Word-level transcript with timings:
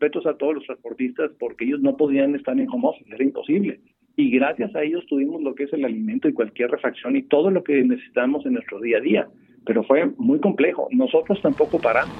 respetos 0.00 0.26
a 0.26 0.36
todos 0.36 0.54
los 0.54 0.64
transportistas 0.64 1.30
porque 1.38 1.66
ellos 1.66 1.80
no 1.80 1.96
podían 1.96 2.34
estar 2.34 2.58
en 2.58 2.68
home 2.70 2.96
era 3.10 3.22
imposible. 3.22 3.80
Y 4.16 4.30
gracias 4.30 4.74
a 4.74 4.82
ellos 4.82 5.04
tuvimos 5.08 5.42
lo 5.42 5.54
que 5.54 5.64
es 5.64 5.72
el 5.72 5.84
alimento 5.84 6.28
y 6.28 6.32
cualquier 6.32 6.70
refacción 6.70 7.16
y 7.16 7.22
todo 7.22 7.50
lo 7.50 7.62
que 7.62 7.82
necesitamos 7.84 8.44
en 8.46 8.54
nuestro 8.54 8.80
día 8.80 8.96
a 8.98 9.00
día. 9.00 9.28
Pero 9.66 9.84
fue 9.84 10.06
muy 10.16 10.40
complejo. 10.40 10.88
Nosotros 10.90 11.40
tampoco 11.42 11.78
paramos. 11.78 12.14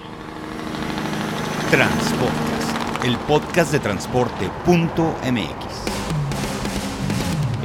Transpodcast, 1.71 3.05
el 3.05 3.17
podcast 3.27 3.73
de 3.73 3.81
transporte.mx. 3.81 5.81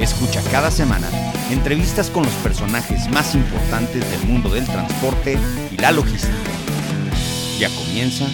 Escucha 0.00 0.40
cada 0.50 0.70
semana 0.70 1.08
entrevistas 1.50 2.10
con 2.10 2.24
los 2.24 2.34
personajes 2.36 3.08
más 3.10 3.34
importantes 3.34 4.10
del 4.10 4.30
mundo 4.30 4.48
del 4.50 4.66
transporte 4.66 5.38
y 5.70 5.76
la 5.76 5.92
logística. 5.92 6.50
Ya 7.58 7.68
comienza 7.70 8.26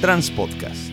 Transpodcast. 0.00 0.87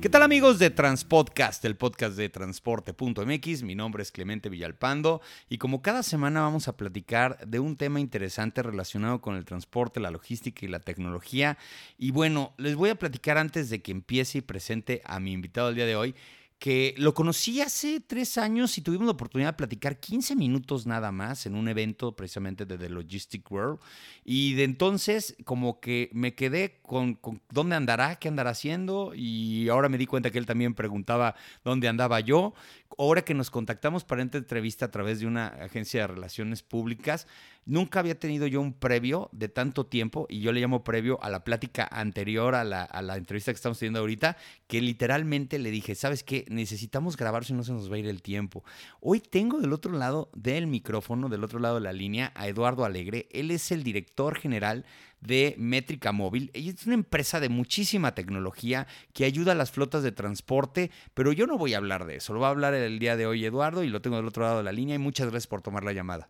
¿Qué 0.00 0.08
tal 0.08 0.22
amigos 0.22 0.60
de 0.60 0.70
Transpodcast, 0.70 1.64
el 1.64 1.76
podcast 1.76 2.16
de 2.16 2.28
transporte.mx? 2.28 3.64
Mi 3.64 3.74
nombre 3.74 4.04
es 4.04 4.12
Clemente 4.12 4.48
Villalpando 4.48 5.20
y 5.48 5.58
como 5.58 5.82
cada 5.82 6.04
semana 6.04 6.42
vamos 6.42 6.68
a 6.68 6.76
platicar 6.76 7.44
de 7.44 7.58
un 7.58 7.76
tema 7.76 7.98
interesante 7.98 8.62
relacionado 8.62 9.20
con 9.20 9.34
el 9.34 9.44
transporte, 9.44 9.98
la 9.98 10.12
logística 10.12 10.64
y 10.64 10.68
la 10.68 10.78
tecnología. 10.78 11.58
Y 11.98 12.12
bueno, 12.12 12.54
les 12.58 12.76
voy 12.76 12.90
a 12.90 12.94
platicar 12.94 13.38
antes 13.38 13.70
de 13.70 13.82
que 13.82 13.90
empiece 13.90 14.38
y 14.38 14.42
presente 14.42 15.02
a 15.04 15.18
mi 15.18 15.32
invitado 15.32 15.66
del 15.66 15.76
día 15.76 15.86
de 15.86 15.96
hoy 15.96 16.14
que 16.58 16.94
lo 16.98 17.14
conocí 17.14 17.60
hace 17.60 18.00
tres 18.00 18.36
años 18.36 18.76
y 18.78 18.82
tuvimos 18.82 19.06
la 19.06 19.12
oportunidad 19.12 19.50
de 19.50 19.56
platicar 19.56 20.00
15 20.00 20.34
minutos 20.34 20.86
nada 20.86 21.12
más 21.12 21.46
en 21.46 21.54
un 21.54 21.68
evento 21.68 22.16
precisamente 22.16 22.66
de 22.66 22.76
The 22.76 22.88
Logistic 22.88 23.50
World. 23.50 23.78
Y 24.24 24.54
de 24.54 24.64
entonces 24.64 25.36
como 25.44 25.78
que 25.78 26.10
me 26.12 26.34
quedé 26.34 26.80
con, 26.82 27.14
con, 27.14 27.40
dónde 27.50 27.76
andará, 27.76 28.16
qué 28.16 28.26
andará 28.26 28.50
haciendo 28.50 29.12
y 29.14 29.68
ahora 29.68 29.88
me 29.88 29.98
di 29.98 30.06
cuenta 30.06 30.30
que 30.30 30.38
él 30.38 30.46
también 30.46 30.74
preguntaba 30.74 31.36
dónde 31.62 31.86
andaba 31.86 32.18
yo. 32.20 32.54
Ahora 32.96 33.22
que 33.22 33.34
nos 33.34 33.50
contactamos 33.50 34.04
para 34.04 34.22
esta 34.22 34.38
entrevista 34.38 34.86
a 34.86 34.90
través 34.90 35.20
de 35.20 35.26
una 35.26 35.48
agencia 35.48 36.00
de 36.00 36.06
relaciones 36.06 36.62
públicas, 36.62 37.26
Nunca 37.68 38.00
había 38.00 38.18
tenido 38.18 38.46
yo 38.46 38.62
un 38.62 38.72
previo 38.72 39.28
de 39.30 39.50
tanto 39.50 39.84
tiempo, 39.84 40.24
y 40.30 40.40
yo 40.40 40.52
le 40.52 40.60
llamo 40.62 40.84
previo 40.84 41.22
a 41.22 41.28
la 41.28 41.44
plática 41.44 41.86
anterior 41.92 42.54
a 42.54 42.64
la, 42.64 42.82
a 42.82 43.02
la 43.02 43.18
entrevista 43.18 43.52
que 43.52 43.56
estamos 43.56 43.78
teniendo 43.78 44.00
ahorita, 44.00 44.38
que 44.66 44.80
literalmente 44.80 45.58
le 45.58 45.70
dije, 45.70 45.94
¿sabes 45.94 46.24
qué? 46.24 46.46
Necesitamos 46.48 47.18
grabar 47.18 47.44
si 47.44 47.52
no 47.52 47.62
se 47.62 47.72
nos 47.72 47.92
va 47.92 47.96
a 47.96 47.98
ir 47.98 48.08
el 48.08 48.22
tiempo. 48.22 48.64
Hoy 49.00 49.20
tengo 49.20 49.60
del 49.60 49.74
otro 49.74 49.92
lado 49.92 50.30
del 50.34 50.66
micrófono, 50.66 51.28
del 51.28 51.44
otro 51.44 51.58
lado 51.58 51.74
de 51.74 51.82
la 51.82 51.92
línea, 51.92 52.32
a 52.36 52.48
Eduardo 52.48 52.86
Alegre. 52.86 53.28
Él 53.32 53.50
es 53.50 53.70
el 53.70 53.82
director 53.82 54.38
general 54.38 54.86
de 55.20 55.54
Métrica 55.58 56.12
Móvil. 56.12 56.50
Es 56.54 56.86
una 56.86 56.94
empresa 56.94 57.40
de 57.40 57.48
muchísima 57.48 58.14
tecnología 58.14 58.86
que 59.14 59.24
ayuda 59.24 59.52
a 59.52 59.54
las 59.54 59.72
flotas 59.72 60.02
de 60.02 60.12
transporte, 60.12 60.90
pero 61.14 61.32
yo 61.32 61.46
no 61.46 61.58
voy 61.58 61.74
a 61.74 61.78
hablar 61.78 62.04
de 62.04 62.16
eso. 62.16 62.34
Lo 62.34 62.40
va 62.40 62.48
a 62.48 62.50
hablar 62.50 62.74
el 62.74 62.98
día 62.98 63.16
de 63.16 63.26
hoy 63.26 63.44
Eduardo 63.44 63.84
y 63.84 63.88
lo 63.88 64.00
tengo 64.00 64.16
del 64.16 64.26
otro 64.26 64.42
lado 64.44 64.58
de 64.58 64.64
la 64.64 64.72
línea 64.72 64.96
y 64.96 64.98
muchas 64.98 65.30
gracias 65.30 65.46
por 65.46 65.62
tomar 65.62 65.84
la 65.84 65.92
llamada. 65.92 66.28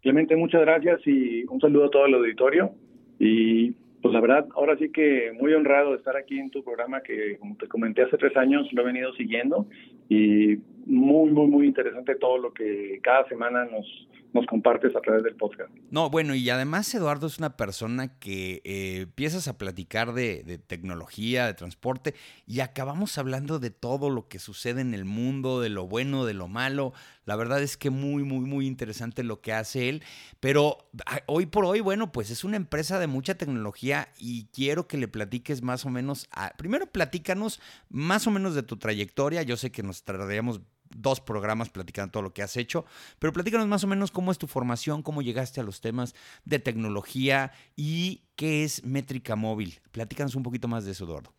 Clemente, 0.00 0.34
muchas 0.34 0.62
gracias 0.62 1.00
y 1.06 1.44
un 1.44 1.60
saludo 1.60 1.86
a 1.86 1.90
todo 1.90 2.06
el 2.06 2.14
auditorio. 2.14 2.72
Y 3.18 3.72
pues 4.02 4.12
la 4.12 4.20
verdad, 4.20 4.48
ahora 4.56 4.76
sí 4.76 4.90
que 4.90 5.30
muy 5.32 5.54
honrado 5.54 5.92
de 5.92 5.98
estar 5.98 6.16
aquí 6.16 6.38
en 6.38 6.50
tu 6.50 6.64
programa 6.64 7.02
que, 7.02 7.38
como 7.38 7.56
te 7.56 7.68
comenté 7.68 8.02
hace 8.02 8.18
tres 8.18 8.36
años, 8.36 8.66
lo 8.72 8.82
he 8.82 8.86
venido 8.86 9.12
siguiendo 9.14 9.66
y 10.08 10.56
muy, 10.86 11.30
muy, 11.30 11.46
muy 11.46 11.66
interesante 11.66 12.14
todo 12.16 12.38
lo 12.38 12.52
que 12.52 13.00
cada 13.02 13.28
semana 13.28 13.64
nos, 13.64 13.86
nos 14.32 14.46
compartes 14.46 14.96
a 14.96 15.00
través 15.00 15.22
del 15.22 15.36
podcast. 15.36 15.70
No, 15.90 16.08
bueno, 16.08 16.34
y 16.34 16.48
además 16.48 16.92
Eduardo 16.94 17.26
es 17.26 17.38
una 17.38 17.56
persona 17.56 18.18
que 18.18 18.62
eh, 18.64 19.02
empiezas 19.02 19.46
a 19.48 19.58
platicar 19.58 20.12
de, 20.14 20.58
tecnología, 20.66 21.46
de 21.46 21.54
transporte, 21.54 22.14
y 22.46 22.60
acabamos 22.60 23.18
hablando 23.18 23.58
de 23.58 23.70
todo 23.70 24.10
lo 24.10 24.28
que 24.28 24.38
sucede 24.38 24.80
en 24.80 24.94
el 24.94 25.04
mundo, 25.04 25.60
de 25.60 25.68
lo 25.68 25.86
bueno, 25.86 26.24
de 26.24 26.34
lo 26.34 26.48
malo. 26.48 26.92
La 27.24 27.36
verdad 27.36 27.62
es 27.62 27.76
que 27.76 27.90
muy, 27.90 28.24
muy, 28.24 28.44
muy 28.46 28.66
interesante 28.66 29.22
lo 29.22 29.40
que 29.40 29.52
hace 29.52 29.88
él. 29.88 30.02
Pero 30.40 30.78
ah, 31.06 31.20
hoy 31.26 31.46
por 31.46 31.64
hoy, 31.64 31.80
bueno, 31.80 32.10
pues 32.10 32.30
es 32.30 32.42
una 32.42 32.56
empresa 32.56 32.98
de 32.98 33.06
mucha 33.06 33.36
tecnología 33.36 34.08
y 34.18 34.46
quiero 34.46 34.88
que 34.88 34.96
le 34.96 35.08
platiques 35.08 35.62
más 35.62 35.84
o 35.84 35.90
menos. 35.90 36.28
Primero, 36.56 36.86
platícanos 36.86 37.60
más 37.90 38.26
o 38.26 38.30
menos 38.30 38.54
de 38.54 38.62
tu 38.62 38.76
trayectoria. 38.76 39.42
Yo 39.42 39.56
sé 39.56 39.70
que 39.70 39.82
nos 39.82 40.02
tardaríamos 40.02 40.60
dos 40.96 41.20
programas 41.20 41.70
platicando 41.70 42.12
todo 42.12 42.22
lo 42.22 42.32
que 42.32 42.42
has 42.42 42.56
hecho, 42.56 42.84
pero 43.18 43.32
platícanos 43.32 43.66
más 43.66 43.84
o 43.84 43.86
menos 43.86 44.10
cómo 44.10 44.30
es 44.30 44.38
tu 44.38 44.46
formación, 44.46 45.02
cómo 45.02 45.22
llegaste 45.22 45.60
a 45.60 45.64
los 45.64 45.80
temas 45.80 46.14
de 46.44 46.58
tecnología 46.58 47.52
y 47.76 48.22
qué 48.36 48.64
es 48.64 48.84
métrica 48.84 49.36
móvil. 49.36 49.74
Platícanos 49.92 50.34
un 50.34 50.42
poquito 50.42 50.68
más 50.68 50.84
de 50.84 50.92
eso, 50.92 51.04
Eduardo. 51.04 51.30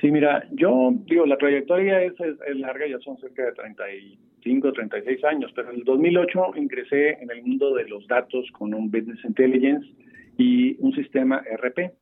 Sí, 0.00 0.10
mira, 0.10 0.48
yo 0.52 0.92
digo, 1.06 1.26
la 1.26 1.36
trayectoria 1.36 2.02
es, 2.02 2.14
es, 2.18 2.56
larga, 2.56 2.86
ya 2.88 2.98
son 3.00 3.18
cerca 3.18 3.44
de 3.44 3.52
35, 3.52 4.72
36 4.72 5.24
años, 5.24 5.52
pero 5.54 5.70
en 5.70 5.76
el 5.76 5.84
2008 5.84 6.52
ingresé 6.56 7.22
en 7.22 7.30
el 7.30 7.42
mundo 7.42 7.74
de 7.74 7.86
los 7.86 8.06
datos 8.06 8.46
con 8.52 8.72
un 8.72 8.90
Business 8.90 9.22
Intelligence 9.24 9.86
y 10.38 10.76
un 10.78 10.94
sistema 10.94 11.42
RP. 11.54 11.92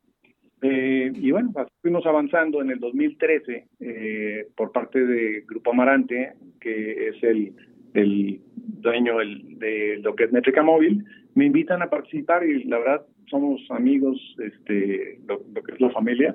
Eh, 0.61 1.13
y 1.15 1.31
bueno, 1.31 1.53
fuimos 1.81 2.05
avanzando 2.07 2.61
en 2.61 2.71
el 2.71 2.81
2013 2.81 3.67
eh, 3.81 4.47
por 4.57 4.73
parte 4.73 5.05
de 5.05 5.45
Grupo 5.47 5.71
Amarante, 5.71 6.33
que 6.61 7.09
es 7.09 7.23
el, 7.23 7.53
el 7.95 8.41
dueño 8.55 9.21
el, 9.21 9.59
de 9.59 9.99
lo 10.03 10.17
que 10.17 10.25
es 10.25 10.33
Métrica 10.33 10.63
Móvil, 10.63 11.05
me 11.35 11.47
invitan 11.47 11.83
a 11.83 11.91
participar 11.91 12.45
y 12.45 12.65
la 12.65 12.79
verdad 12.79 13.07
somos 13.27 13.61
amigos, 13.71 14.19
este, 14.39 15.21
lo, 15.27 15.39
que 15.63 15.73
es 15.73 15.81
la 15.81 15.91
familia, 15.91 16.35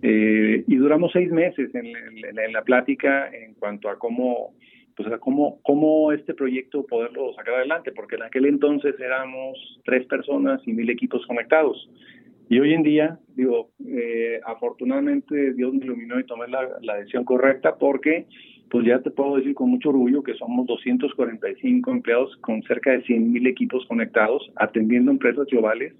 eh, 0.00 0.64
y 0.66 0.76
duramos 0.76 1.12
seis 1.12 1.30
meses 1.30 1.74
en, 1.74 1.86
en, 1.86 2.38
en, 2.38 2.52
la 2.52 2.62
plática 2.62 3.28
en 3.34 3.54
cuanto 3.54 3.90
a 3.90 3.98
cómo, 3.98 4.54
pues 4.96 5.12
a 5.12 5.18
cómo, 5.18 5.60
cómo 5.62 6.12
este 6.12 6.34
proyecto 6.34 6.86
poderlo 6.86 7.34
sacar 7.34 7.54
adelante, 7.54 7.92
porque 7.92 8.14
en 8.14 8.22
aquel 8.22 8.46
entonces 8.46 8.94
éramos 9.00 9.58
tres 9.84 10.06
personas 10.06 10.60
y 10.66 10.72
mil 10.72 10.88
equipos 10.88 11.26
conectados. 11.26 11.90
Y 12.48 12.60
hoy 12.60 12.72
en 12.72 12.82
día, 12.82 13.18
digo, 13.34 13.70
eh, 13.86 14.40
afortunadamente 14.44 15.52
Dios 15.52 15.74
me 15.74 15.84
iluminó 15.84 16.18
y 16.18 16.24
tomé 16.24 16.48
la, 16.48 16.66
la, 16.80 16.96
decisión 16.96 17.24
correcta 17.24 17.76
porque, 17.76 18.26
pues 18.70 18.86
ya 18.86 19.00
te 19.00 19.10
puedo 19.10 19.36
decir 19.36 19.54
con 19.54 19.68
mucho 19.68 19.90
orgullo 19.90 20.22
que 20.22 20.34
somos 20.34 20.66
245 20.66 21.90
empleados 21.90 22.34
con 22.38 22.62
cerca 22.62 22.92
de 22.92 23.02
100 23.02 23.32
mil 23.32 23.46
equipos 23.46 23.84
conectados, 23.86 24.50
atendiendo 24.56 25.10
empresas 25.10 25.46
globales 25.46 25.94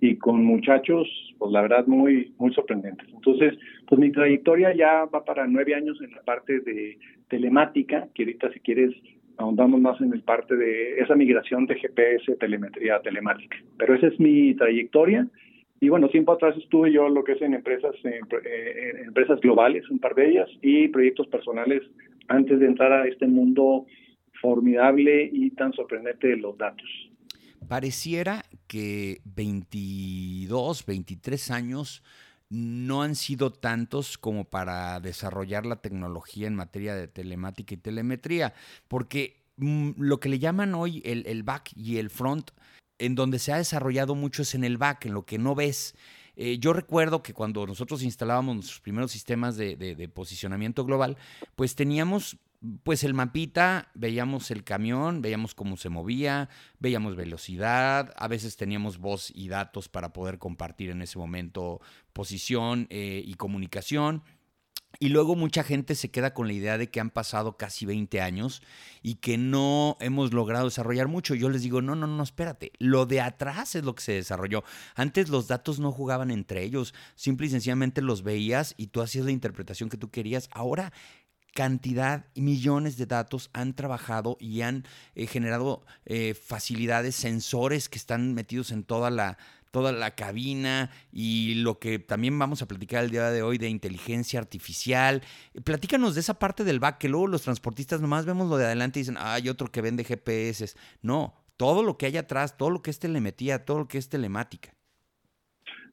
y 0.00 0.16
con 0.16 0.42
muchachos, 0.42 1.06
pues 1.38 1.52
la 1.52 1.60
verdad, 1.60 1.86
muy, 1.86 2.32
muy 2.38 2.52
sorprendentes. 2.54 3.06
Entonces, 3.12 3.58
pues 3.86 4.00
mi 4.00 4.10
trayectoria 4.10 4.74
ya 4.74 5.04
va 5.04 5.24
para 5.24 5.46
nueve 5.46 5.74
años 5.74 6.00
en 6.00 6.12
la 6.12 6.22
parte 6.22 6.60
de 6.60 6.96
telemática, 7.28 8.08
que 8.14 8.22
ahorita 8.22 8.50
si 8.52 8.60
quieres 8.60 8.94
ahondamos 9.36 9.80
más 9.80 10.00
en 10.00 10.12
el 10.12 10.22
parte 10.22 10.56
de 10.56 10.98
esa 11.00 11.14
migración 11.14 11.66
de 11.66 11.76
GPS, 11.76 12.36
telemetría, 12.36 13.00
telemática. 13.00 13.56
Pero 13.78 13.94
esa 13.94 14.06
es 14.08 14.18
mi 14.18 14.54
trayectoria 14.54 15.26
y 15.80 15.88
bueno, 15.88 16.08
tiempo 16.08 16.32
atrás 16.32 16.54
estuve 16.58 16.92
yo 16.92 17.08
lo 17.08 17.24
que 17.24 17.32
es 17.32 17.42
en 17.42 17.54
empresas, 17.54 17.94
empresas 19.06 19.40
globales, 19.40 19.88
un 19.90 19.98
par 19.98 20.14
de 20.14 20.28
ellas, 20.28 20.48
y 20.60 20.88
proyectos 20.88 21.26
personales 21.28 21.82
antes 22.28 22.60
de 22.60 22.66
entrar 22.66 22.92
a 22.92 23.08
este 23.08 23.26
mundo 23.26 23.86
formidable 24.42 25.30
y 25.32 25.50
tan 25.52 25.72
sorprendente 25.72 26.28
de 26.28 26.36
los 26.36 26.56
datos. 26.58 26.86
Pareciera 27.66 28.44
que 28.66 29.20
22, 29.24 30.84
23 30.84 31.50
años 31.50 32.02
no 32.50 33.02
han 33.02 33.14
sido 33.14 33.50
tantos 33.50 34.18
como 34.18 34.44
para 34.44 35.00
desarrollar 35.00 35.64
la 35.64 35.76
tecnología 35.76 36.46
en 36.46 36.56
materia 36.56 36.94
de 36.94 37.08
telemática 37.08 37.74
y 37.74 37.78
telemetría, 37.78 38.52
porque 38.88 39.36
mmm, 39.56 39.92
lo 39.96 40.20
que 40.20 40.28
le 40.28 40.38
llaman 40.38 40.74
hoy 40.74 41.00
el, 41.06 41.24
el 41.26 41.42
back 41.42 41.70
y 41.74 41.96
el 41.98 42.10
front 42.10 42.50
en 43.00 43.14
donde 43.14 43.38
se 43.38 43.52
ha 43.52 43.56
desarrollado 43.56 44.14
mucho 44.14 44.42
es 44.42 44.54
en 44.54 44.62
el 44.62 44.78
back, 44.78 45.06
en 45.06 45.14
lo 45.14 45.24
que 45.24 45.38
no 45.38 45.54
ves. 45.54 45.94
Eh, 46.36 46.58
yo 46.58 46.72
recuerdo 46.72 47.22
que 47.22 47.34
cuando 47.34 47.66
nosotros 47.66 48.02
instalábamos 48.02 48.54
nuestros 48.54 48.80
primeros 48.80 49.10
sistemas 49.10 49.56
de, 49.56 49.74
de, 49.74 49.96
de, 49.96 50.08
posicionamiento 50.08 50.84
global, 50.84 51.16
pues 51.56 51.74
teníamos 51.74 52.38
pues 52.82 53.04
el 53.04 53.14
mapita, 53.14 53.90
veíamos 53.94 54.50
el 54.50 54.64
camión, 54.64 55.22
veíamos 55.22 55.54
cómo 55.54 55.78
se 55.78 55.88
movía, 55.88 56.50
veíamos 56.78 57.16
velocidad, 57.16 58.12
a 58.16 58.28
veces 58.28 58.56
teníamos 58.56 58.98
voz 58.98 59.32
y 59.34 59.48
datos 59.48 59.88
para 59.88 60.12
poder 60.12 60.38
compartir 60.38 60.90
en 60.90 61.00
ese 61.00 61.18
momento 61.18 61.80
posición 62.12 62.86
eh, 62.90 63.22
y 63.24 63.34
comunicación. 63.34 64.22
Y 64.98 65.08
luego 65.08 65.36
mucha 65.36 65.62
gente 65.62 65.94
se 65.94 66.10
queda 66.10 66.34
con 66.34 66.46
la 66.46 66.52
idea 66.52 66.76
de 66.76 66.90
que 66.90 67.00
han 67.00 67.10
pasado 67.10 67.56
casi 67.56 67.86
20 67.86 68.20
años 68.20 68.60
y 69.02 69.14
que 69.16 69.38
no 69.38 69.96
hemos 70.00 70.34
logrado 70.34 70.66
desarrollar 70.66 71.08
mucho. 71.08 71.34
Yo 71.34 71.48
les 71.48 71.62
digo, 71.62 71.80
no, 71.80 71.94
no, 71.94 72.06
no, 72.06 72.22
espérate. 72.22 72.72
Lo 72.78 73.06
de 73.06 73.20
atrás 73.20 73.74
es 73.76 73.84
lo 73.84 73.94
que 73.94 74.02
se 74.02 74.12
desarrolló. 74.12 74.64
Antes 74.96 75.28
los 75.28 75.48
datos 75.48 75.78
no 75.78 75.92
jugaban 75.92 76.30
entre 76.30 76.64
ellos. 76.64 76.92
Simple 77.14 77.46
y 77.46 77.50
sencillamente 77.50 78.02
los 78.02 78.22
veías 78.22 78.74
y 78.76 78.88
tú 78.88 79.00
hacías 79.00 79.24
la 79.24 79.30
interpretación 79.30 79.88
que 79.88 79.96
tú 79.96 80.10
querías. 80.10 80.48
Ahora 80.52 80.92
cantidad 81.54 82.26
millones 82.34 82.96
de 82.96 83.06
datos 83.06 83.50
han 83.52 83.74
trabajado 83.74 84.36
y 84.40 84.62
han 84.62 84.84
eh, 85.14 85.26
generado 85.26 85.84
eh, 86.04 86.34
facilidades, 86.34 87.16
sensores 87.16 87.88
que 87.88 87.98
están 87.98 88.34
metidos 88.34 88.70
en 88.70 88.84
toda 88.84 89.10
la 89.10 89.38
toda 89.70 89.92
la 89.92 90.14
cabina 90.14 90.90
y 91.12 91.54
lo 91.56 91.78
que 91.78 91.98
también 91.98 92.38
vamos 92.38 92.62
a 92.62 92.68
platicar 92.68 93.04
el 93.04 93.10
día 93.10 93.30
de 93.30 93.42
hoy 93.42 93.58
de 93.58 93.68
inteligencia 93.68 94.40
artificial. 94.40 95.22
Platícanos 95.64 96.14
de 96.14 96.20
esa 96.20 96.38
parte 96.38 96.64
del 96.64 96.80
back, 96.80 96.98
que 96.98 97.08
luego 97.08 97.26
los 97.26 97.42
transportistas 97.42 98.00
nomás 98.00 98.26
vemos 98.26 98.48
lo 98.48 98.56
de 98.56 98.66
adelante 98.66 98.98
y 98.98 99.02
dicen, 99.02 99.16
hay 99.18 99.48
otro 99.48 99.70
que 99.70 99.80
vende 99.80 100.04
GPS. 100.04 100.74
No, 101.02 101.34
todo 101.56 101.82
lo 101.82 101.98
que 101.98 102.06
hay 102.06 102.16
atrás, 102.16 102.56
todo 102.56 102.70
lo 102.70 102.82
que 102.82 102.90
es 102.90 102.98
telemetría, 102.98 103.64
todo 103.64 103.80
lo 103.80 103.88
que 103.88 103.98
es 103.98 104.08
telemática. 104.08 104.74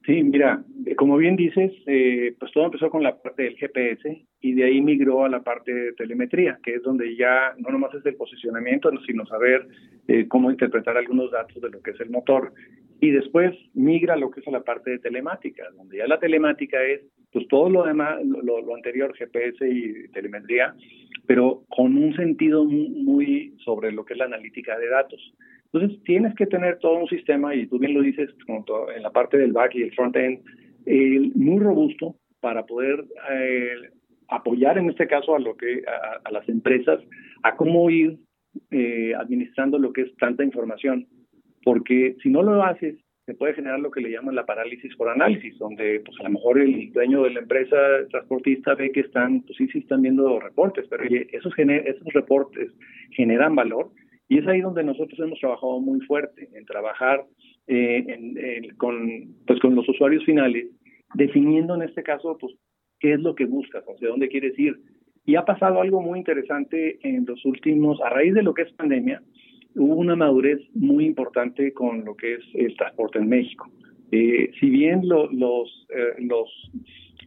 Sí, 0.08 0.22
mira, 0.22 0.64
como 0.96 1.18
bien 1.18 1.36
dices, 1.36 1.70
eh, 1.84 2.34
pues 2.40 2.50
todo 2.52 2.64
empezó 2.64 2.88
con 2.88 3.02
la 3.02 3.20
parte 3.20 3.42
del 3.42 3.58
GPS 3.58 4.24
y 4.40 4.54
de 4.54 4.64
ahí 4.64 4.80
migró 4.80 5.26
a 5.26 5.28
la 5.28 5.42
parte 5.42 5.70
de 5.70 5.92
telemetría, 5.92 6.58
que 6.62 6.76
es 6.76 6.82
donde 6.82 7.14
ya 7.14 7.52
no 7.58 7.68
nomás 7.68 7.92
es 7.94 8.06
el 8.06 8.16
posicionamiento, 8.16 8.90
sino 9.06 9.26
saber 9.26 9.68
eh, 10.06 10.26
cómo 10.26 10.50
interpretar 10.50 10.96
algunos 10.96 11.30
datos 11.30 11.60
de 11.60 11.68
lo 11.68 11.82
que 11.82 11.90
es 11.90 12.00
el 12.00 12.08
motor. 12.08 12.54
Y 13.02 13.10
después 13.10 13.54
migra 13.74 14.14
a 14.14 14.16
lo 14.16 14.30
que 14.30 14.40
es 14.40 14.46
la 14.46 14.62
parte 14.62 14.92
de 14.92 14.98
telemática, 14.98 15.64
donde 15.76 15.98
ya 15.98 16.06
la 16.06 16.18
telemática 16.18 16.82
es 16.82 17.02
pues 17.30 17.46
todo 17.48 17.68
lo 17.68 17.84
demás, 17.84 18.18
lo, 18.24 18.74
anterior, 18.74 19.14
GPS 19.14 19.68
y 19.68 20.08
telemetría, 20.12 20.74
pero 21.26 21.64
con 21.68 21.94
un 21.98 22.16
sentido 22.16 22.64
muy 22.64 23.54
sobre 23.62 23.92
lo 23.92 24.06
que 24.06 24.14
es 24.14 24.18
la 24.18 24.24
analítica 24.24 24.78
de 24.78 24.88
datos. 24.88 25.34
Entonces, 25.72 26.02
tienes 26.04 26.34
que 26.34 26.46
tener 26.46 26.78
todo 26.78 26.94
un 26.94 27.08
sistema, 27.08 27.54
y 27.54 27.66
tú 27.66 27.78
bien 27.78 27.94
lo 27.94 28.02
dices, 28.02 28.30
en 28.48 29.02
la 29.02 29.10
parte 29.10 29.36
del 29.36 29.52
back 29.52 29.74
y 29.74 29.82
el 29.82 29.94
front-end, 29.94 30.42
muy 31.34 31.60
robusto 31.60 32.16
para 32.40 32.64
poder 32.64 33.04
eh, 33.30 33.74
apoyar 34.28 34.78
en 34.78 34.88
este 34.88 35.06
caso 35.06 35.34
a 35.34 35.38
lo 35.38 35.56
que 35.56 35.82
a, 36.24 36.30
las 36.30 36.48
empresas 36.48 37.00
a 37.42 37.56
cómo 37.56 37.90
ir 37.90 38.18
eh, 38.70 39.12
administrando 39.14 39.78
lo 39.78 39.92
que 39.92 40.02
es 40.02 40.16
tanta 40.16 40.44
información. 40.44 41.06
Porque 41.64 42.16
si 42.22 42.30
no 42.30 42.42
lo 42.42 42.62
haces 42.62 42.96
se 43.26 43.34
puede 43.34 43.52
generar 43.52 43.78
lo 43.80 43.90
que 43.90 44.00
le 44.00 44.10
llaman 44.10 44.34
la 44.34 44.46
parálisis 44.46 44.96
por 44.96 45.10
análisis 45.10 45.58
donde 45.58 46.00
pues 46.00 46.18
a 46.18 46.22
lo 46.22 46.30
mejor 46.30 46.58
el 46.58 46.90
dueño 46.94 47.24
de 47.24 47.30
la 47.30 47.40
empresa 47.40 47.76
transportista 48.08 48.74
ve 48.74 48.90
que 48.90 49.00
están 49.00 49.42
pues 49.42 49.58
sí 49.58 49.68
sí 49.68 49.80
están 49.80 50.00
viendo 50.00 50.40
reportes 50.40 50.86
pero 50.88 51.04
esos 51.04 51.52
esos 51.58 52.12
reportes 52.14 52.72
generan 53.10 53.54
valor 53.54 53.90
y 54.28 54.38
es 54.38 54.46
ahí 54.46 54.60
donde 54.60 54.84
nosotros 54.84 55.18
hemos 55.18 55.38
trabajado 55.40 55.80
muy 55.80 56.00
fuerte, 56.00 56.48
en 56.52 56.64
trabajar 56.66 57.24
eh, 57.66 58.68
con, 58.76 59.34
pues, 59.46 59.58
con 59.60 59.74
los 59.74 59.88
usuarios 59.88 60.24
finales, 60.24 60.66
definiendo 61.14 61.74
en 61.74 61.82
este 61.82 62.02
caso 62.02 62.36
pues, 62.38 62.54
qué 63.00 63.14
es 63.14 63.20
lo 63.20 63.34
que 63.34 63.46
buscas, 63.46 63.84
hacia 63.84 64.08
dónde 64.08 64.28
quieres 64.28 64.58
ir. 64.58 64.78
Y 65.24 65.36
ha 65.36 65.44
pasado 65.44 65.80
algo 65.80 66.00
muy 66.00 66.18
interesante 66.18 66.98
en 67.02 67.24
los 67.26 67.44
últimos, 67.44 68.00
a 68.02 68.10
raíz 68.10 68.34
de 68.34 68.42
lo 68.42 68.54
que 68.54 68.62
es 68.62 68.72
pandemia, 68.72 69.22
hubo 69.74 69.94
una 69.96 70.16
madurez 70.16 70.60
muy 70.74 71.06
importante 71.06 71.72
con 71.72 72.04
lo 72.04 72.14
que 72.14 72.34
es 72.34 72.44
el 72.54 72.76
transporte 72.76 73.18
en 73.18 73.28
México. 73.28 73.70
Eh, 74.10 74.50
si 74.58 74.70
bien 74.70 75.02
los, 75.04 75.30
eh, 75.94 76.14
los, 76.18 76.70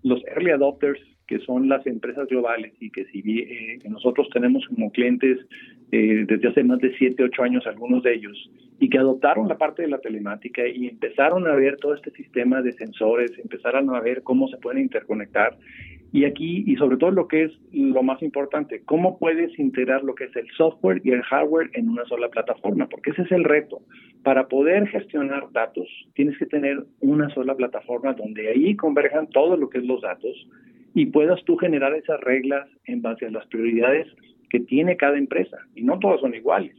los 0.04 0.24
early 0.26 0.52
adopters 0.52 1.00
que 1.32 1.40
son 1.46 1.70
las 1.70 1.88
empresas 1.88 2.28
globales 2.28 2.74
y 2.82 2.90
que 2.90 3.06
si 3.06 3.22
eh, 3.40 3.80
nosotros 3.90 4.28
tenemos 4.34 4.68
como 4.68 4.92
clientes 4.92 5.40
eh, 5.94 6.26
desde 6.28 6.50
hace 6.50 6.62
más 6.62 6.80
de 6.80 6.94
7, 6.98 7.24
8 7.24 7.44
años 7.44 7.66
algunos 7.66 8.04
de 8.04 8.16
ellos 8.16 8.52
y 8.82 8.90
que 8.90 8.98
adoptaron 8.98 9.48
la 9.48 9.58
parte 9.58 9.84
de 9.84 9.88
la 9.88 10.00
telemática 10.00 10.68
y 10.68 10.90
empezaron 10.90 11.48
a 11.48 11.56
ver 11.56 11.78
todo 11.78 11.94
este 11.94 12.12
sistema 12.12 12.62
de 12.62 12.74
sensores, 12.74 13.32
empezaron 13.40 13.96
a 13.96 14.02
ver 14.02 14.24
cómo 14.24 14.50
se 14.50 14.58
pueden 14.58 14.82
interconectar 14.82 15.58
y 16.14 16.26
aquí, 16.26 16.66
y 16.68 16.76
sobre 16.76 16.98
todo 16.98 17.12
lo 17.12 17.30
que 17.30 17.46
es 17.46 17.52
lo 17.72 18.04
más 18.04 18.22
importante, 18.22 18.82
cómo 18.84 19.18
puedes 19.18 19.58
integrar 19.58 20.04
lo 20.04 20.14
que 20.14 20.26
es 20.26 20.36
el 20.36 20.50
software 20.58 21.00
y 21.06 21.12
el 21.12 21.22
hardware 21.22 21.70
en 21.74 21.88
una 21.88 22.04
sola 22.04 22.28
plataforma, 22.28 22.90
porque 22.90 23.12
ese 23.12 23.22
es 23.22 23.32
el 23.32 23.46
reto. 23.46 23.80
Para 24.22 24.50
poder 24.50 24.90
gestionar 24.90 25.50
datos, 25.54 25.88
tienes 26.14 26.38
que 26.38 26.46
tener 26.46 26.84
una 27.00 27.30
sola 27.30 27.56
plataforma 27.56 28.14
donde 28.14 28.50
ahí 28.50 28.76
converjan 28.76 29.30
todo 29.30 29.56
lo 29.56 29.70
que 29.70 29.78
es 29.78 29.86
los 29.86 30.02
datos 30.02 30.36
y 30.94 31.08
puedas 31.08 31.44
tú 31.46 31.58
generar 31.58 31.94
esas 31.94 32.20
reglas 32.22 32.68
en 32.86 33.02
base 33.02 33.26
a 33.26 33.32
las 33.32 33.46
prioridades 33.48 34.08
que 34.50 34.60
tiene 34.60 34.98
cada 34.98 35.18
empresa. 35.18 35.58
Y 35.76 35.84
no 35.84 36.00
todas 36.00 36.22
son 36.22 36.36
iguales. 36.36 36.76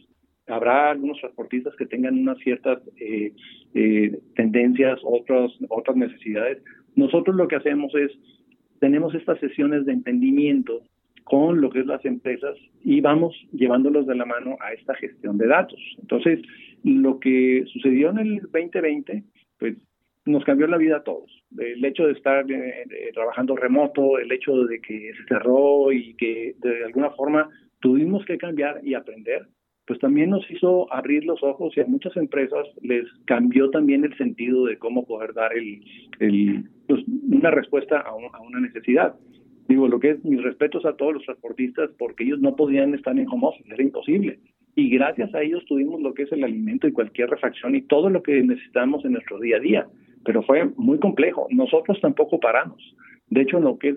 Habrá 0.47 0.91
algunos 0.91 1.19
transportistas 1.19 1.75
que 1.77 1.87
tengan 1.87 2.19
unas 2.19 2.39
ciertas 2.39 2.79
eh, 2.99 3.33
eh, 3.75 4.19
tendencias, 4.35 4.99
otras, 5.03 5.53
otras 5.69 5.97
necesidades. 5.97 6.63
Nosotros 6.95 7.37
lo 7.37 7.49
que 7.49 7.57
hacemos 7.57 7.95
es, 7.95 8.11
tenemos 8.81 9.15
estas 9.15 9.39
sesiones 9.41 9.87
de 9.87 9.93
entendimiento 9.93 10.83
con 11.25 11.61
lo 11.61 11.71
que 11.71 11.81
es 11.81 11.87
las 11.87 12.05
empresas 12.05 12.57
y 12.83 13.01
vamos 13.01 13.35
llevándolos 13.53 14.07
de 14.07 14.17
la 14.17 14.27
mano 14.27 14.57
a 14.61 14.73
esta 14.73 14.95
gestión 14.97 15.39
de 15.39 15.47
datos. 15.47 15.81
Entonces, 16.01 16.41
lo 16.85 17.21
que 17.21 17.65
sucedió 17.73 18.11
en 18.11 18.19
el 18.19 18.41
2020, 18.41 19.23
pues 19.59 19.77
nos 20.27 20.45
cambió 20.45 20.67
la 20.67 20.77
vida 20.77 20.99
a 20.99 21.03
todos. 21.05 21.31
El 21.59 21.85
hecho 21.85 22.07
de 22.07 22.13
estar 22.13 22.51
eh, 22.51 22.85
eh, 22.91 23.11
trabajando 23.13 23.57
remoto, 23.57 24.19
el 24.19 24.31
hecho 24.33 24.65
de 24.65 24.81
que 24.81 25.13
se 25.15 25.25
cerró 25.29 25.93
y 25.93 26.15
que 26.15 26.55
de 26.59 26.85
alguna 26.85 27.11
forma 27.11 27.49
tuvimos 27.81 28.25
que 28.25 28.39
cambiar 28.39 28.81
y 28.83 28.95
aprender, 28.95 29.47
pues 29.87 29.99
también 29.99 30.31
nos 30.31 30.49
hizo 30.51 30.93
abrir 30.93 31.25
los 31.25 31.43
ojos 31.43 31.77
y 31.77 31.81
a 31.81 31.87
muchas 31.87 32.17
empresas 32.17 32.67
les 32.81 33.05
cambió 33.27 33.71
también 33.71 34.05
el 34.05 34.17
sentido 34.17 34.67
de 34.67 34.79
cómo 34.79 35.05
poder 35.05 35.35
dar 35.35 35.53
el, 35.55 36.65
pues, 36.87 37.03
una 37.31 37.51
respuesta 37.51 37.99
a, 37.99 38.15
una 38.15 38.61
necesidad. 38.61 39.15
Digo, 39.69 39.89
lo 39.89 39.99
que 39.99 40.11
es 40.11 40.25
mis 40.25 40.43
respetos 40.43 40.85
a 40.85 40.97
todos 40.97 41.15
los 41.15 41.25
transportistas 41.25 41.91
porque 41.99 42.25
ellos 42.25 42.41
no 42.41 42.55
podían 42.55 42.95
estar 42.95 43.19
en 43.19 43.29
home 43.29 43.49
era 43.67 43.83
imposible. 43.83 44.39
Y 44.75 44.89
gracias 44.89 45.35
a 45.35 45.43
ellos 45.43 45.65
tuvimos 45.67 46.01
lo 46.01 46.15
que 46.15 46.23
es 46.23 46.33
el 46.33 46.45
alimento 46.45 46.87
y 46.87 46.93
cualquier 46.93 47.29
refacción 47.29 47.75
y 47.75 47.83
todo 47.83 48.09
lo 48.09 48.23
que 48.23 48.43
necesitamos 48.43 49.05
en 49.05 49.13
nuestro 49.13 49.39
día 49.39 49.57
a 49.57 49.61
día 49.61 49.87
pero 50.25 50.43
fue 50.43 50.65
muy 50.77 50.99
complejo. 50.99 51.47
Nosotros 51.51 52.01
tampoco 52.01 52.41
paramos. 52.41 52.83
De 53.29 53.43
hecho, 53.43 53.59
en 53.59 53.65
lo 53.65 53.79
que 53.79 53.91
es 53.91 53.97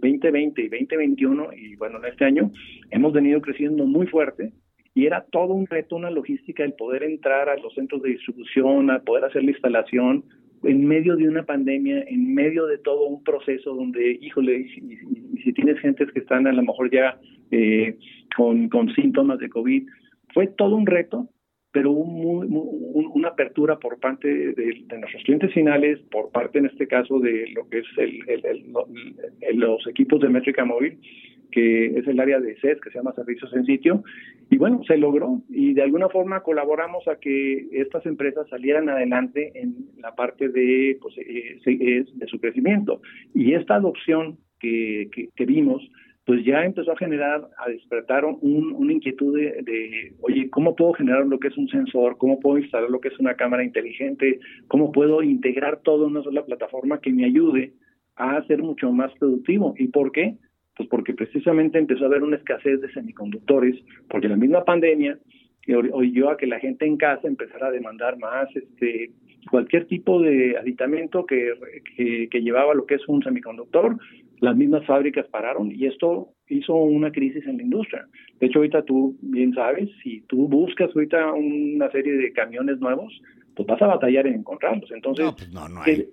2020 0.00 0.60
eh, 0.60 0.64
y 0.64 0.68
2021, 0.68 1.48
y 1.54 1.76
bueno, 1.76 1.98
en 1.98 2.04
este 2.04 2.24
año, 2.24 2.50
hemos 2.90 3.12
venido 3.12 3.40
creciendo 3.40 3.86
muy 3.86 4.06
fuerte 4.06 4.52
y 4.94 5.06
era 5.06 5.24
todo 5.30 5.54
un 5.54 5.66
reto, 5.66 5.96
una 5.96 6.10
logística, 6.10 6.62
el 6.62 6.74
poder 6.74 7.02
entrar 7.02 7.48
a 7.48 7.56
los 7.56 7.74
centros 7.74 8.02
de 8.02 8.10
distribución, 8.10 8.90
a 8.90 9.00
poder 9.00 9.24
hacer 9.24 9.42
la 9.42 9.50
instalación 9.50 10.24
en 10.62 10.86
medio 10.86 11.16
de 11.16 11.28
una 11.28 11.42
pandemia, 11.42 12.04
en 12.06 12.34
medio 12.34 12.66
de 12.66 12.78
todo 12.78 13.06
un 13.06 13.22
proceso 13.24 13.74
donde, 13.74 14.18
híjole, 14.20 14.60
y, 14.60 15.40
si 15.42 15.52
tienes 15.52 15.78
gentes 15.80 16.10
que 16.12 16.20
están 16.20 16.46
a 16.46 16.52
lo 16.52 16.62
mejor 16.62 16.90
ya 16.90 17.18
eh, 17.50 17.96
con, 18.36 18.68
con 18.68 18.94
síntomas 18.94 19.38
de 19.38 19.50
COVID, 19.50 19.86
fue 20.32 20.46
todo 20.46 20.76
un 20.76 20.86
reto, 20.86 21.28
pero 21.74 21.92
muy, 21.92 22.46
una 23.14 23.30
apertura 23.30 23.80
por 23.80 23.98
parte 23.98 24.28
de, 24.28 24.84
nuestros 24.96 25.24
clientes 25.24 25.52
finales, 25.52 25.98
por 26.08 26.30
parte 26.30 26.60
en 26.60 26.66
este 26.66 26.86
caso 26.86 27.18
de 27.18 27.48
lo 27.52 27.68
que 27.68 27.78
es 27.80 27.86
el, 27.98 29.58
los 29.58 29.84
equipos 29.88 30.20
de 30.20 30.28
métrica 30.28 30.64
móvil, 30.64 31.00
que 31.50 31.86
es 31.98 32.06
el 32.06 32.20
área 32.20 32.38
de 32.38 32.54
SES, 32.60 32.80
que 32.80 32.90
se 32.90 32.98
llama 32.98 33.12
Servicios 33.14 33.52
en 33.54 33.66
Sitio, 33.66 34.04
y 34.50 34.56
bueno, 34.56 34.84
se 34.86 34.96
logró 34.96 35.42
y 35.48 35.74
de 35.74 35.82
alguna 35.82 36.08
forma 36.08 36.44
colaboramos 36.44 37.08
a 37.08 37.16
que 37.16 37.66
estas 37.72 38.06
empresas 38.06 38.48
salieran 38.48 38.88
adelante 38.88 39.50
en 39.56 39.74
la 39.98 40.14
parte 40.14 40.50
de, 40.50 40.96
pues, 41.02 41.16
eh, 41.18 42.04
su 42.28 42.38
crecimiento. 42.38 43.02
Y 43.34 43.54
esta 43.54 43.74
adopción 43.74 44.38
que 44.60 45.28
vimos, 45.44 45.82
pues 46.26 46.42
ya 46.44 46.64
empezó 46.64 46.92
a 46.92 46.96
generar, 46.96 47.48
a 47.58 47.68
despertar 47.68 48.24
una 48.24 48.92
inquietud 48.92 49.36
de, 49.36 50.14
oye, 50.22 50.48
¿cómo 50.48 50.74
puedo 50.74 50.94
generar 50.94 51.26
lo 51.26 51.38
que 51.38 51.48
es 51.48 51.56
un 51.58 51.68
sensor? 51.68 52.16
¿Cómo 52.16 52.40
puedo 52.40 52.58
instalar 52.58 52.88
lo 52.88 52.98
que 53.00 53.08
es 53.08 53.18
una 53.18 53.34
cámara 53.34 53.62
inteligente? 53.62 54.40
¿Cómo 54.68 54.90
puedo 54.90 55.22
integrar 55.22 55.80
todo 55.82 56.06
en 56.06 56.12
una 56.12 56.22
sola 56.22 56.46
plataforma 56.46 57.00
que 57.00 57.12
me 57.12 57.26
ayude 57.26 57.74
a 58.16 58.42
ser 58.46 58.62
mucho 58.62 58.90
más 58.90 59.12
productivo? 59.18 59.74
¿Y 59.76 59.88
por 59.88 60.12
qué? 60.12 60.36
Pues 60.76 60.88
porque 60.88 61.12
precisamente 61.12 61.78
empezó 61.78 62.04
a 62.04 62.06
haber 62.06 62.22
una 62.22 62.36
escasez 62.36 62.80
de 62.80 62.90
semiconductores, 62.92 63.76
porque 64.08 64.28
la 64.28 64.36
misma 64.36 64.64
pandemia 64.64 65.18
oyó 65.92 66.30
a 66.30 66.36
que 66.38 66.46
la 66.46 66.58
gente 66.58 66.86
en 66.86 66.96
casa 66.96 67.28
empezara 67.28 67.66
a 67.66 67.70
demandar 67.70 68.18
más 68.18 68.48
este 68.56 69.10
cualquier 69.50 69.86
tipo 69.86 70.22
de 70.22 70.56
aditamento 70.56 71.26
que 71.26 72.28
llevaba 72.32 72.72
lo 72.72 72.86
que 72.86 72.94
es 72.94 73.06
un 73.08 73.22
semiconductor 73.22 73.98
las 74.44 74.56
mismas 74.56 74.84
fábricas 74.86 75.26
pararon 75.28 75.72
y 75.72 75.86
esto 75.86 76.28
hizo 76.48 76.74
una 76.74 77.10
crisis 77.10 77.46
en 77.46 77.56
la 77.56 77.62
industria. 77.62 78.06
De 78.38 78.46
hecho, 78.46 78.58
ahorita 78.58 78.82
tú 78.84 79.16
bien 79.22 79.54
sabes, 79.54 79.88
si 80.02 80.20
tú 80.22 80.48
buscas 80.48 80.90
ahorita 80.94 81.32
una 81.32 81.90
serie 81.90 82.14
de 82.14 82.32
camiones 82.32 82.78
nuevos, 82.78 83.12
pues 83.56 83.66
vas 83.66 83.80
a 83.82 83.86
batallar 83.86 84.26
en 84.26 84.34
encontrarlos. 84.34 84.90
Entonces, 84.90 85.24
no, 85.24 85.34
pues 85.34 85.52
no, 85.52 85.68
no 85.68 85.82
hay. 85.82 86.08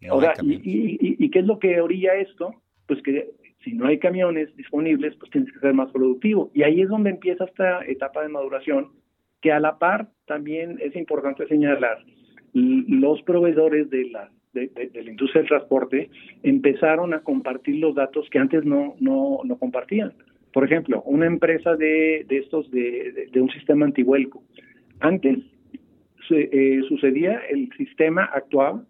y, 0.00 1.30
qué 1.30 1.38
es 1.38 1.46
lo 1.46 1.58
que 1.58 1.80
orilla 1.80 2.14
esto? 2.14 2.54
Pues 2.86 3.02
que 3.02 3.30
si 3.64 3.72
no 3.72 3.86
hay 3.86 3.98
camiones 3.98 4.54
disponibles, 4.56 5.16
pues 5.16 5.30
tienes 5.30 5.52
que 5.52 5.58
ser 5.60 5.74
más 5.74 5.90
productivo. 5.90 6.50
Y 6.54 6.62
ahí 6.62 6.80
es 6.80 6.88
donde 6.88 7.10
empieza 7.10 7.44
esta 7.44 7.84
etapa 7.84 8.22
de 8.22 8.28
maduración, 8.28 8.90
que 9.40 9.52
a 9.52 9.60
la 9.60 9.78
par 9.78 10.08
también 10.26 10.78
es 10.80 10.94
importante 10.96 11.46
señalar, 11.48 11.98
los 12.52 13.20
proveedores 13.22 13.90
de 13.90 14.10
las 14.10 14.30
de, 14.54 14.70
la 14.94 15.10
industria 15.10 15.42
del 15.42 15.48
transporte 15.48 16.10
empezaron 16.42 17.12
a 17.12 17.20
compartir 17.20 17.76
los 17.76 17.94
datos 17.94 18.28
que 18.30 18.38
antes 18.38 18.64
no, 18.64 18.94
no, 19.00 19.40
no 19.44 19.58
compartían. 19.58 20.12
Por 20.52 20.64
ejemplo, 20.64 21.02
una 21.02 21.26
empresa 21.26 21.76
de, 21.76 22.24
de 22.28 22.38
estos 22.38 22.70
de, 22.70 23.28
de, 23.30 23.40
un 23.40 23.50
sistema 23.50 23.84
antihuelco. 23.84 24.42
Antes 25.00 25.38
eh, 26.30 26.80
sucedía, 26.88 27.42
el 27.50 27.70
sistema 27.76 28.24
actuaba, 28.24 28.84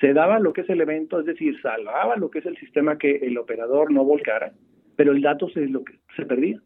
se 0.00 0.12
daba 0.12 0.38
lo 0.38 0.52
que 0.52 0.62
es 0.62 0.70
el 0.70 0.80
evento, 0.80 1.20
es 1.20 1.26
decir, 1.26 1.60
salvaba 1.62 2.16
lo 2.16 2.30
que 2.30 2.40
es 2.40 2.46
el 2.46 2.56
sistema 2.58 2.98
que 2.98 3.16
el 3.22 3.38
operador 3.38 3.92
no 3.92 4.04
volcara, 4.04 4.52
pero 4.96 5.12
el 5.12 5.22
dato 5.22 5.48
se, 5.48 5.66
lo 5.66 5.84
que, 5.84 5.94
se 6.16 6.26
perdía. 6.26 6.60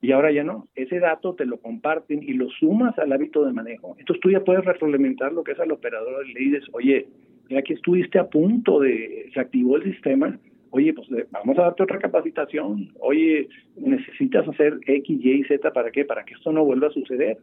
Y 0.00 0.12
ahora 0.12 0.30
ya 0.30 0.44
no. 0.44 0.68
Ese 0.74 0.98
dato 1.00 1.34
te 1.34 1.46
lo 1.46 1.58
comparten 1.58 2.22
y 2.22 2.34
lo 2.34 2.50
sumas 2.50 2.98
al 2.98 3.12
hábito 3.12 3.44
de 3.44 3.52
manejo. 3.52 3.96
Entonces 3.98 4.20
tú 4.20 4.30
ya 4.30 4.44
puedes 4.44 4.64
retroalimentar 4.64 5.32
lo 5.32 5.42
que 5.42 5.52
es 5.52 5.60
al 5.60 5.72
operador 5.72 6.28
y 6.28 6.34
le 6.34 6.40
dices, 6.40 6.64
oye, 6.72 7.06
ya 7.48 7.62
que 7.62 7.74
estuviste 7.74 8.18
a 8.18 8.28
punto 8.28 8.80
de, 8.80 9.30
se 9.32 9.40
activó 9.40 9.76
el 9.76 9.84
sistema, 9.84 10.38
oye, 10.74 10.92
pues 10.92 11.08
eh, 11.12 11.26
vamos 11.30 11.56
a 11.58 11.62
darte 11.62 11.84
otra 11.84 11.98
capacitación, 11.98 12.90
oye, 12.98 13.48
necesitas 13.76 14.46
hacer 14.48 14.78
X, 14.86 15.24
Y, 15.24 15.44
Z, 15.44 15.72
¿para 15.72 15.90
qué? 15.90 16.04
Para 16.04 16.24
que 16.24 16.34
esto 16.34 16.52
no 16.52 16.64
vuelva 16.64 16.88
a 16.88 16.92
suceder. 16.92 17.38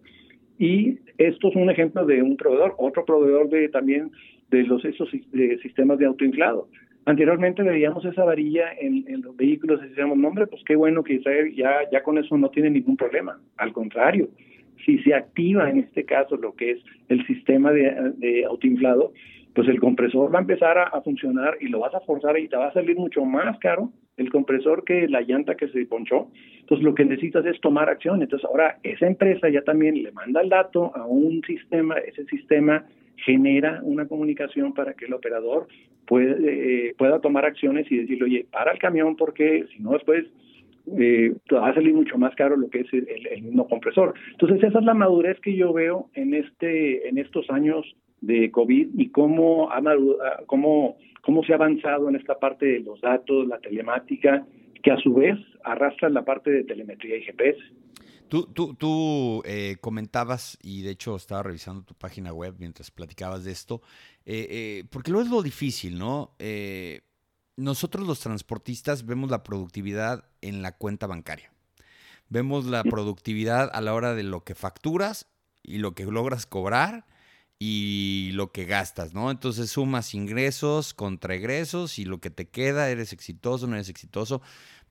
Y 0.60 1.00
esto 1.18 1.48
es 1.48 1.56
un 1.56 1.70
ejemplo 1.70 2.06
de 2.06 2.22
un 2.22 2.36
proveedor, 2.36 2.76
otro 2.78 3.06
proveedor 3.06 3.50
de 3.50 3.70
también 3.70 4.12
de 4.50 4.64
los 4.64 4.84
esos 4.84 5.10
de 5.32 5.58
sistemas 5.60 5.98
de 5.98 6.06
autoinflado. 6.06 6.68
Anteriormente 7.06 7.64
veíamos 7.64 8.04
esa 8.06 8.26
varilla 8.26 8.66
en, 8.80 9.22
los 9.22 9.36
vehículos 9.36 9.82
y 9.82 9.88
decíamos, 9.88 10.18
no 10.18 10.28
hombre, 10.28 10.46
pues 10.46 10.62
qué 10.66 10.76
bueno 10.76 11.04
que 11.04 11.20
ya, 11.56 11.90
ya 11.92 12.04
con 12.04 12.18
eso 12.18 12.38
no 12.38 12.50
tiene 12.50 12.70
ningún 12.70 12.98
problema. 12.98 13.40
Al 13.58 13.74
contrario, 13.74 14.30
si 14.86 15.00
se 15.00 15.16
activa 15.16 15.70
en 15.70 15.80
este 15.80 16.04
caso 16.04 16.36
lo 16.36 16.54
que 16.54 16.72
es 16.72 16.80
el 17.08 17.26
sistema 17.26 17.72
de 17.72 18.46
autoinflado, 18.46 19.14
pues 19.54 19.68
el 19.68 19.80
compresor 19.80 20.34
va 20.34 20.40
a 20.40 20.42
empezar 20.42 20.78
a, 20.78 21.02
funcionar 21.02 21.58
y 21.60 21.68
lo 21.68 21.80
vas 21.80 21.94
a 21.94 22.00
forzar 22.02 22.38
y 22.40 22.48
te 22.48 22.56
va 22.56 22.68
a 22.68 22.74
salir 22.74 22.96
mucho 22.96 23.26
más 23.26 23.58
caro 23.60 23.92
el 24.18 24.32
compresor 24.32 24.84
que 24.84 25.08
la 25.08 25.22
llanta 25.22 25.56
que 25.56 25.68
se 25.70 25.86
ponchó. 25.86 26.30
Entonces 26.60 26.84
lo 26.86 26.94
que 26.96 27.06
necesitas 27.06 27.46
es 27.46 27.60
tomar 27.60 27.90
acción. 27.90 28.22
Entonces 28.22 28.48
ahora 28.48 28.78
esa 28.84 29.08
empresa 29.08 29.50
ya 29.50 29.62
también 29.64 30.02
le 30.02 30.12
manda 30.12 30.42
el 30.42 30.50
dato 30.50 30.96
a 30.96 31.06
un 31.06 31.42
sistema, 31.46 31.98
ese 31.98 32.26
sistema 32.26 32.86
genera 33.18 33.82
una 33.84 34.08
comunicación 34.08 34.74
para 34.74 34.94
que 34.94 35.06
el 35.06 35.14
operador 35.14 35.68
puede, 36.08 36.90
eh, 36.90 36.96
pueda 36.98 37.20
tomar 37.20 37.46
acciones 37.46 37.92
y 37.92 37.98
decirle, 37.98 38.26
oye, 38.26 38.46
para 38.52 38.72
el 38.72 38.80
camión 38.80 39.16
porque 39.16 39.66
si 39.76 39.82
no 39.82 39.92
después 39.92 40.26
eh, 40.98 41.34
va 41.54 41.70
a 41.70 41.74
salir 41.74 41.94
mucho 41.94 42.18
más 42.18 42.34
caro 42.36 42.58
lo 42.58 42.70
que 42.70 42.82
es 42.82 42.94
el, 42.94 43.08
el, 43.28 43.44
mismo 43.44 43.68
compresor. 43.68 44.14
Entonces 44.32 44.64
esa 44.64 44.80
es 44.80 44.86
la 44.86 44.94
madurez 44.94 45.40
que 45.42 45.56
yo 45.56 45.74
veo 45.74 46.10
en 46.14 46.34
este 46.34 47.08
en 47.08 47.18
estos 47.18 47.50
años 47.50 47.86
de 48.22 48.52
COVID 48.52 48.90
y 48.98 49.10
cómo, 49.10 49.72
ha, 49.72 49.82
cómo, 50.46 50.98
cómo 51.22 51.44
se 51.44 51.54
ha 51.54 51.56
avanzado 51.56 52.08
en 52.08 52.16
esta 52.16 52.40
parte 52.40 52.66
de 52.66 52.80
los 52.80 53.02
datos, 53.02 53.48
la 53.48 53.60
telemática, 53.60 54.46
que 54.82 54.92
a 54.92 54.98
su 54.98 55.14
vez 55.14 55.38
arrastra 55.64 56.10
la 56.10 56.24
parte 56.24 56.52
de 56.52 56.64
telemetría 56.64 57.18
y 57.18 57.24
GPS. 57.24 57.60
Tú, 58.30 58.48
tú, 58.54 58.76
tú 58.76 59.44
eh, 59.46 59.76
comentabas, 59.82 60.58
y 60.64 60.84
de 60.84 60.92
hecho 60.92 61.18
estaba 61.18 61.44
revisando 61.44 61.84
tu 61.84 61.96
página 61.96 62.32
web 62.32 62.56
mientras 62.60 62.90
platicabas 62.90 63.44
de 63.44 63.52
esto, 63.52 63.82
eh, 64.26 64.48
eh, 64.50 64.84
porque 64.90 65.12
luego 65.12 65.26
es 65.26 65.32
lo 65.32 65.42
difícil, 65.42 65.98
¿no? 65.98 66.36
nosotros 67.58 68.08
los 68.08 68.22
transportistas 68.22 69.06
vemos 69.06 69.30
la 69.30 69.44
productividad 69.44 70.24
en 70.42 70.62
la 70.62 70.78
cuenta 70.78 71.06
bancaria. 71.08 71.52
Vemos 72.30 72.66
la 72.66 72.84
productividad 72.84 73.70
a 73.74 73.82
la 73.82 73.94
hora 73.94 74.16
de 74.16 74.24
lo 74.24 74.46
que 74.46 74.56
facturas 74.56 75.30
y 75.62 75.80
lo 75.80 75.92
que 75.92 76.06
logras 76.06 76.46
cobrar 76.46 77.06
y 77.64 78.32
lo 78.34 78.52
que 78.52 78.66
gastas, 78.66 79.14
¿no? 79.14 79.30
Entonces 79.30 79.70
sumas 79.70 80.16
ingresos 80.16 80.96
contra 80.96 81.36
egresos 81.36 82.00
y 82.00 82.06
lo 82.06 82.20
que 82.20 82.32
te 82.32 82.50
queda, 82.50 82.90
eres 82.90 83.14
exitoso, 83.14 83.68
no 83.68 83.76
eres 83.76 83.88
exitoso. 83.88 84.42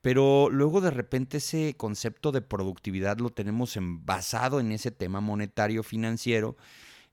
Pero 0.02 0.48
luego 0.50 0.80
de 0.80 0.92
repente 0.92 1.38
ese 1.38 1.74
concepto 1.76 2.30
de 2.30 2.42
productividad 2.42 3.18
lo 3.18 3.30
tenemos 3.30 3.76
basado 3.80 4.60
en 4.60 4.70
ese 4.70 4.92
tema 4.92 5.20
monetario 5.20 5.82
financiero 5.82 6.56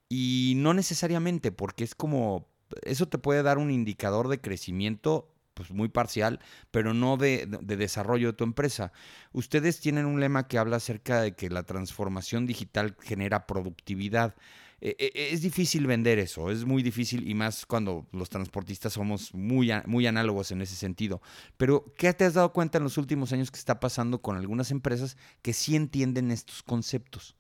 y 0.07 0.53
no 0.57 0.75
necesariamente 0.75 1.51
porque 1.51 1.83
es 1.83 1.95
como, 1.95 2.47
eso 2.83 3.07
te 3.07 3.17
puede 3.17 3.41
dar 3.41 3.57
un 3.57 3.71
indicador 3.71 4.27
de 4.27 4.39
crecimiento 4.39 5.33
pues 5.55 5.71
muy 5.71 5.89
parcial, 5.89 6.39
pero 6.69 6.93
no 6.93 7.17
de, 7.17 7.47
de, 7.47 7.77
desarrollo 7.77 8.27
de 8.27 8.37
tu 8.37 8.43
empresa. 8.43 8.91
Ustedes 9.31 9.79
tienen 9.79 10.05
un 10.05 10.19
lema 10.19 10.47
que 10.47 10.59
habla 10.59 10.75
acerca 10.75 11.19
de 11.19 11.33
que 11.33 11.49
la 11.49 11.63
transformación 11.63 12.45
digital 12.45 12.95
genera 13.01 13.47
productividad. 13.47 14.35
E, 14.79 14.96
e, 15.00 15.34
es 15.34 15.41
difícil 15.41 15.88
vender 15.88 16.19
eso, 16.19 16.51
es 16.51 16.65
muy 16.65 16.84
difícil 16.84 17.27
y 17.27 17.34
más 17.34 17.65
cuando 17.65 18.05
los 18.13 18.29
transportistas 18.29 18.93
somos 18.93 19.34
muy, 19.34 19.69
muy 19.88 20.05
análogos 20.05 20.51
en 20.51 20.62
ese 20.62 20.75
sentido. 20.75 21.19
Pero, 21.57 21.86
¿qué 21.98 22.13
te 22.13 22.25
has 22.25 22.36
dado 22.36 22.53
cuenta 22.53 22.77
en 22.77 22.84
los 22.84 22.98
últimos 22.98 23.34
años 23.34 23.50
que 23.50 23.57
está 23.57 23.79
pasando 23.79 24.22
con 24.22 24.38
algunas 24.38 24.72
empresas 24.72 25.17
que 25.41 25.53
sí 25.53 25.75
entienden 25.75 26.29
estos 26.29 26.62
conceptos? 26.62 27.36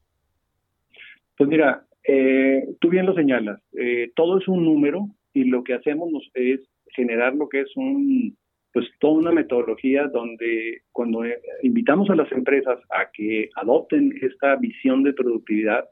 Pues 1.37 1.47
mira, 1.47 1.85
eh, 2.03 2.67
tú 2.79 2.89
bien 2.89 3.05
lo 3.05 3.13
señalas, 3.13 3.61
eh, 3.73 4.11
todo 4.15 4.39
es 4.39 4.47
un 4.47 4.65
número 4.65 5.07
y 5.33 5.43
lo 5.43 5.63
que 5.63 5.75
hacemos 5.75 6.09
es 6.33 6.61
generar 6.95 7.35
lo 7.35 7.47
que 7.47 7.61
es 7.61 7.69
un, 7.75 8.35
pues 8.73 8.87
toda 8.99 9.19
una 9.19 9.31
metodología 9.31 10.07
donde 10.07 10.81
cuando 10.91 11.23
eh, 11.23 11.39
invitamos 11.61 12.09
a 12.09 12.15
las 12.15 12.31
empresas 12.31 12.79
a 12.89 13.11
que 13.13 13.49
adopten 13.55 14.17
esta 14.21 14.55
visión 14.55 15.03
de 15.03 15.13
productividad, 15.13 15.85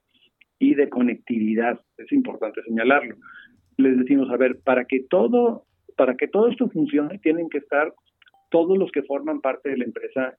y 0.60 0.76
de 0.76 0.90
conectividad, 0.90 1.80
es 1.98 2.12
importante 2.12 2.62
señalarlo. 2.64 3.16
Les 3.78 3.98
decimos, 3.98 4.30
a 4.30 4.38
ver, 4.38 4.60
para 4.64 4.86
que 4.86 5.02
todo, 5.10 5.66
para 5.98 6.16
que 6.16 6.28
todo 6.28 6.48
esto 6.50 6.70
funcione, 6.70 7.20
tienen 7.20 7.50
que 7.50 7.58
estar 7.58 7.94
todos 8.50 8.78
los 8.78 8.92
que 8.92 9.04
forman 9.04 9.42
parte 9.42 9.70
de 9.70 9.78
la 9.78 9.86
empresa 9.86 10.38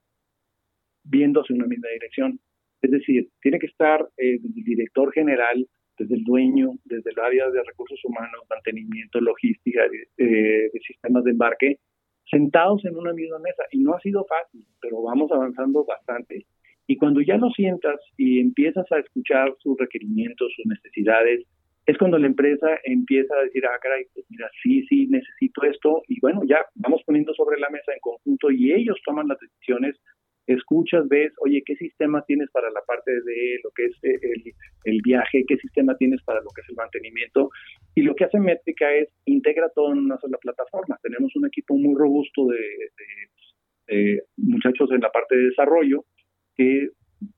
viéndose 1.03 1.53
en 1.53 1.59
una 1.59 1.67
misma 1.67 1.89
dirección. 1.89 2.39
Es 2.81 2.91
decir, 2.91 3.29
tiene 3.41 3.59
que 3.59 3.67
estar 3.67 4.01
eh, 4.17 4.39
el 4.43 4.63
director 4.63 5.11
general, 5.13 5.67
desde 5.97 6.15
el 6.15 6.23
dueño, 6.23 6.73
desde 6.85 7.09
el 7.09 7.19
área 7.19 7.49
de 7.49 7.63
recursos 7.63 7.99
humanos, 8.05 8.43
mantenimiento, 8.49 9.19
logística, 9.19 9.81
eh, 10.17 10.69
de 10.71 10.79
sistemas 10.85 11.23
de 11.23 11.31
embarque, 11.31 11.79
sentados 12.29 12.85
en 12.85 12.95
una 12.95 13.13
misma 13.13 13.39
mesa. 13.39 13.63
Y 13.71 13.79
no 13.79 13.95
ha 13.95 14.01
sido 14.01 14.25
fácil, 14.25 14.63
pero 14.79 15.01
vamos 15.01 15.31
avanzando 15.31 15.85
bastante. 15.85 16.45
Y 16.87 16.95
cuando 16.95 17.21
ya 17.21 17.37
lo 17.37 17.49
sientas 17.49 17.99
y 18.15 18.39
empiezas 18.39 18.89
a 18.91 18.99
escuchar 18.99 19.53
sus 19.59 19.77
requerimientos, 19.77 20.53
sus 20.55 20.65
necesidades, 20.65 21.45
es 21.85 21.97
cuando 21.97 22.17
la 22.17 22.27
empresa 22.27 22.67
empieza 22.83 23.33
a 23.35 23.43
decir, 23.43 23.65
ah, 23.65 23.77
caray, 23.81 24.05
pues 24.13 24.25
mira, 24.29 24.49
sí, 24.63 24.85
sí, 24.87 25.07
necesito 25.07 25.63
esto. 25.63 26.01
Y 26.07 26.19
bueno, 26.21 26.41
ya 26.45 26.65
vamos 26.75 27.01
poniendo 27.05 27.33
sobre 27.33 27.59
la 27.59 27.69
mesa 27.69 27.93
en 27.93 27.99
conjunto 27.99 28.51
y 28.51 28.73
ellos 28.73 28.97
toman 29.05 29.27
las 29.27 29.39
decisiones. 29.39 29.95
Escuchas, 30.47 31.07
ves, 31.09 31.33
oye, 31.39 31.61
¿qué 31.65 31.75
sistema 31.75 32.23
tienes 32.25 32.49
para 32.51 32.69
la 32.71 32.81
parte 32.87 33.11
de 33.11 33.59
lo 33.63 33.71
que 33.71 33.85
es 33.85 33.95
eh, 34.03 34.53
el, 34.85 35.01
viaje? 35.01 35.43
¿Qué 35.45 35.57
sistema 35.57 35.95
tienes 35.97 36.21
para 36.23 36.39
lo 36.39 36.49
que 36.55 36.61
es 36.61 36.69
el 36.69 36.75
mantenimiento? 36.75 37.49
Y 37.95 38.01
lo 38.01 38.15
que 38.15 38.25
hace 38.25 38.39
Métrica 38.39 38.93
es 38.93 39.09
integra 39.25 39.69
todo 39.69 39.91
en 39.91 39.99
una 39.99 40.17
sola 40.19 40.37
plataforma. 40.37 40.97
Tenemos 41.03 41.35
un 41.35 41.47
equipo 41.47 41.75
muy 41.75 41.95
robusto 41.97 42.47
de 42.47 44.21
muchachos 44.37 44.91
en 44.91 44.99
la 44.99 45.09
parte 45.09 45.35
de 45.37 45.45
desarrollo 45.45 46.03
que 46.57 46.89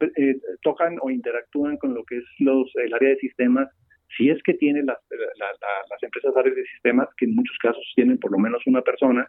eh, 0.01 0.35
tocan 0.61 0.97
o 1.01 1.09
interactúan 1.09 1.77
con 1.77 1.93
lo 1.93 2.03
que 2.03 2.17
es 2.17 2.25
los, 2.39 2.71
el 2.75 2.93
área 2.93 3.09
de 3.09 3.17
sistemas, 3.17 3.69
si 4.17 4.29
es 4.29 4.41
que 4.43 4.55
tienen 4.55 4.85
las, 4.87 4.97
las 5.09 6.03
empresas 6.03 6.35
áreas 6.35 6.55
de 6.55 6.65
sistemas, 6.65 7.07
que 7.15 7.25
en 7.25 7.35
muchos 7.35 7.57
casos 7.59 7.83
tienen 7.95 8.17
por 8.17 8.31
lo 8.31 8.39
menos 8.39 8.61
una 8.65 8.81
persona, 8.81 9.27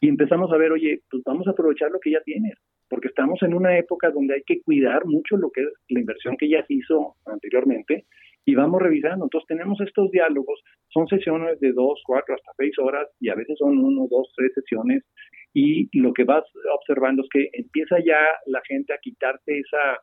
y 0.00 0.08
empezamos 0.08 0.50
a 0.52 0.56
ver, 0.56 0.72
oye, 0.72 1.02
pues 1.10 1.22
vamos 1.24 1.46
a 1.46 1.50
aprovechar 1.50 1.90
lo 1.90 2.00
que 2.00 2.12
ya 2.12 2.22
tienes, 2.22 2.54
porque 2.88 3.08
estamos 3.08 3.42
en 3.42 3.54
una 3.54 3.76
época 3.76 4.10
donde 4.10 4.34
hay 4.34 4.42
que 4.46 4.62
cuidar 4.62 5.04
mucho 5.04 5.36
lo 5.36 5.50
que 5.50 5.62
es 5.62 5.68
la 5.88 6.00
inversión 6.00 6.36
que 6.36 6.48
ya 6.48 6.64
se 6.64 6.74
hizo 6.74 7.16
anteriormente, 7.26 8.06
y 8.46 8.54
vamos 8.54 8.80
revisando. 8.80 9.26
Entonces 9.26 9.46
tenemos 9.48 9.80
estos 9.80 10.10
diálogos, 10.10 10.62
son 10.88 11.06
sesiones 11.08 11.60
de 11.60 11.72
dos, 11.72 12.00
cuatro, 12.06 12.34
hasta 12.34 12.52
seis 12.56 12.78
horas, 12.78 13.08
y 13.20 13.28
a 13.28 13.34
veces 13.34 13.58
son 13.58 13.78
uno, 13.78 14.06
dos, 14.10 14.32
tres 14.36 14.52
sesiones, 14.54 15.04
y 15.52 15.88
lo 15.98 16.12
que 16.12 16.24
vas 16.24 16.44
observando 16.72 17.22
es 17.22 17.28
que 17.32 17.48
empieza 17.52 17.98
ya 17.98 18.20
la 18.46 18.60
gente 18.66 18.92
a 18.92 18.98
quitarse 18.98 19.58
esa 19.58 19.98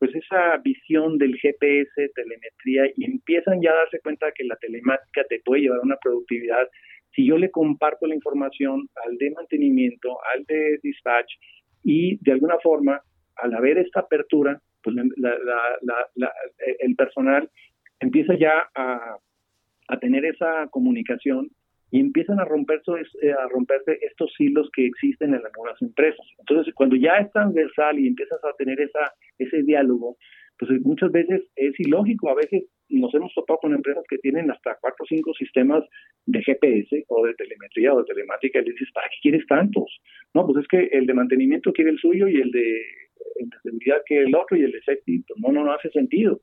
pues 0.00 0.14
esa 0.14 0.56
visión 0.64 1.18
del 1.18 1.36
GPS, 1.36 2.10
telemetría, 2.14 2.90
y 2.96 3.04
empiezan 3.04 3.60
ya 3.60 3.70
a 3.70 3.80
darse 3.80 4.00
cuenta 4.00 4.32
que 4.34 4.44
la 4.44 4.56
telemática 4.56 5.24
te 5.28 5.42
puede 5.44 5.60
llevar 5.60 5.80
a 5.80 5.82
una 5.82 5.98
productividad. 6.02 6.66
Si 7.14 7.26
yo 7.26 7.36
le 7.36 7.50
comparto 7.50 8.06
la 8.06 8.14
información 8.14 8.88
al 9.04 9.18
de 9.18 9.30
mantenimiento, 9.32 10.16
al 10.34 10.44
de 10.46 10.78
dispatch, 10.82 11.30
y 11.84 12.16
de 12.24 12.32
alguna 12.32 12.56
forma, 12.62 13.02
al 13.36 13.52
haber 13.52 13.76
esta 13.76 14.00
apertura, 14.00 14.58
pues 14.82 14.96
el 16.78 16.96
personal 16.96 17.50
empieza 18.00 18.34
ya 18.38 18.70
a 18.74 19.98
tener 20.00 20.24
esa 20.24 20.66
comunicación 20.70 21.50
y 21.90 22.00
empiezan 22.00 22.40
a, 22.40 22.44
romperse, 22.44 22.92
eh, 23.22 23.32
a 23.32 23.48
romperse 23.48 23.98
estos 24.02 24.32
hilos 24.38 24.70
que 24.74 24.86
existen 24.86 25.34
en 25.34 25.44
algunas 25.44 25.80
empresas. 25.82 26.26
Entonces, 26.38 26.72
cuando 26.74 26.96
ya 26.96 27.16
es 27.18 27.30
transversal 27.32 27.98
y 27.98 28.06
empiezas 28.06 28.42
a 28.44 28.52
tener 28.56 28.80
esa, 28.80 29.12
ese 29.38 29.62
diálogo, 29.62 30.16
pues 30.60 30.70
muchas 30.82 31.10
veces 31.10 31.42
es 31.56 31.78
ilógico. 31.80 32.28
A 32.28 32.34
veces 32.34 32.64
nos 32.90 33.14
hemos 33.14 33.32
topado 33.34 33.60
con 33.60 33.74
empresas 33.74 34.04
que 34.08 34.18
tienen 34.18 34.50
hasta 34.50 34.76
cuatro 34.80 35.04
o 35.04 35.06
cinco 35.06 35.32
sistemas 35.34 35.82
de 36.26 36.42
GPS 36.42 37.04
o 37.08 37.26
de 37.26 37.34
telemetría 37.34 37.94
o 37.94 38.02
de 38.02 38.04
telemática 38.04 38.60
y 38.60 38.64
le 38.64 38.72
dices, 38.72 38.90
¿para 38.92 39.08
qué 39.08 39.16
quieres 39.22 39.46
tantos? 39.46 40.00
No, 40.34 40.46
pues 40.46 40.62
es 40.62 40.68
que 40.68 40.96
el 40.96 41.06
de 41.06 41.14
mantenimiento 41.14 41.72
quiere 41.72 41.90
el 41.90 41.98
suyo 41.98 42.28
y 42.28 42.40
el 42.40 42.50
de, 42.50 42.82
seguridad 43.62 44.02
quiere 44.06 44.24
el 44.26 44.34
otro 44.34 44.56
y 44.56 44.62
el 44.62 44.72
de 44.72 44.82
safety, 44.82 45.24
pues 45.26 45.40
no, 45.40 45.50
no, 45.50 45.64
no 45.64 45.72
hace 45.72 45.88
sentido. 45.90 46.40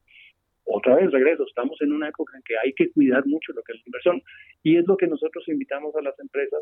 Otra 0.69 0.95
vez 0.95 1.11
regreso, 1.11 1.45
estamos 1.47 1.77
en 1.81 1.93
una 1.93 2.09
época 2.09 2.35
en 2.35 2.43
que 2.43 2.55
hay 2.63 2.73
que 2.73 2.91
cuidar 2.91 3.25
mucho 3.25 3.53
lo 3.53 3.63
que 3.63 3.71
es 3.71 3.79
la 3.79 3.87
inversión 3.87 4.21
y 4.63 4.77
es 4.77 4.85
lo 4.87 4.97
que 4.97 5.07
nosotros 5.07 5.47
invitamos 5.47 5.95
a 5.95 6.01
las 6.01 6.19
empresas 6.19 6.61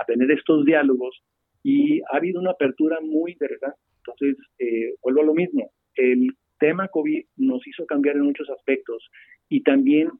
a, 0.00 0.04
tener 0.06 0.30
estos 0.30 0.64
diálogos 0.64 1.22
y 1.62 2.00
ha 2.02 2.16
habido 2.16 2.40
una 2.40 2.52
apertura 2.52 2.98
muy 3.00 3.32
interesante. 3.32 3.78
Entonces, 3.98 4.36
eh, 4.58 4.94
vuelvo 5.02 5.22
a 5.22 5.24
lo 5.24 5.34
mismo, 5.34 5.70
el 5.96 6.28
tema 6.58 6.88
COVID 6.88 7.24
nos 7.36 7.66
hizo 7.66 7.84
cambiar 7.86 8.16
en 8.16 8.22
muchos 8.22 8.48
aspectos 8.50 9.02
y 9.48 9.62
también 9.62 10.10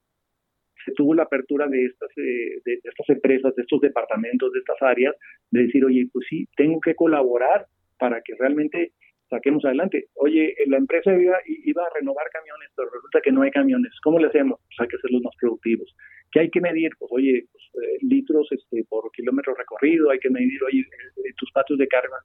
se 0.85 0.93
tuvo 0.93 1.15
la 1.15 1.23
apertura 1.25 1.67
de 1.69 1.85
estas, 1.85 2.11
eh, 2.17 2.61
de 2.65 2.81
estas 2.83 3.09
empresas, 3.09 3.55
de 3.55 3.63
estos 3.63 3.81
departamentos, 3.81 4.53
de 4.53 4.59
estas 4.59 4.83
áreas, 4.83 5.15
de 5.51 5.63
decir, 5.63 5.85
oye, 5.85 6.09
pues 6.13 6.27
sí, 6.29 6.47
tengo 6.57 6.81
que 6.81 6.95
colaborar 6.95 7.67
para 7.99 8.21
que 8.23 8.35
realmente 8.39 8.93
saquemos 9.35 9.65
adelante. 9.65 10.07
Oye, 10.15 10.55
la 10.67 10.77
empresa 10.77 11.13
iba, 11.13 11.39
iba, 11.47 11.83
a 11.83 11.95
renovar 11.95 12.27
camiones, 12.31 12.71
pero 12.77 12.89
resulta 12.91 13.21
que 13.21 13.33
no 13.33 13.43
hay 13.43 13.51
camiones. 13.51 13.93
¿Cómo 14.03 14.19
le 14.19 14.29
hacemos? 14.29 14.61
Pues 14.67 14.81
hay 14.81 14.89
que 14.89 14.97
hacerlos 14.97 15.23
más 15.23 15.35
productivos. 15.41 15.95
¿Qué 16.31 16.41
hay 16.41 16.51
que 16.51 16.61
medir? 16.61 16.93
Pues 16.99 17.11
oye, 17.13 17.47
pues, 17.51 17.65
eh, 17.83 17.99
litros 18.03 18.47
este, 18.51 18.85
por 18.89 19.11
kilómetro 19.13 19.55
recorrido, 19.55 20.11
hay 20.11 20.19
que 20.19 20.31
medir, 20.31 20.63
oye, 20.65 20.81
eh, 20.81 21.33
tus 21.37 21.51
patios 21.53 21.79
de 21.79 21.89
carga, 21.89 22.17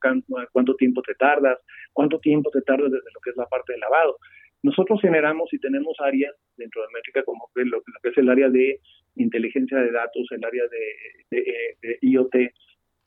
cuánto 0.51 0.75
tiempo 0.75 1.01
te 1.01 1.15
tardas, 1.15 1.57
cuánto 1.93 2.19
tiempo 2.19 2.49
te 2.51 2.61
tardas 2.61 2.91
desde 2.91 3.11
lo 3.13 3.19
que 3.21 3.31
es 3.31 3.37
la 3.37 3.47
parte 3.47 3.73
de 3.73 3.79
lavado. 3.79 4.17
Nosotros 4.61 4.99
generamos 5.01 5.51
y 5.53 5.59
tenemos 5.59 5.95
áreas 5.99 6.35
dentro 6.57 6.81
de 6.81 6.87
Métrica 6.93 7.23
como 7.23 7.49
lo, 7.55 7.81
que 7.81 8.09
es 8.09 8.17
el 8.17 8.29
área 8.29 8.49
de 8.49 8.79
inteligencia 9.15 9.77
de 9.77 9.91
datos, 9.91 10.27
el 10.31 10.43
área 10.43 10.63
de, 10.67 11.71
de 11.81 11.97
IoT, 12.01 12.35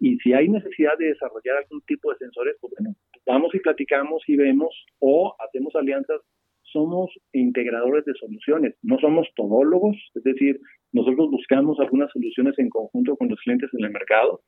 y 0.03 0.19
si 0.19 0.33
hay 0.33 0.49
necesidad 0.49 0.99
de 0.99 1.15
desarrollar 1.15 1.59
algún 1.59 1.81
tipo 1.83 2.11
de 2.11 2.19
sensores, 2.19 2.57
pues 2.61 2.73
bueno, 2.77 2.97
vamos 3.27 3.55
y 3.55 3.61
platicamos 3.61 4.23
y 4.27 4.37
vemos 4.37 4.75
o 4.99 5.35
hacemos 5.39 5.75
alianzas. 5.75 6.21
Somos 6.65 7.11
integradores 7.33 8.05
de 8.07 8.15
soluciones, 8.15 8.75
no 8.83 8.99
somos 8.99 9.29
todólogos, 9.37 9.97
es 10.15 10.23
decir, 10.23 10.59
nosotros 10.93 11.31
buscamos 11.31 11.79
algunas 11.81 12.11
soluciones 12.13 12.59
en 12.59 12.71
conjunto 12.71 13.17
con 13.17 13.29
los 13.29 13.39
clientes 13.41 13.69
en 13.75 13.85
el 13.85 13.91
mercado 13.91 14.41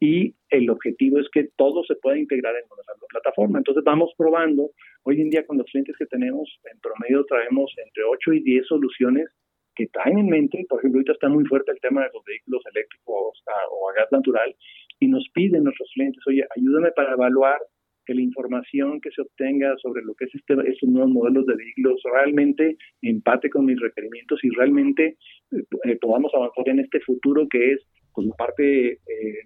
y 0.00 0.34
el 0.50 0.70
objetivo 0.70 1.18
es 1.18 1.28
que 1.32 1.48
todo 1.56 1.82
se 1.84 1.94
pueda 1.96 2.18
integrar 2.18 2.54
en 2.54 2.68
nuestra 2.68 2.94
plataforma. 3.08 3.58
Entonces 3.58 3.82
vamos 3.84 4.12
probando. 4.16 4.70
Hoy 5.04 5.20
en 5.20 5.30
día 5.30 5.46
con 5.46 5.58
los 5.58 5.66
clientes 5.66 5.96
que 5.98 6.06
tenemos, 6.06 6.48
en 6.70 6.78
promedio 6.80 7.24
traemos 7.24 7.72
entre 7.84 8.04
8 8.04 8.32
y 8.34 8.42
10 8.42 8.66
soluciones 8.66 9.28
que 9.74 9.86
traen 9.88 10.18
en 10.18 10.28
mente, 10.28 10.64
por 10.68 10.78
ejemplo, 10.78 10.98
ahorita 10.98 11.12
está 11.12 11.28
muy 11.28 11.44
fuerte 11.46 11.72
el 11.72 11.80
tema 11.80 12.02
de 12.02 12.10
los 12.14 12.24
vehículos 12.24 12.62
eléctricos 12.72 13.42
o 13.70 13.90
a 13.90 13.94
gas 13.94 14.12
natural, 14.12 14.54
y 15.00 15.08
nos 15.08 15.26
piden 15.34 15.64
nuestros 15.64 15.90
clientes, 15.94 16.22
oye, 16.26 16.44
ayúdame 16.56 16.92
para 16.92 17.14
evaluar 17.14 17.58
que 18.04 18.14
la 18.14 18.22
información 18.22 19.00
que 19.00 19.10
se 19.10 19.22
obtenga 19.22 19.74
sobre 19.82 20.02
lo 20.02 20.14
que 20.14 20.26
es 20.26 20.34
este, 20.34 20.54
estos 20.68 20.88
nuevos 20.88 21.10
modelos 21.10 21.46
de 21.46 21.56
vehículos 21.56 22.00
realmente 22.12 22.76
empate 23.02 23.50
con 23.50 23.66
mis 23.66 23.80
requerimientos 23.80 24.40
y 24.42 24.50
realmente 24.50 25.16
eh, 25.52 25.64
eh, 25.84 25.96
podamos 26.00 26.32
avanzar 26.34 26.68
en 26.68 26.80
este 26.80 27.00
futuro 27.00 27.46
que 27.48 27.72
es 27.72 27.80
pues 28.14 28.26
la 28.26 28.34
parte 28.34 28.92
eh, 28.92 28.98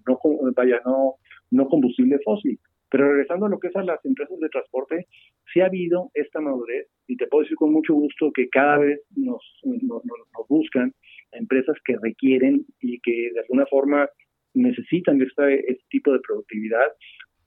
no 0.06 0.18
vaya 0.54 0.80
no 0.84 1.14
no 1.50 1.68
combustible 1.68 2.18
fósil. 2.24 2.58
Pero 2.90 3.10
regresando 3.10 3.46
a 3.46 3.48
lo 3.50 3.58
que 3.58 3.68
es 3.68 3.74
las 3.74 4.04
empresas 4.04 4.38
de 4.38 4.48
transporte 4.48 5.06
sí 5.52 5.60
ha 5.60 5.66
habido 5.66 6.10
esta 6.14 6.40
madurez 6.40 6.88
y 7.06 7.16
te 7.16 7.26
puedo 7.26 7.42
decir 7.42 7.56
con 7.56 7.72
mucho 7.72 7.94
gusto 7.94 8.32
que 8.32 8.48
cada 8.48 8.78
vez 8.78 9.00
nos, 9.14 9.42
nos, 9.64 10.02
nos 10.04 10.48
buscan 10.48 10.92
empresas 11.32 11.76
que 11.84 11.96
requieren 12.02 12.64
y 12.80 12.98
que 13.00 13.30
de 13.32 13.40
alguna 13.40 13.66
forma 13.66 14.08
necesitan 14.54 15.20
este, 15.20 15.70
este 15.70 15.84
tipo 15.90 16.12
de 16.12 16.20
productividad 16.20 16.86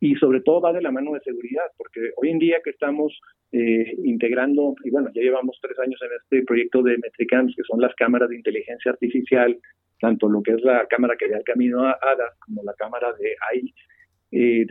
y 0.01 0.15
sobre 0.15 0.41
todo 0.41 0.62
va 0.62 0.74
de 0.74 0.81
la 0.81 0.91
mano 0.91 1.13
de 1.13 1.22
seguridad, 1.22 1.63
porque 1.77 2.10
hoy 2.17 2.29
en 2.29 2.39
día 2.39 2.58
que 2.63 2.72
estamos 2.72 3.22
eh, 3.51 3.93
integrando, 4.03 4.74
y 4.84 4.89
bueno, 4.89 5.10
ya 5.13 5.22
llevamos 5.22 5.60
tres 5.62 5.77
años 5.77 6.01
en 6.01 6.10
este 6.20 6.43
proyecto 6.43 6.81
de 6.81 6.98
Metricams, 6.98 7.55
que 7.55 7.62
son 7.63 7.79
las 7.79 7.93
cámaras 7.93 8.29
de 8.29 8.38
inteligencia 8.38 8.91
artificial, 8.91 9.55
tanto 10.00 10.27
lo 10.27 10.41
que 10.41 10.53
es 10.53 10.62
la 10.63 10.88
cámara 10.88 11.15
que 11.20 11.29
da 11.29 11.38
el 11.38 11.43
camino 11.43 11.86
a 11.86 11.91
ADA 12.01 12.34
como 12.39 12.63
la 12.63 12.74
cámara 12.74 13.13
de 13.13 13.36
AI, 13.51 13.74
eh, 14.31 14.65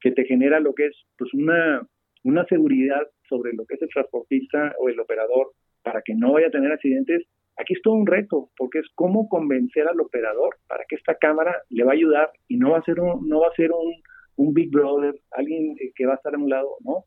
que 0.00 0.12
te 0.12 0.24
genera 0.24 0.60
lo 0.60 0.72
que 0.72 0.86
es 0.86 0.96
pues 1.18 1.34
una, 1.34 1.84
una 2.22 2.44
seguridad 2.44 3.08
sobre 3.28 3.52
lo 3.54 3.66
que 3.66 3.74
es 3.74 3.82
el 3.82 3.88
transportista 3.88 4.76
o 4.78 4.88
el 4.88 5.00
operador 5.00 5.50
para 5.82 6.00
que 6.02 6.14
no 6.14 6.34
vaya 6.34 6.46
a 6.46 6.52
tener 6.52 6.70
accidentes 6.70 7.26
Aquí 7.56 7.74
es 7.74 7.82
todo 7.82 7.92
un 7.92 8.06
reto, 8.06 8.48
porque 8.56 8.78
es 8.78 8.86
cómo 8.94 9.28
convencer 9.28 9.86
al 9.86 10.00
operador 10.00 10.56
para 10.66 10.84
que 10.88 10.96
esta 10.96 11.16
cámara 11.16 11.54
le 11.68 11.84
va 11.84 11.90
a 11.90 11.94
ayudar 11.94 12.30
y 12.48 12.56
no 12.56 12.70
va 12.70 12.78
a 12.78 12.84
ser 12.84 12.98
un, 13.00 13.28
no 13.28 13.40
va 13.40 13.48
a 13.48 13.54
ser 13.54 13.70
un, 13.70 13.92
un 14.40 14.54
Big 14.54 14.70
Brother, 14.70 15.14
alguien 15.32 15.76
eh, 15.80 15.92
que 15.94 16.06
va 16.06 16.14
a 16.14 16.16
estar 16.16 16.34
a 16.34 16.38
un 16.38 16.48
lado, 16.48 16.76
¿no? 16.80 17.04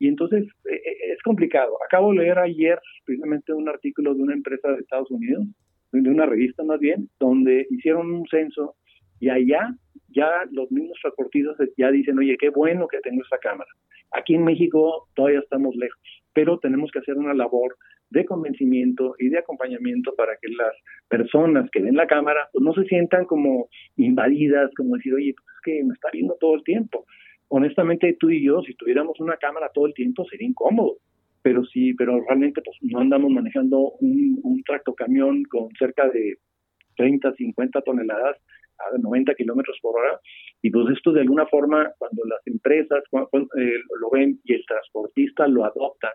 Y 0.00 0.08
entonces 0.08 0.44
eh, 0.68 0.74
eh, 0.74 1.12
es 1.12 1.22
complicado. 1.22 1.72
Acabo 1.86 2.10
de 2.10 2.18
leer 2.18 2.38
ayer 2.38 2.78
precisamente 3.04 3.52
un 3.52 3.68
artículo 3.68 4.14
de 4.14 4.22
una 4.22 4.34
empresa 4.34 4.68
de 4.68 4.80
Estados 4.80 5.10
Unidos, 5.10 5.46
de 5.92 6.10
una 6.10 6.26
revista 6.26 6.64
más 6.64 6.80
bien, 6.80 7.08
donde 7.20 7.66
hicieron 7.70 8.10
un 8.10 8.26
censo 8.26 8.74
y 9.20 9.28
allá 9.28 9.76
ya 10.08 10.28
los 10.50 10.70
mismos 10.72 10.98
transportistas 11.00 11.56
ya 11.76 11.90
dicen, 11.90 12.18
oye, 12.18 12.36
qué 12.38 12.50
bueno 12.50 12.88
que 12.88 13.00
tengo 13.00 13.22
esta 13.22 13.38
cámara. 13.38 13.70
Aquí 14.10 14.34
en 14.34 14.44
México 14.44 15.08
todavía 15.14 15.38
estamos 15.38 15.76
lejos, 15.76 16.00
pero 16.32 16.58
tenemos 16.58 16.90
que 16.90 16.98
hacer 16.98 17.16
una 17.16 17.32
labor 17.32 17.76
de 18.12 18.24
convencimiento 18.24 19.14
y 19.18 19.28
de 19.28 19.38
acompañamiento 19.38 20.14
para 20.14 20.36
que 20.40 20.48
las 20.48 20.74
personas 21.08 21.70
que 21.70 21.80
ven 21.80 21.96
la 21.96 22.06
cámara 22.06 22.48
pues, 22.52 22.64
no 22.64 22.72
se 22.74 22.84
sientan 22.84 23.24
como 23.24 23.68
invadidas, 23.96 24.70
como 24.76 24.96
decir, 24.96 25.14
oye, 25.14 25.34
pues 25.34 25.46
es 25.56 25.60
que 25.64 25.84
me 25.84 25.94
está 25.94 26.08
viendo 26.12 26.36
todo 26.38 26.54
el 26.54 26.64
tiempo. 26.64 27.04
Honestamente, 27.48 28.16
tú 28.18 28.30
y 28.30 28.44
yo, 28.44 28.62
si 28.62 28.74
tuviéramos 28.74 29.18
una 29.20 29.36
cámara 29.36 29.70
todo 29.74 29.86
el 29.86 29.94
tiempo, 29.94 30.24
sería 30.24 30.48
incómodo. 30.48 30.96
Pero 31.42 31.64
sí, 31.64 31.92
pero 31.94 32.20
realmente 32.24 32.62
pues 32.62 32.76
no 32.82 33.00
andamos 33.00 33.30
manejando 33.30 33.92
un, 34.00 34.38
un 34.42 34.62
tractocamión 34.62 35.42
con 35.44 35.68
cerca 35.76 36.08
de 36.08 36.36
30, 36.96 37.34
50 37.34 37.80
toneladas 37.82 38.36
a 38.78 38.98
90 38.98 39.34
kilómetros 39.34 39.78
por 39.82 39.98
hora. 39.98 40.20
Y 40.62 40.70
pues 40.70 40.96
esto 40.96 41.12
de 41.12 41.20
alguna 41.20 41.46
forma, 41.46 41.90
cuando 41.98 42.22
las 42.24 42.46
empresas 42.46 43.02
eh, 43.12 43.78
lo 44.00 44.10
ven 44.10 44.40
y 44.44 44.54
el 44.54 44.64
transportista 44.66 45.46
lo 45.48 45.64
adopta, 45.64 46.12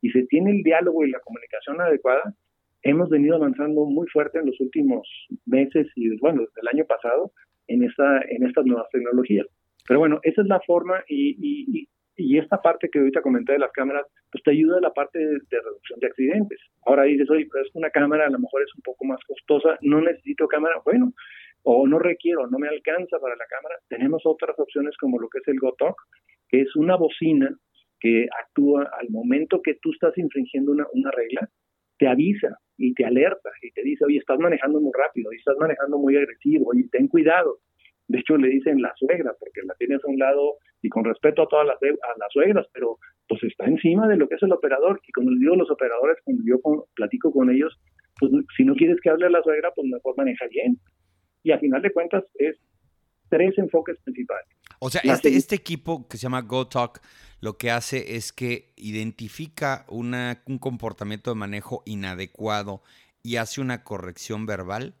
y 0.00 0.10
se 0.10 0.24
tiene 0.26 0.50
el 0.50 0.62
diálogo 0.62 1.04
y 1.04 1.10
la 1.10 1.20
comunicación 1.20 1.80
adecuada, 1.80 2.34
hemos 2.82 3.08
venido 3.10 3.36
avanzando 3.36 3.84
muy 3.84 4.06
fuerte 4.08 4.38
en 4.38 4.46
los 4.46 4.60
últimos 4.60 5.06
meses 5.46 5.86
y, 5.96 6.16
bueno, 6.18 6.40
desde 6.42 6.60
el 6.62 6.68
año 6.68 6.84
pasado 6.86 7.32
en, 7.66 7.84
esta, 7.84 8.20
en 8.28 8.46
estas 8.46 8.64
nuevas 8.64 8.88
tecnologías. 8.90 9.46
Pero 9.86 10.00
bueno, 10.00 10.20
esa 10.22 10.42
es 10.42 10.48
la 10.48 10.60
forma 10.60 11.02
y, 11.08 11.36
y, 11.40 11.88
y 12.16 12.38
esta 12.38 12.60
parte 12.60 12.88
que 12.90 12.98
ahorita 12.98 13.22
comenté 13.22 13.52
de 13.52 13.58
las 13.58 13.72
cámaras, 13.72 14.06
pues 14.30 14.42
te 14.44 14.50
ayuda 14.52 14.78
a 14.78 14.80
la 14.80 14.92
parte 14.92 15.18
de, 15.18 15.38
reducción 15.50 16.00
de 16.00 16.06
accidentes. 16.06 16.60
Ahora 16.86 17.04
dices, 17.04 17.28
oye, 17.30 17.48
pero 17.50 17.64
es 17.64 17.74
una 17.74 17.90
cámara, 17.90 18.26
a 18.26 18.30
lo 18.30 18.38
mejor 18.38 18.62
es 18.62 18.74
un 18.74 18.82
poco 18.82 19.04
más 19.04 19.18
costosa, 19.26 19.78
no 19.82 20.00
necesito 20.00 20.46
cámara, 20.46 20.76
bueno, 20.84 21.12
o 21.62 21.86
no 21.86 21.98
requiero, 21.98 22.46
no 22.46 22.58
me 22.58 22.68
alcanza 22.68 23.18
para 23.18 23.36
la 23.36 23.44
cámara. 23.46 23.76
Tenemos 23.88 24.22
otras 24.24 24.58
opciones 24.58 24.96
como 24.98 25.18
lo 25.18 25.28
que 25.28 25.38
es 25.38 25.48
el 25.48 25.58
GoTalk, 25.58 25.96
que 26.48 26.62
es 26.62 26.76
una 26.76 26.96
bocina 26.96 27.54
que 28.00 28.26
actúa 28.42 28.90
al 28.98 29.10
momento 29.10 29.60
que 29.62 29.74
tú 29.80 29.92
estás 29.92 30.16
infringiendo 30.18 30.72
una, 30.72 30.86
una 30.92 31.10
regla, 31.10 31.48
te 31.98 32.08
avisa 32.08 32.58
y 32.78 32.94
te 32.94 33.04
alerta 33.04 33.50
y 33.62 33.70
te 33.72 33.82
dice, 33.82 34.04
oye, 34.06 34.18
estás 34.18 34.38
manejando 34.38 34.80
muy 34.80 34.92
rápido 34.96 35.32
y 35.32 35.36
estás 35.36 35.56
manejando 35.58 35.98
muy 35.98 36.16
agresivo 36.16 36.74
y 36.74 36.88
ten 36.88 37.08
cuidado. 37.08 37.58
De 38.08 38.18
hecho, 38.18 38.36
le 38.36 38.48
dicen 38.48 38.82
la 38.82 38.92
suegra, 38.96 39.34
porque 39.38 39.60
la 39.64 39.74
tienes 39.74 40.00
a 40.04 40.08
un 40.08 40.18
lado 40.18 40.56
y 40.82 40.88
con 40.88 41.04
respeto 41.04 41.42
a 41.42 41.46
todas 41.48 41.66
las, 41.66 41.76
a 41.76 42.18
las 42.18 42.32
suegras, 42.32 42.66
pero 42.72 42.98
pues 43.28 43.40
está 43.44 43.66
encima 43.66 44.08
de 44.08 44.16
lo 44.16 44.28
que 44.28 44.34
es 44.34 44.42
el 44.42 44.52
operador. 44.52 45.00
Y 45.06 45.30
les 45.30 45.38
digo, 45.38 45.54
los 45.54 45.70
operadores, 45.70 46.16
cuando 46.24 46.42
yo 46.44 46.58
platico 46.94 47.30
con 47.32 47.50
ellos, 47.50 47.78
pues 48.18 48.32
si 48.56 48.64
no 48.64 48.74
quieres 48.74 48.96
que 49.00 49.10
hable 49.10 49.26
a 49.26 49.30
la 49.30 49.42
suegra, 49.42 49.70
pues 49.76 49.86
mejor 49.88 50.16
maneja 50.16 50.46
bien. 50.48 50.76
Y 51.44 51.52
a 51.52 51.60
final 51.60 51.82
de 51.82 51.92
cuentas 51.92 52.24
es 52.34 52.58
tres 53.28 53.56
enfoques 53.58 53.96
principales. 54.02 54.48
O 54.80 54.88
sea, 54.88 55.02
este, 55.04 55.36
este 55.36 55.54
equipo 55.54 56.08
que 56.08 56.16
se 56.16 56.22
llama 56.22 56.40
GoTalk 56.40 57.00
lo 57.40 57.56
que 57.58 57.70
hace 57.70 58.16
es 58.16 58.32
que 58.32 58.72
identifica 58.76 59.84
una, 59.88 60.42
un 60.46 60.58
comportamiento 60.58 61.30
de 61.30 61.36
manejo 61.36 61.82
inadecuado 61.84 62.82
y 63.22 63.36
hace 63.36 63.60
una 63.60 63.84
corrección 63.84 64.46
verbal. 64.46 64.94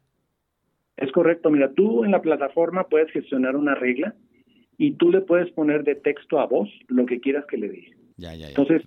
Es 0.96 1.10
correcto. 1.12 1.50
Mira, 1.50 1.72
tú 1.72 2.04
en 2.04 2.10
la 2.10 2.20
plataforma 2.20 2.88
puedes 2.88 3.10
gestionar 3.10 3.56
una 3.56 3.74
regla 3.74 4.14
y 4.76 4.92
tú 4.92 5.10
le 5.10 5.22
puedes 5.22 5.50
poner 5.52 5.82
de 5.82 5.94
texto 5.94 6.38
a 6.38 6.46
voz 6.46 6.68
lo 6.88 7.06
que 7.06 7.20
quieras 7.20 7.44
que 7.48 7.56
le 7.56 7.70
diga. 7.70 7.96
Ya, 8.16 8.34
ya, 8.34 8.36
ya. 8.36 8.48
Entonces, 8.48 8.82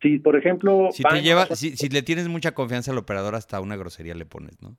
si 0.00 0.18
por 0.18 0.36
ejemplo... 0.36 0.88
Si, 0.92 1.02
te 1.02 1.22
lleva, 1.22 1.44
si, 1.56 1.76
si 1.76 1.90
le 1.90 2.02
tienes 2.02 2.28
mucha 2.28 2.52
confianza 2.52 2.92
al 2.92 2.98
operador, 2.98 3.34
hasta 3.34 3.60
una 3.60 3.76
grosería 3.76 4.14
le 4.14 4.24
pones, 4.24 4.60
¿no? 4.62 4.78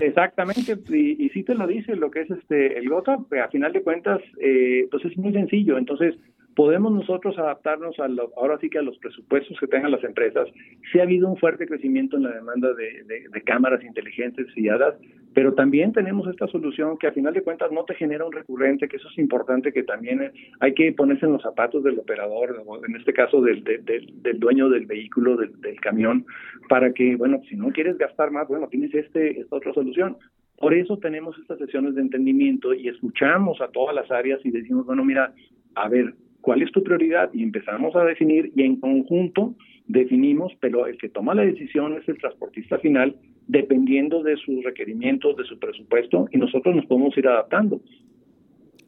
Exactamente, 0.00 0.76
y, 0.90 1.24
y 1.24 1.28
sí 1.30 1.42
te 1.42 1.54
lo 1.54 1.66
dice 1.66 1.96
lo 1.96 2.10
que 2.10 2.20
es 2.20 2.30
este 2.30 2.78
el 2.78 2.88
GOTA, 2.88 3.18
a 3.44 3.48
final 3.48 3.72
de 3.72 3.82
cuentas, 3.82 4.20
eh, 4.40 4.86
pues 4.90 5.04
es 5.04 5.16
muy 5.16 5.32
sencillo. 5.32 5.76
Entonces, 5.76 6.14
podemos 6.58 6.92
nosotros 6.92 7.38
adaptarnos 7.38 7.96
a 8.00 8.08
lo, 8.08 8.32
ahora 8.36 8.58
sí 8.60 8.68
que 8.68 8.78
a 8.78 8.82
los 8.82 8.98
presupuestos 8.98 9.56
que 9.60 9.68
tengan 9.68 9.92
las 9.92 10.02
empresas. 10.02 10.48
Sí 10.90 10.98
ha 10.98 11.04
habido 11.04 11.28
un 11.28 11.36
fuerte 11.36 11.68
crecimiento 11.68 12.16
en 12.16 12.24
la 12.24 12.32
demanda 12.32 12.74
de, 12.74 13.42
cámaras 13.44 13.84
inteligentes 13.84 14.48
guiadas, 14.56 14.96
pero 15.34 15.54
también 15.54 15.92
tenemos 15.92 16.26
esta 16.26 16.48
solución 16.48 16.98
que 16.98 17.06
a 17.06 17.12
final 17.12 17.32
de 17.32 17.42
cuentas 17.42 17.70
no 17.70 17.84
te 17.84 17.94
genera 17.94 18.24
un 18.24 18.32
recurrente, 18.32 18.88
que 18.88 18.96
eso 18.96 19.08
es 19.08 19.18
importante, 19.18 19.72
que 19.72 19.84
también 19.84 20.32
hay 20.58 20.74
que 20.74 20.92
ponerse 20.92 21.26
en 21.26 21.34
los 21.34 21.42
zapatos 21.42 21.84
del 21.84 22.00
operador, 22.00 22.60
en 22.88 22.96
este 22.96 23.12
caso 23.12 23.40
del, 23.40 23.62
del 23.62 24.40
dueño 24.40 24.68
del 24.68 24.86
vehículo, 24.86 25.36
del, 25.36 25.80
camión, 25.80 26.26
para 26.68 26.92
que, 26.92 27.14
bueno, 27.14 27.40
si 27.48 27.54
no 27.54 27.70
quieres 27.70 27.96
gastar 27.98 28.32
más, 28.32 28.48
bueno, 28.48 28.66
tienes 28.66 28.92
este, 28.92 29.38
esta 29.38 29.54
otra 29.54 29.72
solución. 29.74 30.16
Por 30.56 30.74
eso 30.74 30.98
tenemos 30.98 31.38
estas 31.38 31.58
sesiones 31.58 31.94
de 31.94 32.00
entendimiento 32.00 32.74
y 32.74 32.88
escuchamos 32.88 33.60
a 33.60 33.68
todas 33.68 33.94
las 33.94 34.10
áreas 34.10 34.40
y 34.44 34.50
decimos, 34.50 34.86
bueno, 34.86 35.04
mira, 35.04 35.32
a 35.76 35.88
ver, 35.88 36.14
cuál 36.48 36.62
es 36.62 36.72
tu 36.72 36.82
prioridad 36.82 37.28
y 37.34 37.42
empezamos 37.42 37.94
a 37.94 38.04
definir 38.04 38.50
y 38.56 38.62
en 38.62 38.80
conjunto 38.80 39.54
definimos, 39.86 40.50
pero 40.60 40.86
el 40.86 40.96
que 40.96 41.10
toma 41.10 41.34
la 41.34 41.42
decisión 41.42 41.92
es 41.98 42.08
el 42.08 42.16
transportista 42.16 42.78
final, 42.78 43.16
dependiendo 43.46 44.22
de 44.22 44.34
sus 44.38 44.64
requerimientos, 44.64 45.36
de 45.36 45.44
su 45.44 45.58
presupuesto, 45.58 46.26
y 46.32 46.38
nosotros 46.38 46.74
nos 46.74 46.86
podemos 46.86 47.14
ir 47.18 47.28
adaptando. 47.28 47.82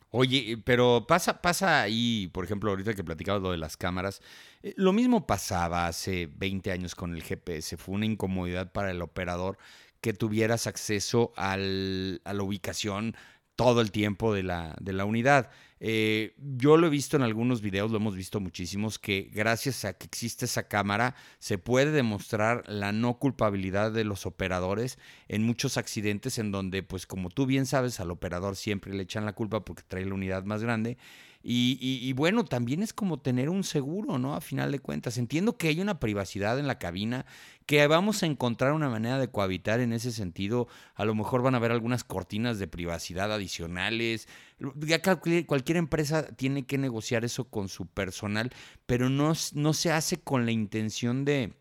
Oye, 0.09 0.57
pero 0.65 1.05
pasa, 1.07 1.43
pasa 1.43 1.83
ahí, 1.83 2.31
por 2.33 2.47
ejemplo, 2.47 2.71
ahorita 2.71 2.95
que 2.95 3.05
platicabas 3.05 3.43
lo 3.43 3.51
de 3.51 3.59
las 3.59 3.77
cámaras, 3.77 4.23
eh, 4.63 4.73
lo 4.79 4.95
mismo 4.95 5.27
pasaba 5.27 5.87
hace 5.87 6.31
20 6.39 6.73
años 6.73 6.95
con 6.95 7.15
el 7.15 7.23
GPS, 7.23 7.77
fue 7.77 7.95
una 7.95 8.07
incomodidad 8.07 8.73
para 8.73 8.91
el 8.91 9.03
operador 9.03 9.59
que 10.01 10.15
tuvieras 10.15 10.67
acceso 10.67 11.35
a 11.37 11.59
la 11.59 12.43
ubicación 12.43 13.15
todo 13.61 13.83
el 13.83 13.91
tiempo 13.91 14.33
de 14.33 14.43
la, 14.43 14.75
de 14.81 14.95
la 14.95 15.05
unidad. 15.05 15.51
Eh, 15.81 16.35
yo 16.57 16.79
lo 16.79 16.87
he 16.87 16.91
visto 16.91 17.19
en 17.19 17.23
algunos 17.23 17.61
videos, 17.61 17.91
lo 17.91 17.99
hemos 17.99 18.17
visto 18.17 18.41
muchísimos, 18.41 18.99
que 18.99 19.29
gracias 19.35 19.85
a 19.85 19.93
que 19.93 20.07
existe 20.07 20.47
esa 20.47 20.67
cámara 20.67 21.15
se 21.39 21.59
puede 21.59 21.91
demostrar 21.91 22.65
la 22.67 22.93
no 22.93 23.19
culpabilidad 23.19 23.93
de 23.93 24.05
los 24.05 24.25
operadores 24.25 24.99
en 25.29 25.43
muchos 25.43 25.77
accidentes 25.77 26.39
en 26.39 26.53
donde, 26.53 26.83
pues 26.83 27.07
como 27.07 27.29
tú 27.29 27.45
bien 27.45 27.67
sabes, 27.67 28.01
al 28.01 28.11
operador 28.11 28.57
siempre 28.57 28.95
le 28.95 29.03
echan 29.03 29.27
la 29.27 29.35
culpa 29.35 29.63
porque 29.63 29.83
trae 29.87 30.07
la 30.07 30.15
unidad 30.15 30.45
más 30.45 30.63
grande 30.63 30.97
y, 31.43 32.13
bueno, 32.13 32.45
también 32.45 32.83
es 32.83 32.93
como 32.93 33.19
tener 33.19 33.49
un 33.49 33.65
seguro, 33.65 34.19
¿no? 34.19 34.35
A 34.35 34.41
final 34.41 34.73
de 34.73 34.79
cuentas. 34.79 35.17
Entiendo 35.17 35.57
que 35.57 35.69
hay 35.69 35.81
una 35.81 35.99
privacidad 35.99 36.59
en 36.59 36.67
la 36.67 36.79
cabina, 36.79 37.25
que 37.65 37.87
vamos 37.87 38.23
a 38.23 38.27
encontrar 38.27 38.73
una 38.73 38.91
manera 38.91 39.19
de 39.19 39.31
cohabitar 39.31 39.81
en 39.81 39.95
ese 39.95 40.13
sentido. 40.13 40.69
A 40.95 41.05
lo 41.07 41.15
mejor 41.15 41.43
van 41.43 41.55
a 41.55 41.59
haber 41.59 41.73
algunas 41.73 42.05
cortinas 42.05 42.59
de 42.59 42.69
privacidad 42.69 43.33
adicionales. 43.33 44.29
Ya 44.77 45.01
cualquier 45.01 45.77
empresa 45.79 46.27
tiene 46.27 46.67
que 46.67 46.77
negociar 46.77 47.25
eso 47.25 47.45
con 47.45 47.69
su 47.69 47.87
personal, 47.87 48.53
pero 48.85 49.09
no, 49.09 49.33
no 49.55 49.73
se 49.73 49.93
hace 49.93 50.19
con 50.19 50.45
la 50.45 50.53
intención 50.53 51.25
de 51.25 51.55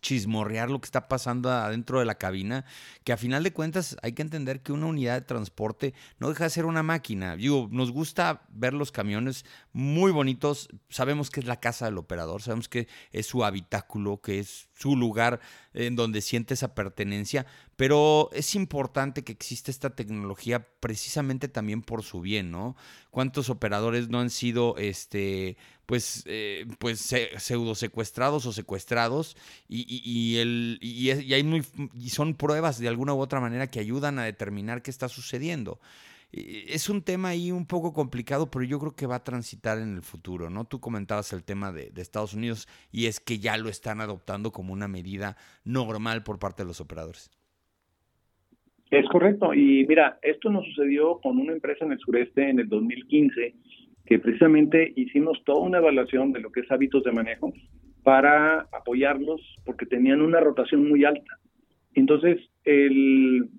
chismorrear 0.00 0.70
lo 0.70 0.80
que 0.80 0.86
está 0.86 1.08
pasando 1.08 1.50
adentro 1.50 1.98
de 1.98 2.04
la 2.04 2.16
cabina, 2.16 2.64
que 3.04 3.12
a 3.12 3.16
final 3.16 3.42
de 3.42 3.52
cuentas 3.52 3.96
hay 4.02 4.12
que 4.12 4.22
entender 4.22 4.62
que 4.62 4.72
una 4.72 4.86
unidad 4.86 5.14
de 5.14 5.22
transporte 5.22 5.94
no 6.18 6.28
deja 6.28 6.44
de 6.44 6.50
ser 6.50 6.66
una 6.66 6.82
máquina. 6.82 7.36
Digo, 7.36 7.68
nos 7.70 7.90
gusta 7.90 8.42
ver 8.50 8.74
los 8.74 8.92
camiones 8.92 9.44
muy 9.72 10.12
bonitos, 10.12 10.68
sabemos 10.88 11.30
que 11.30 11.40
es 11.40 11.46
la 11.46 11.60
casa 11.60 11.86
del 11.86 11.98
operador, 11.98 12.42
sabemos 12.42 12.68
que 12.68 12.88
es 13.12 13.26
su 13.26 13.44
habitáculo, 13.44 14.20
que 14.20 14.38
es 14.38 14.67
su 14.78 14.96
lugar 14.96 15.40
en 15.74 15.96
donde 15.96 16.20
siente 16.20 16.54
esa 16.54 16.74
pertenencia, 16.74 17.46
pero 17.76 18.30
es 18.32 18.54
importante 18.54 19.24
que 19.24 19.32
exista 19.32 19.70
esta 19.70 19.90
tecnología 19.90 20.66
precisamente 20.80 21.48
también 21.48 21.82
por 21.82 22.02
su 22.02 22.20
bien, 22.20 22.50
¿no? 22.50 22.76
¿Cuántos 23.10 23.50
operadores 23.50 24.08
no 24.08 24.20
han 24.20 24.30
sido, 24.30 24.76
este, 24.78 25.56
pues, 25.86 26.22
eh, 26.26 26.66
pues 26.78 27.12
pseudo 27.38 27.74
secuestrados 27.74 28.46
o 28.46 28.52
secuestrados 28.52 29.36
y, 29.68 29.84
y, 29.88 30.38
el, 30.38 30.78
y, 30.80 31.10
hay 31.10 31.42
muy, 31.42 31.64
y 31.98 32.10
son 32.10 32.34
pruebas 32.34 32.78
de 32.78 32.88
alguna 32.88 33.14
u 33.14 33.20
otra 33.20 33.40
manera 33.40 33.68
que 33.68 33.80
ayudan 33.80 34.18
a 34.18 34.24
determinar 34.24 34.82
qué 34.82 34.90
está 34.90 35.08
sucediendo? 35.08 35.80
Es 36.30 36.90
un 36.90 37.02
tema 37.02 37.28
ahí 37.30 37.50
un 37.50 37.66
poco 37.66 37.94
complicado, 37.94 38.50
pero 38.50 38.64
yo 38.64 38.78
creo 38.78 38.94
que 38.94 39.06
va 39.06 39.16
a 39.16 39.24
transitar 39.24 39.78
en 39.78 39.94
el 39.94 40.02
futuro, 40.02 40.50
¿no? 40.50 40.66
Tú 40.66 40.78
comentabas 40.78 41.32
el 41.32 41.42
tema 41.42 41.72
de, 41.72 41.90
Estados 41.96 42.34
Unidos 42.34 42.68
y 42.92 43.06
es 43.06 43.18
que 43.18 43.38
ya 43.38 43.56
lo 43.56 43.68
están 43.68 44.00
adoptando 44.00 44.52
como 44.52 44.72
una 44.72 44.88
medida 44.88 45.36
normal 45.64 46.22
por 46.22 46.38
parte 46.38 46.62
de 46.62 46.66
los 46.66 46.80
operadores. 46.80 47.30
Es 48.90 49.06
correcto. 49.08 49.54
Y 49.54 49.86
mira, 49.86 50.18
esto 50.22 50.50
nos 50.50 50.64
sucedió 50.66 51.18
con 51.20 51.38
una 51.38 51.52
empresa 51.52 51.84
en 51.84 51.92
el 51.92 51.98
sureste 51.98 52.48
en 52.48 52.58
el 52.60 52.68
2015, 52.68 53.54
que 54.06 54.18
precisamente 54.18 54.92
hicimos 54.96 55.42
toda 55.44 55.60
una 55.60 55.78
evaluación 55.78 56.32
de 56.32 56.40
lo 56.40 56.50
que 56.52 56.60
es 56.60 56.70
hábitos 56.70 57.04
de 57.04 57.12
manejo 57.12 57.52
para 58.02 58.60
apoyarlos 58.72 59.40
porque 59.64 59.86
tenían 59.86 60.22
una 60.22 60.40
rotación 60.40 60.88
muy 60.88 61.04
alta. 61.04 61.38
Entonces, 61.94 62.38
el, 62.64 63.50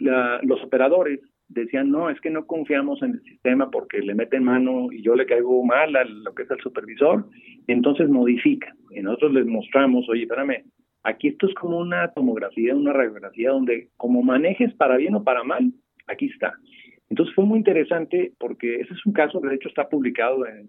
los 0.00 0.62
operadores 0.62 1.20
decían, 1.48 1.90
no, 1.90 2.10
es 2.10 2.20
que 2.20 2.30
no 2.30 2.46
confiamos 2.46 3.02
en 3.02 3.12
el 3.12 3.22
sistema 3.22 3.70
porque 3.70 4.00
le 4.00 4.14
meten 4.14 4.44
mano 4.44 4.92
y 4.92 5.02
yo 5.02 5.14
le 5.14 5.26
caigo 5.26 5.64
mal 5.64 5.96
a 5.96 6.04
lo 6.04 6.34
que 6.34 6.42
es 6.42 6.50
el 6.50 6.60
supervisor, 6.60 7.26
entonces 7.66 8.08
modifica. 8.08 8.74
Y 8.90 9.00
nosotros 9.00 9.32
les 9.32 9.46
mostramos, 9.46 10.08
oye, 10.08 10.22
espérame, 10.22 10.64
aquí 11.02 11.28
esto 11.28 11.46
es 11.46 11.54
como 11.54 11.78
una 11.78 12.08
tomografía, 12.12 12.74
una 12.74 12.92
radiografía 12.92 13.50
donde 13.50 13.88
como 13.96 14.22
manejes 14.22 14.74
para 14.74 14.96
bien 14.96 15.14
o 15.14 15.24
para 15.24 15.42
mal, 15.42 15.72
aquí 16.06 16.26
está. 16.26 16.54
Entonces 17.10 17.34
fue 17.34 17.46
muy 17.46 17.58
interesante 17.58 18.32
porque 18.38 18.80
ese 18.80 18.92
es 18.92 19.06
un 19.06 19.12
caso 19.12 19.40
que 19.40 19.48
de 19.48 19.54
hecho 19.54 19.68
está 19.68 19.88
publicado 19.88 20.46
en, 20.46 20.68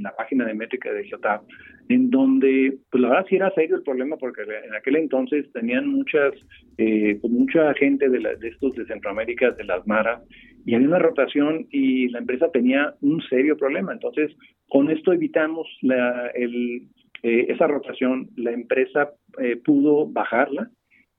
la 0.00 0.14
página 0.14 0.44
de 0.44 0.54
métrica 0.54 0.92
de 0.92 1.04
Geotab, 1.04 1.42
en 1.88 2.10
donde, 2.10 2.78
pues 2.90 3.02
la 3.02 3.08
verdad 3.08 3.26
sí 3.28 3.36
era 3.36 3.52
serio 3.54 3.76
el 3.76 3.82
problema 3.82 4.16
porque 4.16 4.42
en 4.42 4.74
aquel 4.74 4.96
entonces 4.96 5.50
tenían 5.52 5.88
muchas, 5.88 6.34
eh, 6.76 7.18
pues, 7.20 7.32
mucha 7.32 7.74
gente 7.74 8.08
de, 8.08 8.18
de 8.18 8.48
estos 8.48 8.74
de 8.76 8.86
Centroamérica, 8.86 9.50
de 9.50 9.64
las 9.64 9.84
maras, 9.88 10.22
y 10.64 10.74
había 10.74 10.88
una 10.88 10.98
rotación 10.98 11.66
y 11.70 12.08
la 12.10 12.18
empresa 12.18 12.50
tenía 12.52 12.94
un 13.00 13.20
serio 13.22 13.56
problema. 13.56 13.92
Entonces, 13.92 14.36
con 14.68 14.90
esto 14.90 15.12
evitamos 15.12 15.66
la, 15.82 16.28
el, 16.34 16.82
eh, 17.22 17.46
esa 17.48 17.66
rotación, 17.66 18.28
la 18.36 18.52
empresa 18.52 19.10
eh, 19.40 19.56
pudo 19.56 20.06
bajarla 20.06 20.70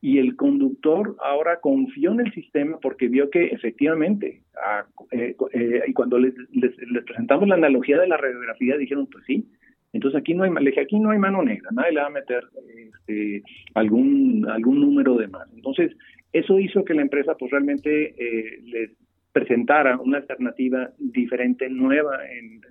y 0.02 0.18
el 0.18 0.36
conductor 0.36 1.16
ahora 1.24 1.60
confió 1.60 2.12
en 2.12 2.22
el 2.22 2.34
sistema 2.34 2.80
porque 2.82 3.08
vio 3.08 3.30
que 3.30 3.48
efectivamente, 3.48 4.44
ah, 4.64 4.86
eh, 5.12 5.36
eh, 5.52 5.84
y 5.88 5.94
cuando 5.94 6.18
les, 6.18 6.34
les, 6.52 6.74
presentamos 7.06 7.48
la 7.48 7.56
analogía 7.56 8.00
de 8.00 8.08
la 8.08 8.18
radiografía, 8.18 8.78
dijeron, 8.78 9.08
pues 9.12 9.26
sí, 9.26 9.46
entonces 9.92 10.20
aquí 10.20 10.34
no 10.34 10.44
hay, 10.44 10.52
le 10.52 10.80
aquí 10.80 11.00
no 11.00 11.12
hay 11.12 11.20
mano 11.20 11.44
negra, 11.44 11.70
nadie 11.72 11.94
le 11.94 12.02
va 12.02 12.08
a 12.08 12.12
meter 12.12 12.44
este, 12.78 13.44
algún, 13.74 14.48
algún 14.50 14.80
número 14.80 15.16
de 15.16 15.28
más. 15.28 15.52
Entonces, 15.54 15.92
eso 16.32 16.60
hizo 16.60 16.86
que 16.86 16.94
la 16.94 17.02
empresa 17.02 17.36
pues 17.36 17.52
realmente 17.52 18.14
eh, 18.18 18.62
les 18.66 18.92
presentara 19.34 19.98
una 19.98 20.20
alternativa 20.20 20.92
diferente, 20.98 21.70
nueva, 21.70 22.20
en, 22.30 22.62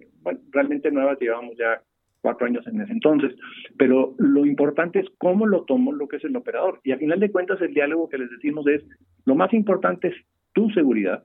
realmente 0.50 0.90
nueva, 0.90 1.16
llevamos 1.18 1.56
ya 1.56 1.82
cuatro 2.20 2.46
años 2.46 2.66
en 2.66 2.80
ese 2.80 2.92
entonces. 2.92 3.34
Pero 3.76 4.14
lo 4.18 4.44
importante 4.44 5.00
es 5.00 5.06
cómo 5.18 5.46
lo 5.46 5.64
tomó 5.64 5.92
lo 5.92 6.08
que 6.08 6.16
es 6.16 6.24
el 6.24 6.36
operador. 6.36 6.80
Y 6.84 6.92
a 6.92 6.98
final 6.98 7.20
de 7.20 7.30
cuentas 7.30 7.60
el 7.60 7.74
diálogo 7.74 8.08
que 8.08 8.18
les 8.18 8.30
decimos 8.30 8.66
es, 8.66 8.84
lo 9.24 9.34
más 9.34 9.52
importante 9.52 10.08
es 10.08 10.14
tu 10.52 10.70
seguridad 10.70 11.24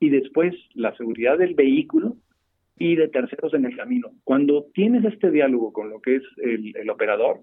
y 0.00 0.10
después 0.10 0.54
la 0.74 0.94
seguridad 0.96 1.38
del 1.38 1.54
vehículo 1.54 2.16
y 2.78 2.96
de 2.96 3.08
terceros 3.08 3.54
en 3.54 3.64
el 3.64 3.76
camino. 3.76 4.10
Cuando 4.24 4.66
tienes 4.74 5.04
este 5.04 5.30
diálogo 5.30 5.72
con 5.72 5.90
lo 5.90 6.00
que 6.00 6.16
es 6.16 6.22
el, 6.38 6.90
operador 6.90 7.40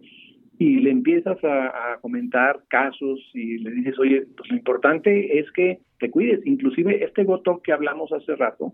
y 0.58 0.80
le 0.80 0.91
empiezas 0.91 1.41
a, 1.43 1.93
a, 1.93 1.99
comentar 2.02 2.63
casos 2.67 3.19
y 3.34 3.60
le 3.60 3.71
dices, 3.71 3.97
oye, 3.97 4.25
pues 4.36 4.49
lo 4.49 4.58
importante 4.58 5.39
es 5.39 5.49
que 5.54 5.80
te 5.99 6.10
cuides. 6.10 6.45
Inclusive 6.45 7.04
este 7.04 7.23
botón 7.23 7.62
que 7.63 7.71
hablamos 7.71 8.12
hace 8.12 8.36
rato, 8.36 8.73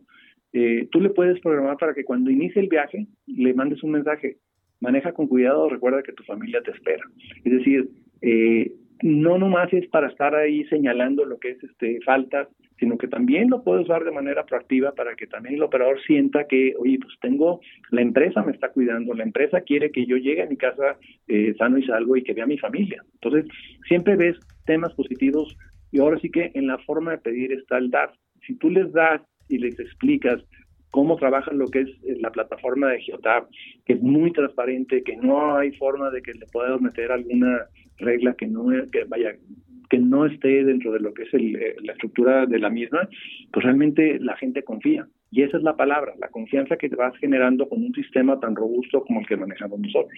eh, 0.53 0.87
tú 0.91 1.01
le 1.01 1.09
puedes 1.09 1.39
programar 1.41 1.77
para 1.77 1.93
que 1.93 2.03
cuando 2.03 2.31
inicie 2.31 2.61
el 2.61 2.69
viaje 2.69 3.07
le 3.27 3.53
mandes 3.53 3.83
un 3.83 3.91
mensaje, 3.91 4.37
maneja 4.79 5.13
con 5.13 5.27
cuidado, 5.27 5.69
recuerda 5.69 6.03
que 6.03 6.13
tu 6.13 6.23
familia 6.23 6.61
te 6.61 6.71
espera. 6.71 7.03
Es 7.43 7.51
decir, 7.51 7.89
eh, 8.21 8.71
no 9.01 9.37
nomás 9.37 9.71
es 9.73 9.87
para 9.87 10.07
estar 10.07 10.35
ahí 10.35 10.63
señalando 10.65 11.25
lo 11.25 11.37
que 11.39 11.51
es 11.51 11.63
este 11.63 11.99
faltas, 12.05 12.47
sino 12.79 12.97
que 12.97 13.07
también 13.07 13.49
lo 13.49 13.63
puedes 13.63 13.85
usar 13.85 14.03
de 14.03 14.11
manera 14.11 14.45
proactiva 14.45 14.93
para 14.93 15.15
que 15.15 15.27
también 15.27 15.55
el 15.55 15.63
operador 15.63 16.01
sienta 16.03 16.45
que, 16.47 16.73
oye, 16.77 16.99
pues 16.99 17.13
tengo, 17.21 17.61
la 17.91 18.01
empresa 18.01 18.43
me 18.43 18.51
está 18.51 18.69
cuidando, 18.69 19.13
la 19.13 19.23
empresa 19.23 19.61
quiere 19.61 19.91
que 19.91 20.05
yo 20.05 20.17
llegue 20.17 20.43
a 20.43 20.47
mi 20.47 20.57
casa 20.57 20.97
eh, 21.27 21.53
sano 21.57 21.77
y 21.77 21.85
salvo 21.85 22.17
y 22.17 22.23
que 22.23 22.33
vea 22.33 22.43
a 22.43 22.47
mi 22.47 22.57
familia. 22.57 23.03
Entonces, 23.13 23.45
siempre 23.87 24.15
ves 24.15 24.37
temas 24.65 24.93
positivos 24.93 25.55
y 25.91 25.99
ahora 25.99 26.19
sí 26.19 26.29
que 26.29 26.51
en 26.53 26.67
la 26.67 26.77
forma 26.79 27.11
de 27.11 27.17
pedir 27.19 27.51
está 27.53 27.77
el 27.77 27.89
dar. 27.89 28.11
Si 28.45 28.55
tú 28.55 28.69
les 28.69 28.91
das 28.91 29.21
y 29.49 29.57
les 29.57 29.79
explicas 29.79 30.41
cómo 30.91 31.17
trabaja 31.17 31.51
lo 31.51 31.67
que 31.67 31.81
es 31.81 31.89
eh, 32.03 32.17
la 32.21 32.31
plataforma 32.31 32.89
de 32.89 33.01
Geotab, 33.01 33.47
que 33.85 33.93
es 33.93 34.01
muy 34.01 34.31
transparente, 34.31 35.03
que 35.03 35.17
no 35.17 35.57
hay 35.57 35.71
forma 35.73 36.09
de 36.09 36.21
que 36.21 36.33
le 36.33 36.45
puedas 36.47 36.79
meter 36.79 37.11
alguna 37.11 37.65
regla 37.97 38.33
que 38.33 38.47
no 38.47 38.67
que 38.91 39.03
vaya 39.05 39.35
que 39.89 39.99
no 39.99 40.25
esté 40.25 40.63
dentro 40.63 40.91
de 40.91 40.99
lo 40.99 41.13
que 41.13 41.23
es 41.23 41.33
el, 41.33 41.55
eh, 41.55 41.75
la 41.83 41.93
estructura 41.93 42.45
de 42.45 42.59
la 42.59 42.69
misma, 42.69 43.07
pues 43.51 43.63
realmente 43.63 44.19
la 44.19 44.35
gente 44.37 44.63
confía. 44.63 45.07
Y 45.35 45.43
esa 45.43 45.57
es 45.57 45.63
la 45.63 45.75
palabra, 45.75 46.13
la 46.17 46.29
confianza 46.29 46.77
que 46.77 46.87
te 46.87 46.95
vas 46.95 47.13
generando 47.17 47.67
con 47.67 47.83
un 47.83 47.93
sistema 47.93 48.39
tan 48.39 48.55
robusto 48.55 49.03
como 49.03 49.19
el 49.19 49.27
que 49.27 49.35
manejamos 49.35 49.77
nosotros. 49.81 50.17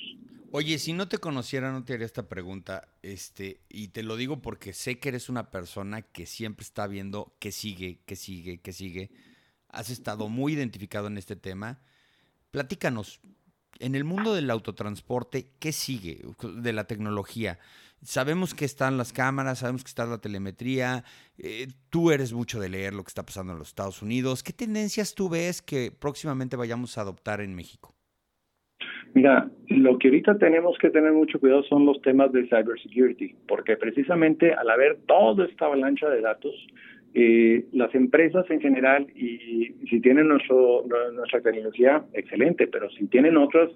Oye, 0.51 0.77
si 0.77 0.93
no 0.93 1.08
te 1.08 1.17
conociera, 1.17 1.71
no 1.71 1.84
te 1.84 1.95
haría 1.95 2.06
esta 2.06 2.30
pregunta, 2.30 2.88
este, 3.01 3.62
y 3.67 3.88
te 3.88 4.03
lo 4.03 4.15
digo 4.15 4.43
porque 4.43 4.73
sé 4.73 4.99
que 4.99 5.10
eres 5.10 5.27
una 5.27 5.49
persona 5.49 6.03
que 6.03 6.27
siempre 6.27 6.62
está 6.62 6.86
viendo 6.86 7.34
qué 7.39 7.51
sigue, 7.51 7.97
qué 8.06 8.15
sigue, 8.15 8.60
qué 8.60 8.71
sigue. 8.71 9.10
Has 9.69 9.89
estado 9.89 10.30
muy 10.30 10.53
identificado 10.53 11.08
en 11.08 11.17
este 11.17 11.36
tema. 11.36 11.80
Platícanos, 12.51 13.19
en 13.80 13.95
el 13.95 14.03
mundo 14.03 14.36
del 14.36 14.51
autotransporte, 14.51 15.49
¿qué 15.58 15.71
sigue 15.71 16.21
de 16.58 16.73
la 16.73 16.84
tecnología? 16.84 17.58
Sabemos 18.01 18.53
que 18.53 18.65
están 18.65 18.97
las 18.97 19.12
cámaras, 19.12 19.60
sabemos 19.60 19.83
que 19.83 19.89
está 19.89 20.05
la 20.05 20.19
telemetría. 20.19 21.03
Eh, 21.38 21.67
tú 21.89 22.12
eres 22.12 22.31
mucho 22.33 22.60
de 22.60 22.69
leer 22.69 22.93
lo 22.93 23.03
que 23.03 23.10
está 23.10 23.23
pasando 23.23 23.53
en 23.53 23.60
los 23.60 23.69
Estados 23.69 24.01
Unidos. 24.01 24.43
¿Qué 24.43 24.53
tendencias 24.53 25.15
tú 25.15 25.29
ves 25.29 25.62
que 25.62 25.91
próximamente 25.91 26.55
vayamos 26.55 26.97
a 26.97 27.01
adoptar 27.01 27.41
en 27.41 27.55
México? 27.55 27.93
Mira, 29.13 29.49
lo 29.69 29.97
que 29.97 30.10
ahorita 30.10 30.38
tenemos 30.38 30.77
que 30.77 30.89
tener 30.89 31.12
mucho 31.12 31.39
cuidado 31.39 31.63
son 31.63 31.86
los 31.86 32.01
temas 32.01 32.31
de 32.31 32.43
cybersecurity, 32.47 33.36
porque 33.47 33.75
precisamente 33.75 34.53
al 34.53 34.69
haber 34.69 34.97
toda 35.07 35.45
esta 35.45 35.65
avalancha 35.65 36.10
de 36.10 36.21
datos, 36.21 36.53
eh, 37.13 37.65
las 37.71 37.95
empresas 37.95 38.45
en 38.51 38.62
general, 38.62 39.07
y 39.15 39.73
si 39.89 39.99
tienen 40.01 40.27
nuestro, 40.27 40.86
nuestra 41.13 41.41
tecnología, 41.41 42.05
excelente, 42.13 42.67
pero 42.67 42.89
si 42.91 43.07
tienen 43.07 43.38
otras, 43.38 43.71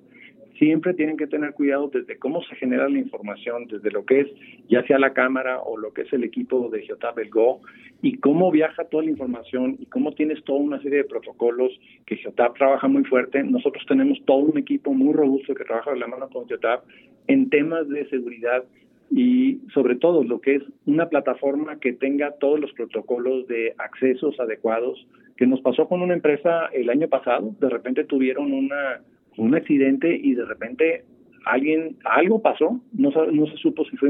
siempre 0.57 0.93
tienen 0.93 1.17
que 1.17 1.27
tener 1.27 1.53
cuidado 1.53 1.89
desde 1.93 2.17
cómo 2.17 2.41
se 2.43 2.55
genera 2.55 2.89
la 2.89 2.99
información, 2.99 3.67
desde 3.67 3.91
lo 3.91 4.05
que 4.05 4.21
es 4.21 4.27
ya 4.69 4.83
sea 4.87 4.99
la 4.99 5.13
cámara 5.13 5.59
o 5.61 5.77
lo 5.77 5.93
que 5.93 6.03
es 6.03 6.13
el 6.13 6.23
equipo 6.23 6.69
de 6.69 6.81
Geotab 6.83 7.19
el 7.19 7.29
Go 7.29 7.61
y 8.01 8.17
cómo 8.17 8.51
viaja 8.51 8.85
toda 8.85 9.03
la 9.03 9.11
información 9.11 9.77
y 9.79 9.85
cómo 9.85 10.13
tienes 10.13 10.43
toda 10.43 10.59
una 10.59 10.81
serie 10.81 10.99
de 10.99 11.03
protocolos 11.05 11.71
que 12.05 12.17
Geotab 12.17 12.53
trabaja 12.55 12.87
muy 12.87 13.03
fuerte. 13.03 13.43
Nosotros 13.43 13.83
tenemos 13.87 14.19
todo 14.25 14.39
un 14.39 14.57
equipo 14.57 14.93
muy 14.93 15.13
robusto 15.13 15.53
que 15.53 15.63
trabaja 15.63 15.91
de 15.91 15.99
la 15.99 16.07
mano 16.07 16.29
con 16.29 16.47
Geotab 16.47 16.83
en 17.27 17.49
temas 17.49 17.87
de 17.89 18.07
seguridad 18.09 18.63
y 19.11 19.59
sobre 19.73 19.95
todo 19.95 20.23
lo 20.23 20.39
que 20.39 20.55
es 20.55 20.63
una 20.85 21.09
plataforma 21.09 21.79
que 21.79 21.91
tenga 21.91 22.31
todos 22.39 22.59
los 22.59 22.71
protocolos 22.71 23.45
de 23.47 23.75
accesos 23.77 24.39
adecuados, 24.39 25.05
que 25.35 25.45
nos 25.45 25.59
pasó 25.61 25.87
con 25.87 26.01
una 26.01 26.13
empresa 26.13 26.67
el 26.67 26.89
año 26.89 27.09
pasado, 27.09 27.53
de 27.59 27.69
repente 27.69 28.05
tuvieron 28.05 28.53
una 28.53 29.01
un 29.37 29.55
accidente 29.55 30.15
y 30.15 30.35
de 30.35 30.45
repente 30.45 31.05
alguien, 31.45 31.97
algo 32.05 32.41
pasó, 32.41 32.79
no, 32.93 33.11
no 33.31 33.47
se 33.47 33.57
supo 33.57 33.85
si 33.85 33.97
fue 33.97 34.09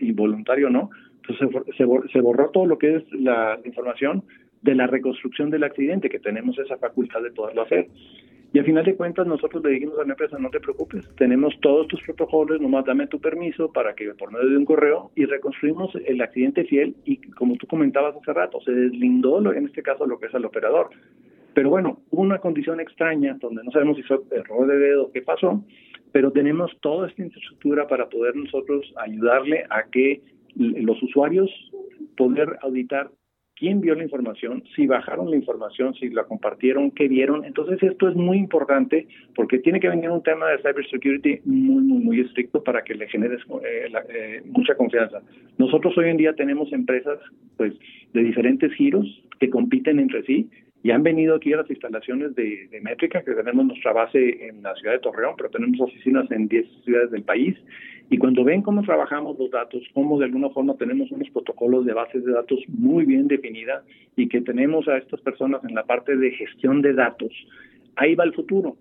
involuntario 0.00 0.68
o 0.68 0.70
no, 0.70 0.90
entonces 1.16 1.48
se, 1.76 2.12
se, 2.12 2.20
borró 2.20 2.50
todo 2.50 2.66
lo 2.66 2.78
que 2.78 2.96
es 2.96 3.12
la 3.12 3.58
información 3.64 4.24
de 4.62 4.74
la 4.74 4.86
reconstrucción 4.86 5.50
del 5.50 5.64
accidente, 5.64 6.08
que 6.08 6.18
tenemos 6.18 6.58
esa 6.58 6.76
facultad 6.78 7.22
de 7.22 7.30
poderlo 7.30 7.62
hacer. 7.62 7.88
Y 8.54 8.58
al 8.58 8.66
final 8.66 8.84
de 8.84 8.96
cuentas 8.96 9.26
nosotros 9.26 9.64
le 9.64 9.70
dijimos 9.70 9.98
a 9.98 10.04
la 10.04 10.12
empresa, 10.12 10.38
no 10.38 10.50
te 10.50 10.60
preocupes, 10.60 11.08
tenemos 11.16 11.58
todos 11.60 11.88
tus 11.88 12.02
protocolos, 12.02 12.60
nomás 12.60 12.84
dame 12.84 13.06
tu 13.06 13.18
permiso 13.18 13.72
para 13.72 13.94
que 13.94 14.12
por 14.14 14.30
medio 14.30 14.50
de 14.50 14.58
un 14.58 14.66
correo 14.66 15.10
y 15.16 15.24
reconstruimos 15.24 15.90
el 16.04 16.20
accidente 16.20 16.64
fiel 16.64 16.94
y 17.06 17.16
como 17.16 17.56
tú 17.56 17.66
comentabas 17.66 18.14
hace 18.14 18.32
rato, 18.32 18.60
se 18.60 18.72
deslindó 18.72 19.40
en 19.52 19.66
este 19.66 19.82
caso 19.82 20.06
lo 20.06 20.18
que 20.18 20.26
es 20.26 20.34
el 20.34 20.44
operador. 20.44 20.90
Pero 21.54 21.70
bueno, 21.70 22.00
hubo 22.10 22.22
una 22.22 22.38
condición 22.38 22.80
extraña 22.80 23.36
donde 23.40 23.62
no 23.64 23.70
sabemos 23.70 23.96
si 23.96 24.02
fue 24.02 24.18
error 24.30 24.66
de 24.66 24.78
dedo 24.78 25.04
o 25.04 25.12
qué 25.12 25.22
pasó, 25.22 25.64
pero 26.12 26.30
tenemos 26.30 26.70
toda 26.80 27.08
esta 27.08 27.22
infraestructura 27.22 27.86
para 27.86 28.08
poder 28.08 28.36
nosotros 28.36 28.92
ayudarle 28.96 29.64
a 29.70 29.84
que 29.84 30.22
los 30.54 31.02
usuarios 31.02 31.50
poder 32.16 32.58
auditar 32.60 33.10
quién 33.62 33.80
vio 33.80 33.94
la 33.94 34.02
información, 34.02 34.64
si 34.74 34.86
bajaron 34.86 35.30
la 35.30 35.36
información, 35.36 35.94
si 35.94 36.10
la 36.10 36.24
compartieron, 36.24 36.90
qué 36.90 37.06
vieron. 37.06 37.44
Entonces 37.44 37.82
esto 37.82 38.08
es 38.08 38.16
muy 38.16 38.38
importante 38.38 39.06
porque 39.36 39.60
tiene 39.60 39.78
que 39.78 39.88
venir 39.88 40.10
un 40.10 40.22
tema 40.22 40.50
de 40.50 40.58
cybersecurity 40.58 41.42
muy, 41.44 41.82
muy, 41.84 41.98
muy 42.02 42.20
estricto 42.20 42.62
para 42.62 42.82
que 42.82 42.94
le 42.94 43.08
generes 43.08 43.40
eh, 43.64 43.92
eh, 44.08 44.42
mucha 44.46 44.74
confianza. 44.74 45.22
Nosotros 45.58 45.96
hoy 45.96 46.10
en 46.10 46.16
día 46.16 46.34
tenemos 46.34 46.72
empresas 46.72 47.20
pues 47.56 47.72
de 48.12 48.22
diferentes 48.22 48.72
giros 48.74 49.06
que 49.38 49.48
compiten 49.48 50.00
entre 50.00 50.24
sí 50.24 50.50
y 50.82 50.90
han 50.90 51.02
venido 51.02 51.36
aquí 51.36 51.52
a 51.52 51.58
las 51.58 51.70
instalaciones 51.70 52.34
de, 52.34 52.66
de 52.68 52.80
Métrica, 52.80 53.22
que 53.22 53.34
tenemos 53.34 53.66
nuestra 53.66 53.92
base 53.92 54.48
en 54.48 54.62
la 54.62 54.74
ciudad 54.74 54.94
de 54.94 54.98
Torreón, 54.98 55.34
pero 55.36 55.48
tenemos 55.48 55.80
oficinas 55.80 56.28
en 56.32 56.48
10 56.48 56.66
ciudades 56.84 57.10
del 57.12 57.22
país. 57.22 57.56
Y 58.10 58.18
cuando 58.18 58.42
ven 58.42 58.62
cómo 58.62 58.82
trabajamos 58.82 59.38
los 59.38 59.50
datos, 59.50 59.82
cómo 59.94 60.18
de 60.18 60.24
alguna 60.24 60.50
forma 60.50 60.76
tenemos 60.76 61.10
unos 61.12 61.30
protocolos 61.30 61.86
de 61.86 61.92
bases 61.92 62.24
de 62.24 62.32
datos 62.32 62.60
muy 62.68 63.04
bien 63.04 63.28
definida 63.28 63.84
y 64.16 64.28
que 64.28 64.40
tenemos 64.40 64.88
a 64.88 64.98
estas 64.98 65.20
personas 65.20 65.62
en 65.64 65.74
la 65.74 65.84
parte 65.84 66.16
de 66.16 66.32
gestión 66.32 66.82
de 66.82 66.94
datos, 66.94 67.32
ahí 67.94 68.16
va 68.16 68.24
el 68.24 68.34
futuro. 68.34 68.76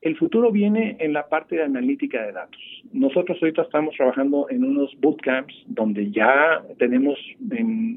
El 0.00 0.16
futuro 0.16 0.50
viene 0.50 0.96
en 1.00 1.12
la 1.12 1.28
parte 1.28 1.56
de 1.56 1.62
analítica 1.62 2.24
de 2.24 2.32
datos. 2.32 2.60
Nosotros 2.92 3.38
ahorita 3.40 3.62
estamos 3.62 3.94
trabajando 3.96 4.46
en 4.50 4.64
unos 4.64 4.92
bootcamps 5.00 5.54
donde 5.66 6.10
ya 6.10 6.62
tenemos 6.78 7.18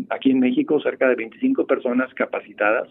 aquí 0.09 0.31
en 0.31 0.39
México 0.39 0.79
cerca 0.79 1.09
de 1.09 1.15
25 1.15 1.65
personas 1.67 2.11
capacitadas 2.13 2.87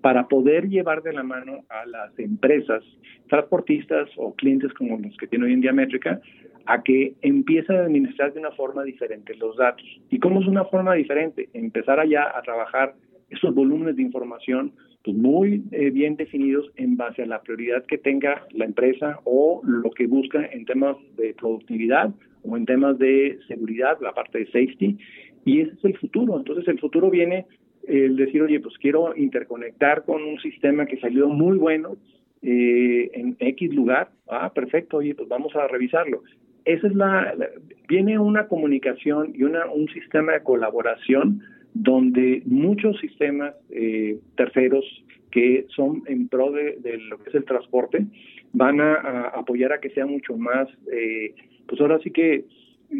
para 0.00 0.28
poder 0.28 0.68
llevar 0.68 1.02
de 1.02 1.12
la 1.12 1.22
mano 1.22 1.64
a 1.68 1.86
las 1.86 2.18
empresas, 2.18 2.82
transportistas 3.28 4.08
o 4.16 4.34
clientes 4.34 4.72
como 4.74 4.98
los 4.98 5.16
que 5.16 5.26
tiene 5.26 5.46
hoy 5.46 5.52
en 5.52 5.60
día 5.60 5.72
Métrica, 5.72 6.20
a 6.66 6.82
que 6.82 7.14
empiecen 7.22 7.76
a 7.76 7.84
administrar 7.84 8.32
de 8.32 8.40
una 8.40 8.52
forma 8.52 8.82
diferente 8.84 9.34
los 9.34 9.56
datos. 9.56 9.84
¿Y 10.10 10.18
cómo 10.18 10.40
es 10.40 10.46
una 10.46 10.64
forma 10.64 10.94
diferente? 10.94 11.48
Empezar 11.52 12.00
allá 12.00 12.36
a 12.36 12.42
trabajar 12.42 12.94
esos 13.28 13.54
volúmenes 13.54 13.96
de 13.96 14.02
información 14.02 14.72
pues 15.02 15.16
muy 15.16 15.64
eh, 15.72 15.90
bien 15.90 16.16
definidos 16.16 16.70
en 16.76 16.96
base 16.96 17.22
a 17.22 17.26
la 17.26 17.40
prioridad 17.40 17.84
que 17.86 17.96
tenga 17.96 18.46
la 18.52 18.66
empresa 18.66 19.18
o 19.24 19.62
lo 19.64 19.90
que 19.90 20.06
busca 20.06 20.44
en 20.44 20.66
temas 20.66 20.96
de 21.16 21.34
productividad 21.34 22.10
o 22.42 22.56
en 22.56 22.66
temas 22.66 22.98
de 22.98 23.38
seguridad, 23.48 23.98
la 24.00 24.12
parte 24.12 24.40
de 24.40 24.46
safety. 24.46 24.98
Y 25.44 25.60
ese 25.60 25.72
es 25.72 25.84
el 25.84 25.96
futuro. 25.96 26.36
Entonces 26.36 26.68
el 26.68 26.78
futuro 26.78 27.10
viene 27.10 27.46
el 27.90 28.16
decir, 28.16 28.42
oye, 28.42 28.60
pues 28.60 28.76
quiero 28.78 29.16
interconectar 29.16 30.04
con 30.04 30.22
un 30.22 30.38
sistema 30.40 30.86
que 30.86 30.98
salió 30.98 31.28
muy 31.28 31.58
bueno 31.58 31.96
eh, 32.42 33.10
en 33.14 33.36
X 33.38 33.74
lugar. 33.74 34.10
Ah, 34.28 34.52
perfecto, 34.54 34.98
oye, 34.98 35.14
pues 35.14 35.28
vamos 35.28 35.54
a 35.56 35.66
revisarlo. 35.68 36.22
Esa 36.64 36.86
es 36.86 36.94
la, 36.94 37.34
viene 37.88 38.18
una 38.18 38.46
comunicación 38.46 39.32
y 39.34 39.42
una, 39.42 39.66
un 39.66 39.88
sistema 39.88 40.32
de 40.32 40.42
colaboración 40.42 41.42
donde 41.74 42.42
muchos 42.46 42.98
sistemas 43.00 43.54
eh, 43.70 44.18
terceros 44.36 44.84
que 45.30 45.66
son 45.74 46.02
en 46.06 46.28
pro 46.28 46.50
de, 46.50 46.78
lo 47.08 47.18
que 47.18 47.30
es 47.30 47.34
el 47.36 47.44
transporte 47.44 48.04
van 48.52 48.80
a, 48.80 49.30
apoyar 49.34 49.72
a 49.72 49.80
que 49.80 49.90
sea 49.90 50.06
mucho 50.06 50.36
más, 50.36 50.68
eh, 50.92 51.34
pues 51.66 51.80
ahora 51.80 52.00
sí 52.00 52.10
que 52.10 52.44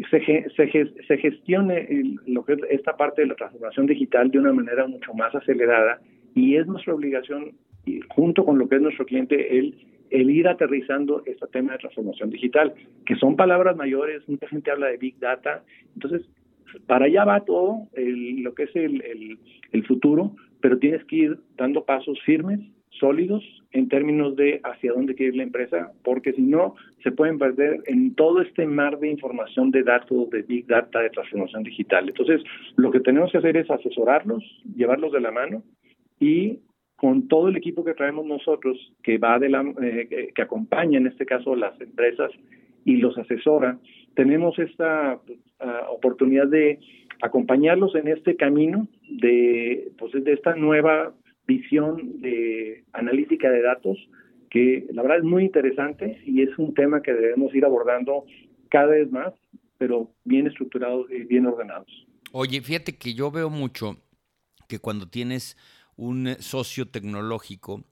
se, 0.09 0.49
se, 0.55 1.03
se 1.07 1.17
gestione 1.17 1.87
lo 2.25 2.45
que 2.45 2.53
es 2.53 2.59
esta 2.69 2.95
parte 2.95 3.21
de 3.21 3.27
la 3.27 3.35
transformación 3.35 3.87
digital 3.87 4.31
de 4.31 4.39
una 4.39 4.53
manera 4.53 4.87
mucho 4.87 5.13
más 5.13 5.33
acelerada 5.35 5.99
y 6.33 6.55
es 6.55 6.65
nuestra 6.67 6.93
obligación, 6.93 7.51
junto 8.09 8.45
con 8.45 8.57
lo 8.57 8.69
que 8.69 8.75
es 8.75 8.81
nuestro 8.81 9.05
cliente, 9.05 9.57
el, 9.57 9.75
el 10.09 10.29
ir 10.29 10.47
aterrizando 10.47 11.23
este 11.25 11.45
tema 11.47 11.73
de 11.73 11.79
transformación 11.79 12.29
digital, 12.29 12.73
que 13.05 13.15
son 13.15 13.35
palabras 13.35 13.75
mayores, 13.75 14.27
mucha 14.29 14.47
gente 14.47 14.71
habla 14.71 14.87
de 14.87 14.97
Big 14.97 15.19
Data, 15.19 15.63
entonces 15.93 16.21
para 16.87 17.05
allá 17.05 17.25
va 17.25 17.43
todo 17.43 17.87
lo 17.95 18.53
que 18.53 18.63
es 18.63 18.75
el, 18.75 19.01
el, 19.01 19.39
el 19.73 19.85
futuro, 19.85 20.35
pero 20.61 20.79
tienes 20.79 21.03
que 21.05 21.15
ir 21.17 21.39
dando 21.57 21.83
pasos 21.83 22.17
firmes 22.25 22.61
sólidos 22.91 23.43
en 23.71 23.87
términos 23.87 24.35
de 24.35 24.59
hacia 24.63 24.93
dónde 24.93 25.15
quiere 25.15 25.31
ir 25.31 25.37
la 25.37 25.43
empresa, 25.43 25.91
porque 26.03 26.33
si 26.33 26.41
no, 26.41 26.75
se 27.03 27.11
pueden 27.11 27.39
perder 27.39 27.81
en 27.85 28.13
todo 28.15 28.41
este 28.41 28.65
mar 28.65 28.99
de 28.99 29.09
información 29.09 29.71
de 29.71 29.83
datos, 29.83 30.29
de 30.29 30.41
big 30.41 30.67
data, 30.67 30.99
de 30.99 31.09
transformación 31.09 31.63
digital. 31.63 32.07
Entonces, 32.07 32.41
lo 32.75 32.91
que 32.91 32.99
tenemos 32.99 33.31
que 33.31 33.37
hacer 33.37 33.57
es 33.57 33.69
asesorarlos, 33.71 34.43
llevarlos 34.75 35.11
de 35.13 35.21
la 35.21 35.31
mano 35.31 35.63
y 36.19 36.59
con 36.97 37.27
todo 37.27 37.47
el 37.47 37.57
equipo 37.57 37.83
que 37.83 37.95
traemos 37.95 38.25
nosotros, 38.25 38.77
que 39.01 39.17
va 39.17 39.39
de 39.39 39.49
la, 39.49 39.63
eh, 39.81 40.31
que 40.35 40.41
acompaña 40.41 40.99
en 40.99 41.07
este 41.07 41.25
caso 41.25 41.55
las 41.55 41.79
empresas 41.81 42.29
y 42.85 42.97
los 42.97 43.17
asesora, 43.17 43.79
tenemos 44.15 44.59
esta 44.59 45.19
ah, 45.59 45.87
oportunidad 45.89 46.47
de 46.47 46.79
acompañarlos 47.21 47.95
en 47.95 48.07
este 48.07 48.35
camino 48.35 48.87
de, 49.09 49.91
pues, 49.97 50.11
de 50.11 50.33
esta 50.33 50.55
nueva 50.55 51.13
visión 51.57 52.21
de 52.21 52.83
analítica 52.93 53.49
de 53.49 53.61
datos 53.61 53.97
que 54.49 54.85
la 54.91 55.01
verdad 55.01 55.19
es 55.19 55.23
muy 55.23 55.45
interesante 55.45 56.21
y 56.25 56.41
es 56.41 56.57
un 56.57 56.73
tema 56.73 57.01
que 57.01 57.13
debemos 57.13 57.53
ir 57.55 57.65
abordando 57.65 58.25
cada 58.69 58.87
vez 58.87 59.09
más, 59.11 59.33
pero 59.77 60.11
bien 60.25 60.47
estructurados 60.47 61.09
y 61.09 61.23
bien 61.23 61.45
ordenados. 61.45 61.89
Oye, 62.33 62.61
fíjate 62.61 62.97
que 62.97 63.13
yo 63.13 63.31
veo 63.31 63.49
mucho 63.49 63.97
que 64.67 64.79
cuando 64.79 65.07
tienes 65.07 65.57
un 65.95 66.27
socio 66.39 66.87
tecnológico, 66.87 67.83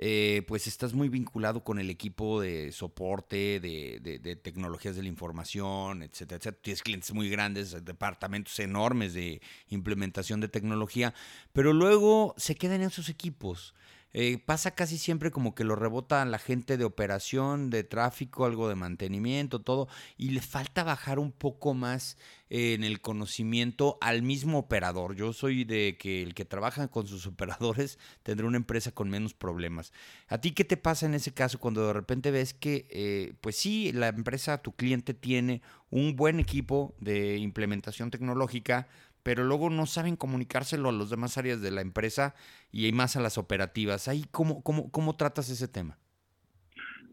eh, 0.00 0.44
pues 0.46 0.68
estás 0.68 0.94
muy 0.94 1.08
vinculado 1.08 1.64
con 1.64 1.80
el 1.80 1.90
equipo 1.90 2.40
de 2.40 2.70
soporte, 2.70 3.58
de, 3.58 4.40
tecnologías 4.42 4.94
de 4.94 5.02
la 5.02 5.08
información, 5.08 6.04
etcétera, 6.04 6.38
etcétera. 6.38 6.62
Tienes 6.62 6.82
clientes 6.82 7.12
muy 7.12 7.28
grandes, 7.28 7.84
departamentos 7.84 8.56
enormes 8.60 9.12
de 9.12 9.42
implementación 9.68 10.40
de 10.40 10.46
tecnología, 10.46 11.14
pero 11.52 11.72
luego 11.72 12.32
se 12.36 12.54
quedan 12.54 12.82
en 12.82 12.88
esos 12.88 13.08
equipos. 13.08 13.74
Eh, 14.14 14.38
pasa 14.38 14.70
casi 14.70 14.96
siempre 14.98 15.30
como 15.30 15.54
que 15.54 15.64
lo 15.64 15.76
rebota 15.76 16.24
la 16.24 16.38
gente 16.38 16.76
de 16.76 16.84
operación, 16.84 17.70
de 17.70 17.84
tráfico, 17.84 18.44
algo 18.44 18.68
de 18.68 18.74
mantenimiento, 18.74 19.60
todo, 19.60 19.88
y 20.16 20.30
le 20.30 20.40
falta 20.40 20.82
bajar 20.82 21.18
un 21.18 21.32
poco 21.32 21.74
más 21.74 22.16
en 22.50 22.84
el 22.84 23.00
conocimiento 23.00 23.98
al 24.00 24.22
mismo 24.22 24.58
operador. 24.58 25.14
Yo 25.14 25.32
soy 25.32 25.64
de 25.64 25.96
que 25.98 26.22
el 26.22 26.34
que 26.34 26.44
trabaja 26.44 26.88
con 26.88 27.06
sus 27.06 27.26
operadores 27.26 27.98
tendrá 28.22 28.46
una 28.46 28.56
empresa 28.56 28.92
con 28.92 29.10
menos 29.10 29.34
problemas. 29.34 29.92
¿A 30.28 30.40
ti 30.40 30.52
qué 30.52 30.64
te 30.64 30.76
pasa 30.76 31.06
en 31.06 31.14
ese 31.14 31.32
caso 31.34 31.58
cuando 31.58 31.86
de 31.86 31.92
repente 31.92 32.30
ves 32.30 32.54
que, 32.54 32.86
eh, 32.90 33.34
pues 33.40 33.56
sí, 33.56 33.92
la 33.92 34.08
empresa, 34.08 34.62
tu 34.62 34.72
cliente 34.72 35.12
tiene 35.12 35.60
un 35.90 36.16
buen 36.16 36.40
equipo 36.40 36.94
de 37.00 37.38
implementación 37.38 38.10
tecnológica, 38.10 38.88
pero 39.28 39.44
luego 39.44 39.68
no 39.68 39.84
saben 39.84 40.16
comunicárselo 40.16 40.88
a 40.88 40.92
las 40.92 41.10
demás 41.10 41.36
áreas 41.36 41.60
de 41.60 41.70
la 41.70 41.82
empresa 41.82 42.34
y 42.72 42.90
más 42.92 43.14
a 43.14 43.20
las 43.20 43.36
operativas. 43.36 44.08
Ahí, 44.08 44.22
¿cómo, 44.30 44.62
cómo, 44.62 44.90
cómo 44.90 45.16
tratas 45.16 45.50
ese 45.50 45.68
tema? 45.68 45.98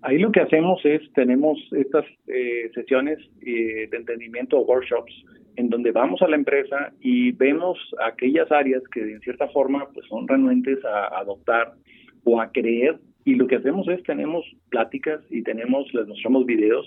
Ahí 0.02 0.20
lo 0.20 0.32
que 0.32 0.40
hacemos 0.40 0.80
es, 0.86 1.02
tenemos 1.12 1.60
estas 1.74 2.06
eh, 2.28 2.72
sesiones 2.74 3.20
eh, 3.42 3.90
de 3.92 3.98
entendimiento 3.98 4.58
o 4.58 4.62
workshops 4.62 5.12
en 5.58 5.70
donde 5.70 5.92
vamos 5.92 6.22
a 6.22 6.30
la 6.30 6.38
empresa 6.38 6.94
y 7.02 7.34
vemos 7.34 7.78
aquellas 8.02 8.50
áreas 8.50 8.82
que 8.94 9.04
de 9.04 9.20
cierta 9.20 9.50
forma 9.50 9.86
pues 9.94 10.08
son 10.08 10.26
renuentes 10.26 10.80
a 10.86 11.20
adoptar 11.20 11.74
o 12.24 12.40
a 12.40 12.50
creer 12.50 12.98
y 13.26 13.36
lo 13.36 13.46
que 13.48 13.58
hacemos 13.58 13.90
es 13.90 14.02
tenemos 14.04 14.46
pláticas 14.70 15.20
y 15.30 15.44
tenemos 15.44 15.94
les 15.94 16.08
mostramos 16.08 16.46
videos 16.46 16.86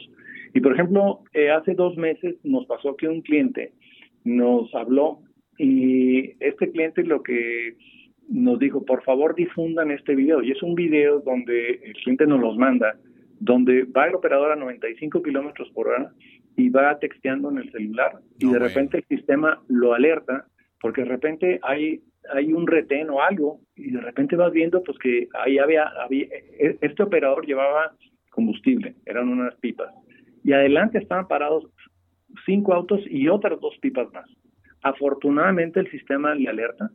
y 0.54 0.60
por 0.60 0.72
ejemplo 0.72 1.20
eh, 1.34 1.50
hace 1.50 1.74
dos 1.74 1.98
meses 1.98 2.36
nos 2.44 2.64
pasó 2.64 2.96
que 2.96 3.08
un 3.08 3.20
cliente 3.20 3.74
nos 4.24 4.74
habló 4.74 5.20
y 5.58 6.32
este 6.40 6.70
cliente 6.70 7.02
lo 7.02 7.22
que 7.22 7.76
nos 8.28 8.58
dijo, 8.58 8.84
por 8.84 9.02
favor 9.02 9.34
difundan 9.34 9.90
este 9.90 10.14
video. 10.14 10.42
Y 10.42 10.52
es 10.52 10.62
un 10.62 10.74
video 10.74 11.20
donde 11.20 11.80
el 11.82 11.94
cliente 11.94 12.26
nos 12.26 12.40
los 12.40 12.56
manda, 12.56 12.96
donde 13.40 13.84
va 13.84 14.06
el 14.06 14.14
operador 14.14 14.52
a 14.52 14.56
95 14.56 15.22
kilómetros 15.22 15.70
por 15.70 15.88
hora 15.88 16.12
y 16.58 16.68
va 16.70 16.98
texteando 16.98 17.50
en 17.50 17.58
el 17.58 17.70
celular 17.70 18.18
y 18.38 18.50
de 18.50 18.58
repente 18.58 18.98
el 18.98 19.04
sistema 19.16 19.62
lo 19.68 19.94
alerta 19.94 20.46
porque 20.80 21.02
de 21.02 21.08
repente 21.08 21.60
hay 21.62 22.02
hay 22.34 22.52
un 22.52 22.66
retén 22.66 23.08
o 23.10 23.22
algo 23.22 23.60
y 23.76 23.92
de 23.92 24.00
repente 24.00 24.34
vas 24.34 24.52
viendo 24.52 24.82
pues 24.82 24.98
que 24.98 25.28
ahí 25.34 25.58
había, 25.58 25.84
había 26.02 26.24
e, 26.24 26.76
este 26.80 27.04
operador 27.04 27.46
llevaba 27.46 27.94
combustible, 28.30 28.96
eran 29.06 29.28
unas 29.28 29.54
pipas 29.56 29.94
y 30.42 30.52
adelante 30.52 30.98
estaban 30.98 31.28
parados 31.28 31.64
cinco 32.44 32.74
autos 32.74 33.00
y 33.08 33.28
otras 33.28 33.60
dos 33.60 33.76
pipas 33.80 34.12
más. 34.12 34.28
Afortunadamente 34.82 35.80
el 35.80 35.90
sistema 35.90 36.34
le 36.34 36.48
alerta 36.48 36.90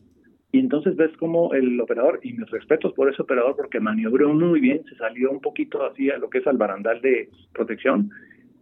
y 0.54 0.60
entonces 0.60 0.96
ves 0.96 1.12
como 1.18 1.52
el 1.56 1.82
operador, 1.82 2.20
y 2.22 2.34
mis 2.34 2.50
respetos 2.52 2.94
por 2.94 3.12
ese 3.12 3.24
operador 3.24 3.56
porque 3.56 3.80
maniobró 3.80 4.32
muy 4.36 4.60
bien, 4.60 4.84
se 4.86 4.96
salió 4.96 5.32
un 5.32 5.42
poquito 5.42 5.84
así 5.84 6.12
a 6.12 6.20
lo 6.20 6.30
que 6.30 6.38
es 6.38 6.48
al 6.48 6.58
barandal 6.58 7.02
de 7.02 7.28
protección, 7.54 8.12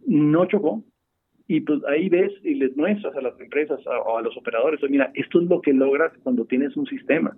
no 0.06 0.46
chocó, 0.46 0.82
y 1.46 1.60
pues 1.60 1.80
ahí 1.84 2.08
ves 2.08 2.32
y 2.44 2.54
les 2.54 2.74
muestras 2.78 3.14
a 3.14 3.20
las 3.20 3.38
empresas 3.38 3.78
o 3.86 4.16
a, 4.16 4.22
los 4.22 4.34
operadores, 4.38 4.80
mira, 4.88 5.10
esto 5.12 5.42
es 5.42 5.48
lo 5.50 5.60
que 5.60 5.74
logras 5.74 6.12
cuando 6.22 6.46
tienes 6.46 6.74
un 6.78 6.86
sistema, 6.86 7.36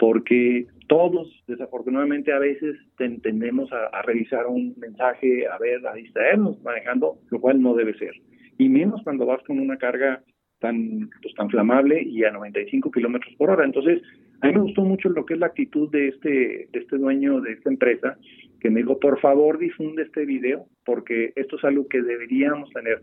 porque 0.00 0.66
todos 0.88 1.28
desafortunadamente 1.46 2.32
a 2.32 2.40
veces 2.40 2.76
tendemos 2.96 3.70
a, 3.72 3.86
a 3.86 4.02
revisar 4.02 4.48
un 4.48 4.74
mensaje, 4.78 5.46
a 5.46 5.58
ver, 5.58 5.86
a 5.86 5.94
distraernos 5.94 6.60
manejando, 6.64 7.18
lo 7.30 7.40
cual 7.40 7.62
no 7.62 7.74
debe 7.74 7.96
ser 7.96 8.14
y 8.58 8.68
menos 8.68 9.02
cuando 9.02 9.26
vas 9.26 9.42
con 9.44 9.58
una 9.58 9.76
carga 9.76 10.22
tan, 10.58 11.10
pues, 11.20 11.34
tan 11.34 11.50
flamable 11.50 12.02
y 12.02 12.24
a 12.24 12.30
95 12.30 12.90
kilómetros 12.90 13.34
por 13.34 13.50
hora. 13.50 13.64
Entonces, 13.64 14.00
a 14.40 14.46
mí 14.46 14.54
me 14.54 14.60
gustó 14.60 14.82
mucho 14.82 15.08
lo 15.08 15.26
que 15.26 15.34
es 15.34 15.40
la 15.40 15.46
actitud 15.46 15.90
de 15.90 16.08
este, 16.08 16.68
de 16.72 16.78
este 16.78 16.96
dueño 16.96 17.40
de 17.40 17.52
esta 17.52 17.68
empresa, 17.68 18.16
que 18.60 18.70
me 18.70 18.80
dijo, 18.80 18.98
por 18.98 19.20
favor, 19.20 19.58
difunde 19.58 20.02
este 20.04 20.24
video, 20.24 20.66
porque 20.84 21.32
esto 21.36 21.56
es 21.56 21.64
algo 21.64 21.86
que 21.88 22.00
deberíamos 22.00 22.70
tener. 22.70 23.02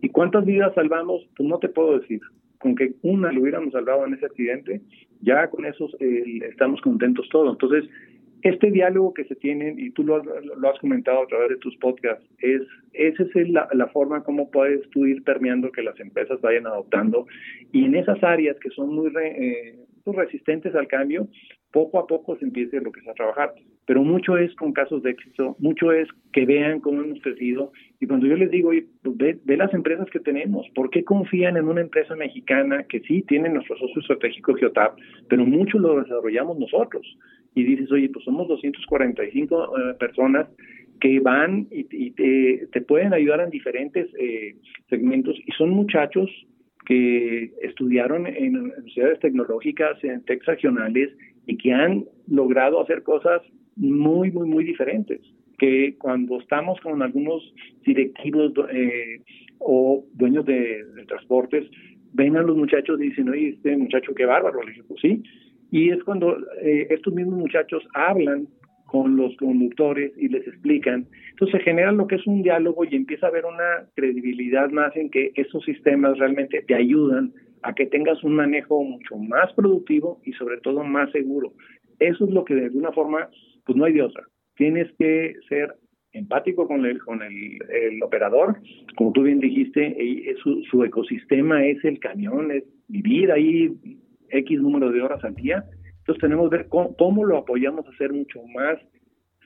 ¿Y 0.00 0.08
cuántas 0.08 0.44
vidas 0.46 0.74
salvamos? 0.74 1.28
Pues 1.36 1.48
no 1.48 1.58
te 1.58 1.68
puedo 1.68 1.98
decir. 1.98 2.20
Con 2.58 2.74
que 2.74 2.92
una 3.02 3.32
lo 3.32 3.42
hubiéramos 3.42 3.72
salvado 3.72 4.06
en 4.06 4.14
ese 4.14 4.26
accidente, 4.26 4.82
ya 5.20 5.48
con 5.48 5.64
eso 5.64 5.88
eh, 5.98 6.40
estamos 6.48 6.80
contentos 6.80 7.28
todos. 7.30 7.52
Entonces, 7.52 7.90
este 8.42 8.70
diálogo 8.70 9.14
que 9.14 9.24
se 9.24 9.36
tiene, 9.36 9.74
y 9.76 9.90
tú 9.90 10.04
lo, 10.04 10.16
has 10.16 10.78
comentado 10.80 11.22
a 11.22 11.26
través 11.26 11.50
de 11.50 11.56
tus 11.56 11.76
podcasts, 11.76 12.24
es 12.38 12.62
esa 12.92 13.22
es 13.22 13.48
la, 13.50 13.86
forma 13.92 14.22
como 14.22 14.50
puedes 14.50 14.88
tú 14.90 15.06
ir 15.06 15.22
permeando 15.22 15.70
que 15.70 15.82
las 15.82 15.98
empresas 16.00 16.40
vayan 16.40 16.66
adoptando 16.66 17.26
y 17.72 17.84
en 17.84 17.94
esas 17.94 18.22
áreas 18.22 18.56
que 18.60 18.70
son 18.70 18.94
muy 18.94 19.12
eh, 19.22 19.76
pues 20.04 20.16
resistentes 20.16 20.74
al 20.74 20.88
cambio, 20.88 21.28
poco 21.72 21.98
a 21.98 22.06
poco 22.06 22.36
se 22.36 22.44
empiece 22.44 22.80
lo 22.80 22.90
a 22.90 23.14
trabajar. 23.14 23.54
Pero 23.86 24.02
mucho 24.02 24.36
es 24.36 24.54
con 24.54 24.72
casos 24.72 25.02
de 25.02 25.10
éxito, 25.10 25.56
mucho 25.58 25.92
es 25.92 26.08
que 26.32 26.46
vean 26.46 26.80
cómo 26.80 27.02
hemos 27.02 27.20
crecido. 27.20 27.72
Y 28.00 28.06
cuando 28.06 28.26
yo 28.26 28.36
les 28.36 28.50
digo, 28.50 28.70
pues 29.02 29.16
ve, 29.16 29.38
ve, 29.44 29.56
las 29.56 29.72
empresas 29.74 30.08
que 30.10 30.20
tenemos, 30.20 30.68
¿por 30.74 30.90
qué 30.90 31.04
confían 31.04 31.56
en 31.56 31.66
una 31.66 31.80
empresa 31.80 32.14
mexicana 32.14 32.84
que 32.84 33.00
sí 33.00 33.22
tiene 33.22 33.48
nuestro 33.48 33.76
socio 33.78 34.00
estratégico 34.00 34.54
Geotap, 34.54 34.98
pero 35.28 35.44
mucho 35.44 35.78
lo 35.78 36.00
desarrollamos 36.00 36.58
nosotros? 36.58 37.06
Y 37.54 37.64
dices, 37.64 37.90
oye, 37.90 38.08
pues 38.08 38.24
somos 38.24 38.48
245 38.48 39.78
eh, 39.78 39.94
personas 39.98 40.48
que 41.00 41.18
van 41.20 41.66
y, 41.70 42.10
te, 42.10 42.66
te, 42.70 42.80
pueden 42.82 43.14
ayudar 43.14 43.40
en 43.40 43.50
diferentes 43.50 44.06
eh, 44.18 44.54
segmentos 44.88 45.36
y 45.46 45.50
son 45.52 45.70
muchachos 45.70 46.30
que 46.86 47.52
estudiaron 47.62 48.26
en 48.26 48.56
universidades 48.56 49.20
tecnológicas, 49.20 50.02
en 50.04 50.22
tech 50.24 50.42
regionales 50.44 51.10
y 51.46 51.56
que 51.56 51.72
han 51.72 52.04
logrado 52.28 52.80
hacer 52.80 53.02
cosas 53.02 53.42
muy, 53.76 54.30
muy, 54.30 54.48
muy 54.48 54.64
diferentes. 54.64 55.20
Que 55.58 55.96
cuando 55.98 56.40
estamos 56.40 56.80
con 56.80 57.02
algunos 57.02 57.42
directivos 57.84 58.52
eh, 58.72 59.20
o 59.58 60.04
dueños 60.14 60.44
de, 60.46 60.84
transportes, 61.06 61.70
ven 62.12 62.36
a 62.36 62.42
los 62.42 62.56
muchachos 62.56 63.00
y 63.00 63.08
dicen, 63.10 63.28
oye, 63.28 63.50
este 63.50 63.76
muchacho 63.76 64.14
qué 64.14 64.24
bárbaro. 64.24 64.62
Le 64.62 64.70
dije, 64.70 64.82
pues 64.88 65.00
sí. 65.00 65.22
Y 65.70 65.90
es 65.90 66.02
cuando 66.04 66.36
eh, 66.62 66.88
estos 66.90 67.14
mismos 67.14 67.38
muchachos 67.38 67.86
hablan 67.94 68.48
con 68.86 69.16
los 69.16 69.36
conductores 69.36 70.12
y 70.16 70.28
les 70.28 70.46
explican. 70.48 71.06
Entonces 71.30 71.58
se 71.58 71.64
genera 71.64 71.92
lo 71.92 72.08
que 72.08 72.16
es 72.16 72.26
un 72.26 72.42
diálogo 72.42 72.84
y 72.84 72.96
empieza 72.96 73.26
a 73.26 73.28
haber 73.28 73.44
una 73.44 73.86
credibilidad 73.94 74.68
más 74.70 74.96
en 74.96 75.10
que 75.10 75.30
esos 75.36 75.64
sistemas 75.64 76.18
realmente 76.18 76.62
te 76.62 76.74
ayudan 76.74 77.32
a 77.62 77.72
que 77.74 77.86
tengas 77.86 78.22
un 78.24 78.34
manejo 78.34 78.82
mucho 78.82 79.16
más 79.16 79.52
productivo 79.52 80.20
y 80.24 80.32
sobre 80.32 80.58
todo 80.58 80.82
más 80.82 81.10
seguro. 81.12 81.52
Eso 82.00 82.24
es 82.24 82.30
lo 82.32 82.44
que 82.44 82.54
de 82.54 82.64
alguna 82.64 82.90
forma, 82.90 83.28
pues 83.64 83.76
no 83.76 83.84
hay 83.84 83.92
de 83.92 84.02
otra. 84.02 84.24
Tienes 84.56 84.90
que 84.98 85.36
ser 85.48 85.74
empático 86.12 86.66
con 86.66 86.84
el 86.84 86.98
con 86.98 87.22
el, 87.22 88.02
operador, 88.02 88.56
como 88.96 89.12
tú 89.12 89.22
bien 89.22 89.38
dijiste, 89.38 89.96
su, 90.42 90.64
su 90.64 90.82
ecosistema 90.82 91.64
es 91.64 91.84
el 91.84 92.00
camión, 92.00 92.50
es 92.50 92.64
vivir 92.88 93.30
ahí 93.30 93.72
X 94.30 94.60
número 94.60 94.90
de 94.90 95.02
horas 95.02 95.22
al 95.24 95.34
día, 95.34 95.64
entonces 95.98 96.20
tenemos 96.20 96.50
que 96.50 96.56
ver 96.56 96.68
cómo, 96.68 97.24
lo 97.24 97.38
apoyamos 97.38 97.86
a 97.86 97.90
hacer 97.90 98.12
mucho 98.12 98.40
más 98.54 98.78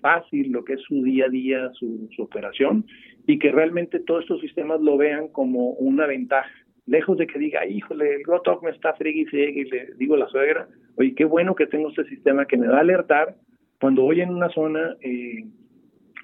fácil 0.01 0.53
lo 0.53 0.64
que 0.64 0.75
es 0.75 0.83
su 0.83 1.03
día 1.03 1.27
a 1.27 1.29
día, 1.29 1.70
su, 1.75 2.09
operación, 2.18 2.87
y 3.27 3.38
que 3.38 3.51
realmente 3.51 4.01
todos 4.01 4.23
estos 4.23 4.40
sistemas 4.40 4.81
lo 4.81 4.97
vean 4.97 5.29
como 5.29 5.70
una 5.73 6.07
ventaja. 6.07 6.51
Lejos 6.87 7.16
de 7.16 7.27
que 7.27 7.38
diga, 7.38 7.66
híjole, 7.66 8.16
el 8.16 8.23
GoTalk 8.25 8.62
me 8.62 8.70
está 8.70 8.92
fregui 8.94 9.27
y 9.33 9.64
le 9.64 9.94
digo 9.97 10.14
a 10.14 10.18
la 10.18 10.29
suegra, 10.29 10.68
oye, 10.97 11.14
qué 11.14 11.25
bueno 11.25 11.55
que 11.55 11.66
tengo 11.66 11.88
este 11.88 12.05
sistema 12.05 12.47
que 12.47 12.59
me 12.59 12.68
va 12.68 12.79
a 12.79 12.81
alertar 12.81 13.37
cuando 13.81 14.03
voy 14.03 14.20
en 14.20 14.31
una 14.31 14.51
zona 14.51 14.97
eh, 15.01 15.44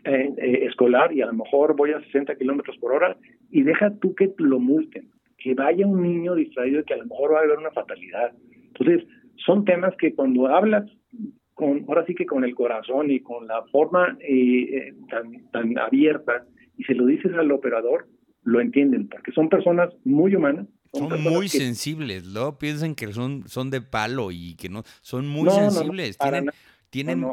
eh, 0.04 0.64
escolar 0.66 1.12
y 1.12 1.20
a 1.20 1.26
lo 1.26 1.34
mejor 1.34 1.76
voy 1.76 1.92
a 1.92 2.00
60 2.00 2.36
kilómetros 2.36 2.78
por 2.78 2.92
hora 2.92 3.16
y 3.50 3.62
deja 3.62 3.92
tú 4.00 4.14
que 4.14 4.32
lo 4.38 4.58
multen, 4.58 5.10
que 5.36 5.54
vaya 5.54 5.86
un 5.86 6.02
niño 6.02 6.34
distraído 6.34 6.80
y 6.80 6.84
que 6.84 6.94
a 6.94 6.98
lo 6.98 7.06
mejor 7.06 7.34
va 7.34 7.40
a 7.40 7.42
haber 7.42 7.58
una 7.58 7.70
fatalidad. 7.70 8.32
Entonces, 8.80 9.08
son 9.44 9.64
temas 9.64 9.94
que 9.98 10.14
cuando 10.14 10.46
hablas 10.48 10.90
con, 11.54 11.84
ahora 11.88 12.04
sí 12.06 12.14
que 12.14 12.26
con 12.26 12.44
el 12.44 12.54
corazón 12.54 13.10
y 13.10 13.20
con 13.20 13.46
la 13.46 13.62
forma 13.70 14.16
eh, 14.20 14.88
eh, 14.88 14.94
tan, 15.10 15.50
tan 15.50 15.78
abierta 15.78 16.46
y 16.78 16.84
se 16.84 16.94
lo 16.94 17.06
dices 17.06 17.32
al 17.34 17.52
operador, 17.52 18.08
lo 18.42 18.60
entienden, 18.60 19.08
porque 19.08 19.32
son 19.32 19.50
personas 19.50 19.90
muy 20.04 20.34
humanas. 20.34 20.66
Son, 20.92 21.22
muy 21.22 21.48
sensibles, 21.48 22.24
¿no? 22.24 22.58
Piensan 22.58 22.94
que 22.94 23.12
son, 23.12 23.46
son 23.46 23.70
de 23.70 23.80
palo 23.80 24.30
y 24.32 24.56
que 24.56 24.68
no, 24.68 24.82
son 25.02 25.28
muy 25.28 25.48
sensibles. 25.50 26.18
tienen, 26.18 26.50
tienen... 26.88 27.24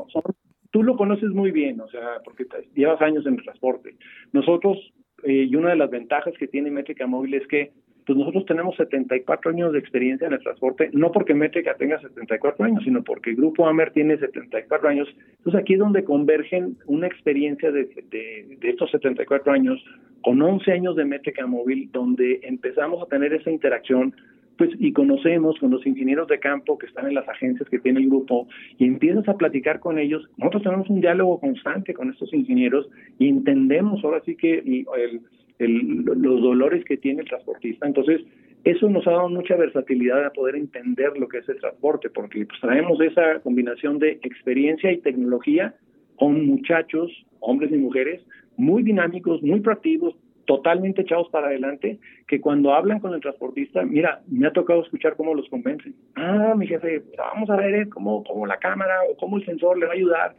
tú 0.69 0.83
lo 0.83 0.95
conoces 0.95 1.29
muy 1.29 1.51
bien, 1.51 1.79
o 1.79 1.87
sea, 1.87 2.21
porque 2.23 2.45
llevas 2.75 3.01
años 3.01 3.25
en 3.25 3.35
el 3.35 3.43
transporte. 3.43 3.95
Nosotros, 4.31 4.77
eh, 5.23 5.47
y 5.49 5.55
una 5.55 5.69
de 5.69 5.77
las 5.77 5.89
ventajas 5.89 6.35
que 6.37 6.47
tiene 6.47 6.69
Métrica 6.69 7.07
Móvil 7.07 7.33
es 7.33 7.47
que 7.47 7.71
pues 8.07 8.17
nosotros 8.17 8.45
tenemos 8.45 8.73
74 8.77 9.51
años 9.51 9.73
de 9.73 9.79
experiencia 9.79 10.27
en 10.27 10.33
el 10.33 10.39
transporte, 10.39 10.89
no 10.93 11.11
porque 11.11 11.33
Métrica 11.33 11.75
tenga 11.75 11.99
74 11.99 12.65
años, 12.65 12.81
sino 12.85 13.03
porque 13.03 13.31
el 13.31 13.35
Grupo 13.35 13.67
Amer 13.67 13.91
tiene 13.91 14.17
74 14.17 14.87
años. 14.87 15.09
Entonces 15.39 15.61
aquí 15.61 15.73
es 15.73 15.79
donde 15.79 16.05
convergen 16.05 16.77
una 16.85 17.05
experiencia 17.05 17.69
de, 17.69 17.83
de, 18.09 18.57
de 18.61 18.69
estos 18.69 18.89
74 18.91 19.51
años 19.51 19.83
con 20.21 20.41
11 20.41 20.71
años 20.71 20.95
de 20.95 21.03
Métrica 21.03 21.45
Móvil, 21.45 21.89
donde 21.91 22.39
empezamos 22.43 23.03
a 23.03 23.07
tener 23.07 23.33
esa 23.33 23.51
interacción 23.51 24.15
pues 24.57 24.71
y 24.79 24.93
conocemos 24.93 25.59
con 25.59 25.71
los 25.71 25.85
ingenieros 25.85 26.29
de 26.29 26.39
campo 26.39 26.77
que 26.77 26.87
están 26.87 27.07
en 27.07 27.13
las 27.13 27.27
agencias 27.27 27.69
que 27.69 27.77
tiene 27.77 27.99
el 27.99 28.07
grupo 28.07 28.47
y 28.77 28.85
empiezas 28.85 29.27
a 29.27 29.35
platicar 29.35 29.81
con 29.81 29.99
ellos, 29.99 30.27
nosotros 30.37 30.63
tenemos 30.63 30.89
un 30.89 31.01
diálogo 31.01 31.39
constante 31.39 31.93
con 31.93 32.09
estos 32.09 32.33
ingenieros 32.33 32.89
y 33.19 33.27
entendemos 33.27 34.03
ahora 34.03 34.21
sí 34.25 34.35
que 34.35 34.63
los 35.59 36.41
dolores 36.41 36.83
que 36.85 36.97
tiene 36.97 37.21
el 37.21 37.27
transportista. 37.27 37.87
Entonces, 37.87 38.21
eso 38.63 38.89
nos 38.89 39.07
ha 39.07 39.11
dado 39.11 39.29
mucha 39.29 39.55
versatilidad 39.55 40.25
a 40.25 40.31
poder 40.31 40.55
entender 40.55 41.17
lo 41.17 41.27
que 41.27 41.39
es 41.39 41.49
el 41.49 41.59
transporte, 41.59 42.09
porque 42.09 42.45
pues, 42.45 42.59
traemos 42.59 42.99
esa 43.01 43.39
combinación 43.39 43.99
de 43.99 44.19
experiencia 44.23 44.91
y 44.91 44.97
tecnología 44.97 45.75
con 46.17 46.45
muchachos, 46.45 47.11
hombres 47.39 47.71
y 47.71 47.77
mujeres, 47.77 48.21
muy 48.57 48.83
dinámicos, 48.83 49.41
muy 49.43 49.61
proactivos, 49.61 50.15
totalmente 50.45 51.01
echados 51.01 51.29
para 51.29 51.47
adelante, 51.47 51.99
que 52.27 52.41
cuando 52.41 52.73
hablan 52.73 52.99
con 52.99 53.13
el 53.13 53.21
transportista, 53.21 53.83
mira, 53.83 54.21
me 54.27 54.47
ha 54.47 54.51
tocado 54.51 54.81
escuchar 54.81 55.15
cómo 55.15 55.35
los 55.35 55.47
convencen. 55.49 55.93
Ah, 56.15 56.53
mi 56.57 56.65
jefe, 56.65 57.03
vamos 57.17 57.49
a 57.49 57.57
ver 57.57 57.75
eh, 57.75 57.89
cómo, 57.89 58.23
cómo 58.23 58.47
la 58.47 58.57
cámara 58.57 58.95
o 59.11 59.17
cómo 59.17 59.37
el 59.37 59.45
sensor 59.45 59.77
le 59.77 59.85
va 59.85 59.91
a 59.91 59.95
ayudar. 59.95 60.35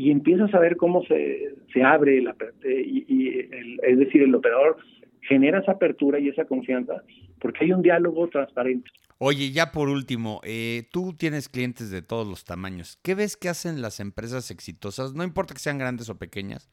Y 0.00 0.10
empiezas 0.10 0.52
a 0.54 0.58
ver 0.58 0.76
cómo 0.76 1.04
se, 1.04 1.54
se 1.72 1.82
abre, 1.82 2.22
la, 2.22 2.34
y, 2.64 3.04
y 3.06 3.48
es 3.82 3.98
decir, 3.98 4.22
el 4.22 4.34
operador 4.34 4.78
genera 5.22 5.60
esa 5.60 5.72
apertura 5.72 6.18
y 6.18 6.28
esa 6.28 6.44
confianza 6.46 7.02
porque 7.40 7.64
hay 7.64 7.72
un 7.72 7.82
diálogo 7.82 8.28
transparente. 8.28 8.90
Oye, 9.18 9.50
ya 9.50 9.72
por 9.72 9.88
último, 9.88 10.40
eh, 10.44 10.84
tú 10.92 11.14
tienes 11.14 11.48
clientes 11.48 11.90
de 11.90 12.02
todos 12.02 12.26
los 12.26 12.44
tamaños. 12.44 12.98
¿Qué 13.02 13.14
ves 13.14 13.36
que 13.36 13.48
hacen 13.48 13.82
las 13.82 14.00
empresas 14.00 14.50
exitosas? 14.50 15.14
No 15.14 15.24
importa 15.24 15.54
que 15.54 15.60
sean 15.60 15.78
grandes 15.78 16.08
o 16.08 16.18
pequeñas, 16.18 16.70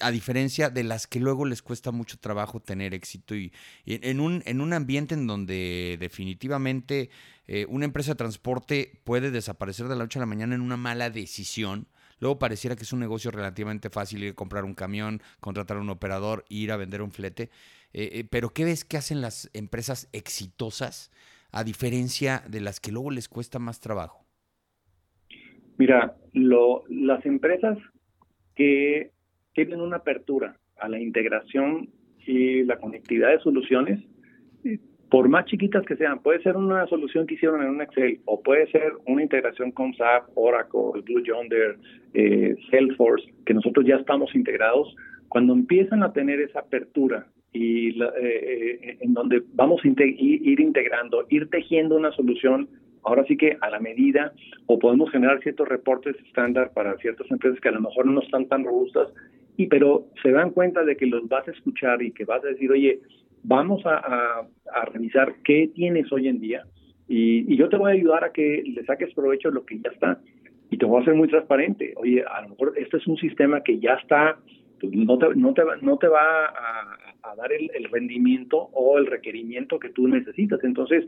a 0.00 0.10
diferencia 0.10 0.68
de 0.68 0.84
las 0.84 1.06
que 1.06 1.20
luego 1.20 1.46
les 1.46 1.62
cuesta 1.62 1.90
mucho 1.90 2.18
trabajo 2.18 2.60
tener 2.60 2.92
éxito 2.92 3.34
y, 3.34 3.52
en, 3.86 4.20
un, 4.20 4.42
en 4.44 4.60
un 4.60 4.72
ambiente 4.72 5.14
en 5.14 5.26
donde 5.26 5.96
definitivamente 5.98 7.08
eh, 7.46 7.66
una 7.68 7.86
empresa 7.86 8.12
de 8.12 8.16
transporte 8.16 9.00
puede 9.04 9.30
desaparecer 9.30 9.88
de 9.88 9.96
la 9.96 10.04
noche 10.04 10.18
a 10.18 10.20
la 10.20 10.26
mañana 10.26 10.54
en 10.54 10.60
una 10.60 10.76
mala 10.76 11.08
decisión. 11.08 11.86
Luego 12.22 12.38
pareciera 12.38 12.76
que 12.76 12.84
es 12.84 12.92
un 12.92 13.00
negocio 13.00 13.32
relativamente 13.32 13.90
fácil 13.90 14.22
ir 14.22 14.30
a 14.30 14.34
comprar 14.34 14.64
un 14.64 14.74
camión, 14.74 15.20
contratar 15.40 15.76
a 15.76 15.80
un 15.80 15.90
operador, 15.90 16.44
ir 16.48 16.70
a 16.70 16.76
vender 16.76 17.02
un 17.02 17.10
flete. 17.10 17.50
Eh, 17.92 18.10
eh, 18.12 18.24
pero 18.30 18.50
¿qué 18.50 18.64
ves 18.64 18.84
que 18.84 18.96
hacen 18.96 19.20
las 19.20 19.50
empresas 19.54 20.08
exitosas 20.12 21.10
a 21.50 21.64
diferencia 21.64 22.44
de 22.48 22.60
las 22.60 22.78
que 22.78 22.92
luego 22.92 23.10
les 23.10 23.28
cuesta 23.28 23.58
más 23.58 23.80
trabajo? 23.80 24.24
Mira, 25.78 26.14
lo, 26.32 26.84
las 26.88 27.26
empresas 27.26 27.76
que 28.54 29.10
tienen 29.52 29.80
una 29.80 29.96
apertura 29.96 30.56
a 30.78 30.88
la 30.88 31.00
integración 31.00 31.90
y 32.24 32.62
la 32.62 32.78
conectividad 32.78 33.30
de 33.30 33.40
soluciones, 33.40 33.98
por 35.12 35.28
más 35.28 35.44
chiquitas 35.44 35.84
que 35.84 35.94
sean, 35.96 36.20
puede 36.20 36.42
ser 36.42 36.56
una 36.56 36.86
solución 36.86 37.26
que 37.26 37.34
hicieron 37.34 37.60
en 37.60 37.68
un 37.68 37.82
Excel 37.82 38.20
o 38.24 38.42
puede 38.42 38.66
ser 38.68 38.94
una 39.06 39.22
integración 39.22 39.70
con 39.70 39.92
SAP, 39.92 40.30
Oracle, 40.36 41.02
Blue 41.04 41.22
Yonder, 41.22 41.76
eh, 42.14 42.56
Salesforce, 42.70 43.30
que 43.44 43.52
nosotros 43.52 43.84
ya 43.86 43.96
estamos 43.96 44.34
integrados, 44.34 44.96
cuando 45.28 45.52
empiezan 45.52 46.02
a 46.02 46.14
tener 46.14 46.40
esa 46.40 46.60
apertura 46.60 47.26
y 47.52 47.90
eh, 47.90 48.10
eh, 48.22 48.96
en 49.00 49.12
donde 49.12 49.42
vamos 49.52 49.82
a 49.84 49.88
ir 49.88 50.60
integrando, 50.60 51.26
ir 51.28 51.50
tejiendo 51.50 51.96
una 51.96 52.12
solución 52.12 52.70
ahora 53.04 53.26
sí 53.26 53.36
que 53.36 53.58
a 53.60 53.68
la 53.68 53.80
medida 53.80 54.32
o 54.64 54.78
podemos 54.78 55.10
generar 55.10 55.42
ciertos 55.42 55.68
reportes 55.68 56.16
estándar 56.26 56.72
para 56.72 56.96
ciertas 56.96 57.30
empresas 57.30 57.60
que 57.60 57.68
a 57.68 57.72
lo 57.72 57.82
mejor 57.82 58.06
no 58.06 58.22
están 58.22 58.48
tan 58.48 58.64
robustas 58.64 59.08
y 59.58 59.66
pero 59.66 60.06
se 60.22 60.30
dan 60.30 60.52
cuenta 60.52 60.84
de 60.84 60.96
que 60.96 61.04
los 61.04 61.28
vas 61.28 61.46
a 61.48 61.50
escuchar 61.50 62.00
y 62.00 62.12
que 62.12 62.24
vas 62.24 62.42
a 62.44 62.48
decir 62.48 62.70
oye 62.72 63.00
vamos 63.42 63.82
a, 63.84 64.46
revisar 64.92 65.34
qué 65.44 65.70
tienes 65.74 66.10
hoy 66.12 66.28
en 66.28 66.40
día 66.40 66.64
y, 67.08 67.52
y, 67.52 67.56
yo 67.56 67.68
te 67.68 67.76
voy 67.76 67.90
a 67.90 67.94
ayudar 67.94 68.24
a 68.24 68.32
que 68.32 68.62
le 68.64 68.84
saques 68.84 69.12
provecho 69.14 69.48
de 69.48 69.54
lo 69.54 69.66
que 69.66 69.78
ya 69.78 69.90
está. 69.90 70.18
Y 70.70 70.78
te 70.78 70.86
voy 70.86 70.98
a 70.98 71.02
hacer 71.02 71.14
muy 71.14 71.28
transparente. 71.28 71.92
Oye 71.96 72.24
a 72.24 72.40
lo 72.42 72.50
mejor 72.50 72.72
este 72.76 72.96
es 72.96 73.06
un 73.06 73.18
sistema 73.18 73.62
que 73.62 73.78
ya 73.78 73.94
está 73.94 74.38
pues 74.82 74.92
no 74.96 75.16
te, 75.16 75.26
no 75.36 75.54
te, 75.54 75.62
no 75.80 75.96
te 75.96 76.08
va 76.08 76.46
a, 76.46 77.36
dar 77.36 77.52
el, 77.52 77.84
rendimiento 77.90 78.58
o 78.72 78.98
el 78.98 79.06
requerimiento 79.06 79.78
que 79.78 79.90
tú 79.90 80.08
necesitas. 80.08 80.62
Entonces, 80.64 81.04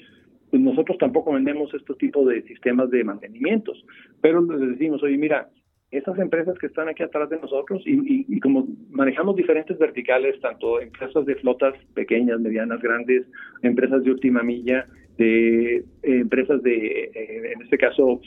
pues 0.49 0.63
nosotros 0.63 0.97
tampoco 0.99 1.33
vendemos 1.33 1.75
este 1.75 1.93
tipo 1.95 2.25
de 2.25 2.43
sistemas 2.43 2.89
de 2.91 3.03
mantenimientos, 3.03 3.85
pero 4.21 4.41
les 4.43 4.71
decimos, 4.71 5.03
oye, 5.03 5.19
mira, 5.19 5.51
estas 5.97 6.19
empresas 6.19 6.59
que 6.59 6.67
están 6.67 6.89
aquí 6.89 7.03
atrás 7.03 7.31
de 7.31 7.39
nosotros 7.39 7.83
y, 7.87 8.27
y, 8.29 8.41
como 8.41 8.67
manejamos 8.91 9.37
diferentes 9.37 9.79
verticales, 9.79 10.41
tanto 10.41 10.81
empresas 10.81 11.25
de 11.27 11.35
flotas 11.37 11.75
pequeñas, 11.95 12.41
medianas, 12.41 12.81
grandes, 12.81 13.27
empresas 13.63 14.03
de 14.05 14.11
última 14.11 14.43
milla, 14.43 14.87
de 15.19 15.77
eh, 15.77 15.83
empresas 16.03 16.63
de, 16.63 17.11
eh, 17.15 17.53
en 17.55 17.63
este 17.63 17.79
caso, 17.79 18.21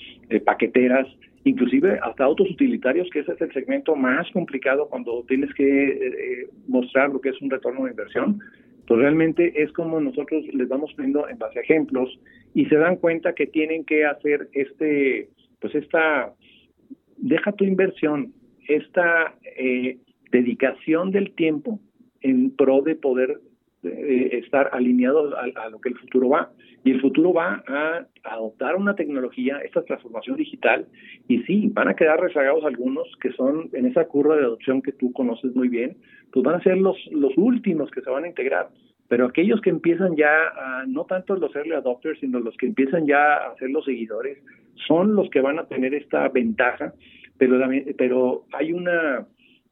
paqueteras, 0.46 1.08
inclusive 1.48 2.00
hasta 2.02 2.24
autos 2.24 2.50
utilitarios, 2.50 3.10
que 3.12 3.20
ese 3.20 3.34
es 3.34 3.42
el 3.42 3.54
segmento 3.54 3.96
más 3.96 4.30
complicado 4.32 4.88
cuando 4.88 5.24
tienes 5.28 5.54
que 5.54 5.64
eh, 5.64 6.50
mostrar 6.68 7.10
lo 7.10 7.22
que 7.22 7.30
es 7.30 7.42
un 7.42 7.50
retorno 7.50 7.86
de 7.86 7.92
inversión, 7.92 8.40
pues 8.86 9.00
realmente 9.00 9.62
es 9.62 9.72
como 9.74 10.00
nosotros 10.00 10.46
les 10.54 10.68
vamos 10.68 10.94
poniendo 10.94 11.28
en 11.28 11.38
base 11.38 11.60
a 11.60 11.62
ejemplos 11.62 12.20
y 12.54 12.66
se 12.66 12.76
dan 12.76 12.98
cuenta 12.98 13.34
que 13.34 13.48
tienen 13.48 13.84
que 13.84 14.06
hacer 14.06 14.50
este, 14.54 15.30
pues 15.60 15.76
esta, 15.76 16.34
deja 17.18 17.52
tu 17.52 17.64
inversión, 17.64 18.34
esta 18.68 19.36
eh, 19.58 19.98
dedicación 20.32 21.12
del 21.12 21.34
tiempo 21.34 21.80
en 22.22 22.56
pro 22.56 22.82
de 22.82 22.96
poder 22.96 23.40
eh, 23.84 24.40
estar 24.44 24.70
alineado 24.74 25.38
a, 25.38 25.70
lo 25.70 25.80
que 25.80 25.90
el 25.90 25.98
futuro 25.98 26.30
va. 26.30 26.52
Y 26.84 26.92
el 26.92 27.02
futuro 27.02 27.34
va 27.34 27.64
a 27.68 28.08
adoptar 28.24 28.76
una 28.76 28.96
tecnología, 28.96 29.60
esta 29.60 29.84
transformación 29.84 30.38
digital, 30.38 30.88
y 31.28 31.40
sí, 31.44 31.70
van 31.74 31.90
a 31.90 31.96
quedar 31.96 32.20
rezagados 32.20 32.64
algunos 32.64 33.08
que 33.20 33.32
son 33.34 33.70
en 33.74 33.86
esa 33.86 34.06
curva 34.06 34.36
de 34.36 34.44
adopción 34.44 34.82
que 34.82 34.94
tú 34.94 35.12
conoces 35.12 35.54
muy 35.56 35.68
bien, 35.68 35.98
pues 36.32 36.44
van 36.44 36.56
a 36.56 36.64
ser 36.64 36.78
los, 36.78 36.98
los 37.12 37.34
últimos 37.38 37.92
que 37.92 38.02
se 38.02 38.10
van 38.10 38.24
a 38.24 38.28
integrar. 38.28 38.70
Pero 39.08 39.26
aquellos 39.26 39.62
que 39.62 39.70
empiezan 39.70 40.16
ya, 40.16 40.48
a, 40.48 40.86
no 40.86 41.06
tanto 41.06 41.36
los 41.36 41.56
early 41.56 41.74
adopters, 41.74 42.20
sino 42.20 42.40
los 42.40 42.58
que 42.58 42.66
empiezan 42.66 43.08
ya 43.08 43.36
a 43.36 43.56
ser 43.56 43.70
los 43.70 43.86
seguidores, 43.86 44.38
son 44.88 45.16
los 45.16 45.30
que 45.30 45.42
van 45.42 45.60
a 45.60 45.68
tener 45.68 45.94
esta 45.94 46.28
ventaja, 46.30 46.94
pero, 47.38 47.58
pero 47.98 48.46
hay 48.52 48.74
una 48.74 49.26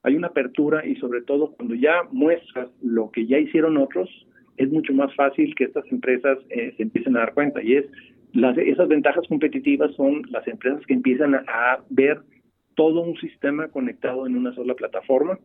hay 0.05 0.15
una 0.15 0.27
apertura 0.27 0.85
y 0.85 0.95
sobre 0.97 1.23
todo 1.23 1.53
cuando 1.53 1.73
ya 1.73 2.03
muestras 2.11 2.69
lo 2.83 3.09
que 3.09 3.25
ya 3.25 3.39
hicieron 3.39 3.75
otros, 3.77 4.07
es 4.55 4.69
mucho 4.71 4.93
más 4.93 5.13
fácil 5.15 5.55
que 5.55 5.63
estas 5.63 5.83
empresas 5.91 6.37
eh, 6.49 6.75
se 6.77 6.83
empiecen 6.83 7.17
a 7.17 7.21
dar 7.21 7.33
cuenta. 7.33 7.63
Y 7.63 7.73
es 7.73 7.85
las, 8.31 8.55
esas 8.55 8.87
ventajas 8.87 9.27
competitivas 9.27 9.95
son 9.95 10.21
las 10.29 10.47
empresas 10.47 10.85
que 10.85 10.93
empiezan 10.93 11.33
a, 11.33 11.79
ver 11.89 12.21
todo 12.75 13.01
un 13.01 13.17
sistema 13.17 13.69
conectado 13.69 14.27
en 14.27 14.35
una 14.35 14.53
sola 14.53 14.75
plataforma, 14.75 15.39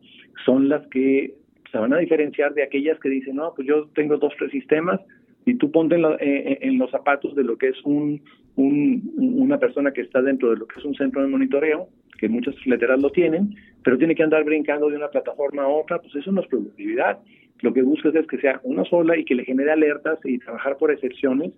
son 0.45 0.69
las 0.69 0.85
que 0.89 1.33
se 1.71 1.77
van 1.77 1.93
a 1.93 1.97
diferenciar 1.97 2.53
de 2.53 2.63
aquellas 2.63 2.99
que 2.99 3.09
dicen, 3.09 3.37
no, 3.37 3.53
pues 3.55 3.67
yo 3.67 3.87
tengo 3.93 4.17
dos, 4.17 4.33
tres 4.37 4.51
sistemas, 4.51 4.99
y 5.45 5.55
tú 5.55 5.71
ponte 5.71 5.95
en, 5.95 6.05
eh, 6.19 6.59
en, 6.61 6.77
los 6.77 6.91
zapatos 6.91 7.35
de 7.35 7.43
lo 7.43 7.57
que 7.57 7.69
es 7.69 7.81
un, 7.83 8.21
un, 8.55 9.11
una 9.17 9.57
persona 9.57 9.91
que 9.91 10.01
está 10.01 10.21
dentro 10.21 10.51
de 10.51 10.57
lo 10.57 10.67
que 10.67 10.79
es 10.79 10.85
un 10.85 10.95
centro 10.95 11.21
de 11.21 11.27
monitoreo, 11.27 11.87
que 12.19 12.29
muchas 12.29 12.55
fleteras 12.59 13.01
lo 13.01 13.09
tienen, 13.09 13.55
pero 13.83 13.97
tiene 13.97 14.13
que 14.13 14.23
andar 14.23 14.43
brincando 14.43 14.89
de 14.89 14.97
una 14.97 15.09
plataforma 15.09 15.63
a 15.63 15.67
otra, 15.67 15.99
pues 15.99 16.15
eso 16.15 16.31
no 16.31 16.41
es 16.41 16.47
productividad. 16.47 17.19
Lo 17.61 17.73
que 17.73 17.81
buscas 17.81 18.13
es 18.15 18.27
que 18.27 18.37
sea 18.37 18.59
una 18.63 18.83
sola 18.85 19.17
y 19.17 19.25
que 19.25 19.35
le 19.35 19.45
genere 19.45 19.71
alertas 19.71 20.19
y 20.23 20.37
trabajar 20.37 20.77
por 20.77 20.91
excepciones. 20.91 21.51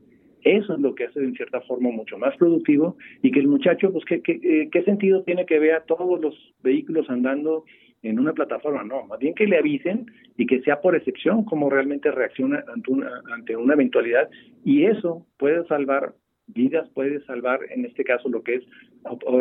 Eso 0.43 0.73
es 0.73 0.79
lo 0.79 0.95
que 0.95 1.05
hace 1.05 1.19
en 1.19 1.33
cierta 1.33 1.61
forma 1.61 1.89
mucho 1.89 2.17
más 2.17 2.35
productivo 2.37 2.97
y 3.21 3.31
que 3.31 3.39
el 3.39 3.47
muchacho, 3.47 3.91
pues, 3.91 4.03
¿qué, 4.05 4.21
qué, 4.21 4.39
eh, 4.43 4.69
qué 4.71 4.83
sentido 4.83 5.23
tiene 5.23 5.45
que 5.45 5.59
vea 5.59 5.81
todos 5.81 6.19
los 6.19 6.35
vehículos 6.63 7.09
andando 7.09 7.63
en 8.03 8.19
una 8.19 8.33
plataforma? 8.33 8.83
No, 8.83 9.05
más 9.07 9.19
bien 9.19 9.33
que 9.33 9.47
le 9.47 9.57
avisen 9.57 10.05
y 10.37 10.45
que 10.45 10.61
sea 10.61 10.81
por 10.81 10.95
excepción 10.95 11.45
cómo 11.45 11.69
realmente 11.69 12.11
reacciona 12.11 12.63
ante 12.73 12.91
una, 12.91 13.21
ante 13.33 13.55
una 13.55 13.73
eventualidad 13.73 14.29
y 14.63 14.85
eso 14.85 15.25
puede 15.37 15.65
salvar 15.67 16.13
vidas, 16.47 16.89
puede 16.89 17.23
salvar 17.25 17.61
en 17.69 17.85
este 17.85 18.03
caso 18.03 18.29
lo 18.29 18.43
que 18.43 18.55
es 18.55 18.63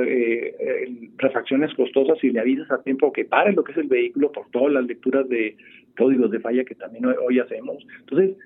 eh, 0.06 0.56
eh, 0.60 1.74
costosas 1.76 2.18
si 2.20 2.30
le 2.30 2.40
avisas 2.40 2.70
a 2.70 2.82
tiempo 2.82 3.12
que 3.12 3.24
pare 3.24 3.52
lo 3.52 3.64
que 3.64 3.72
es 3.72 3.78
el 3.78 3.88
vehículo 3.88 4.32
por 4.32 4.48
todas 4.50 4.72
las 4.72 4.84
lecturas 4.86 5.28
de 5.28 5.56
códigos 5.96 6.30
de 6.30 6.40
falla 6.40 6.64
que 6.64 6.74
también 6.74 7.06
hoy, 7.06 7.38
hacemos. 7.38 7.84
Entonces, 8.00 8.36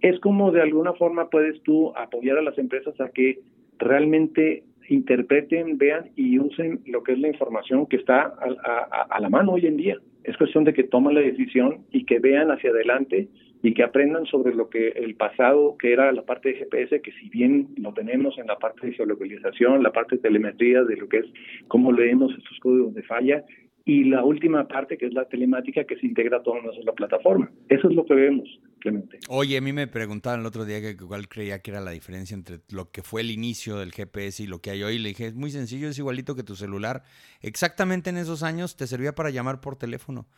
es 0.00 0.18
como 0.20 0.50
de 0.50 0.62
alguna 0.62 0.92
forma 0.94 1.28
puedes 1.28 1.60
tú 1.62 1.92
apoyar 1.96 2.38
a 2.38 2.42
las 2.42 2.56
empresas 2.58 2.98
a 3.00 3.10
que 3.10 3.40
realmente 3.78 4.64
interpreten, 4.90 5.78
vean 5.78 6.10
y 6.16 6.38
usen 6.38 6.80
lo 6.86 7.02
que 7.02 7.12
es 7.12 7.18
la 7.18 7.28
información 7.28 7.86
que 7.86 7.96
está 7.96 8.22
a, 8.22 9.06
a 9.08 9.20
la 9.20 9.28
mano 9.28 9.52
hoy 9.52 9.66
en 9.66 9.76
día. 9.76 9.96
Es 10.24 10.36
cuestión 10.36 10.64
de 10.64 10.74
que 10.74 10.84
tomen 10.84 11.14
la 11.14 11.20
decisión 11.20 11.86
y 11.90 12.04
que 12.04 12.18
vean 12.18 12.50
hacia 12.50 12.70
adelante 12.70 13.28
y 13.62 13.74
que 13.74 13.82
aprendan 13.82 14.26
sobre 14.26 14.54
lo 14.54 14.70
que 14.70 14.88
el 14.88 15.14
pasado, 15.14 15.76
que 15.78 15.92
era 15.92 16.10
la 16.12 16.22
parte 16.22 16.50
de 16.50 16.54
GPS, 16.56 17.00
que 17.02 17.12
si 17.12 17.28
bien 17.28 17.68
lo 17.76 17.92
tenemos 17.92 18.38
en 18.38 18.46
la 18.46 18.58
parte 18.58 18.86
de 18.86 18.94
geolocalización, 18.94 19.82
la 19.82 19.92
parte 19.92 20.16
de 20.16 20.22
telemetría, 20.22 20.82
de 20.82 20.96
lo 20.96 21.08
que 21.08 21.18
es 21.18 21.26
cómo 21.68 21.92
leemos 21.92 22.32
estos 22.36 22.58
códigos 22.60 22.94
de 22.94 23.02
falla, 23.02 23.44
y 23.90 24.04
la 24.04 24.22
última 24.22 24.68
parte 24.68 24.96
que 24.96 25.06
es 25.06 25.12
la 25.12 25.24
telemática 25.24 25.82
que 25.82 25.98
se 25.98 26.06
integra 26.06 26.40
todo 26.44 26.58
en 26.58 26.64
una 26.66 26.72
sola 26.74 26.92
plataforma. 26.92 27.50
Eso 27.68 27.88
es 27.88 27.96
lo 27.96 28.04
que 28.04 28.14
vemos, 28.14 28.48
Clemente. 28.78 29.18
Oye, 29.28 29.56
a 29.56 29.60
mí 29.60 29.72
me 29.72 29.88
preguntaban 29.88 30.38
el 30.38 30.46
otro 30.46 30.64
día 30.64 30.80
que 30.80 30.90
igual 30.90 31.28
creía 31.28 31.58
que 31.58 31.72
era 31.72 31.80
la 31.80 31.90
diferencia 31.90 32.36
entre 32.36 32.60
lo 32.70 32.92
que 32.92 33.02
fue 33.02 33.22
el 33.22 33.32
inicio 33.32 33.78
del 33.78 33.90
GPS 33.90 34.44
y 34.44 34.46
lo 34.46 34.60
que 34.60 34.70
hay 34.70 34.84
hoy. 34.84 35.00
Le 35.00 35.08
dije, 35.08 35.26
es 35.26 35.34
muy 35.34 35.50
sencillo, 35.50 35.88
es 35.88 35.98
igualito 35.98 36.36
que 36.36 36.44
tu 36.44 36.54
celular. 36.54 37.02
Exactamente 37.40 38.10
en 38.10 38.18
esos 38.18 38.44
años 38.44 38.76
te 38.76 38.86
servía 38.86 39.16
para 39.16 39.30
llamar 39.30 39.60
por 39.60 39.74
teléfono. 39.74 40.28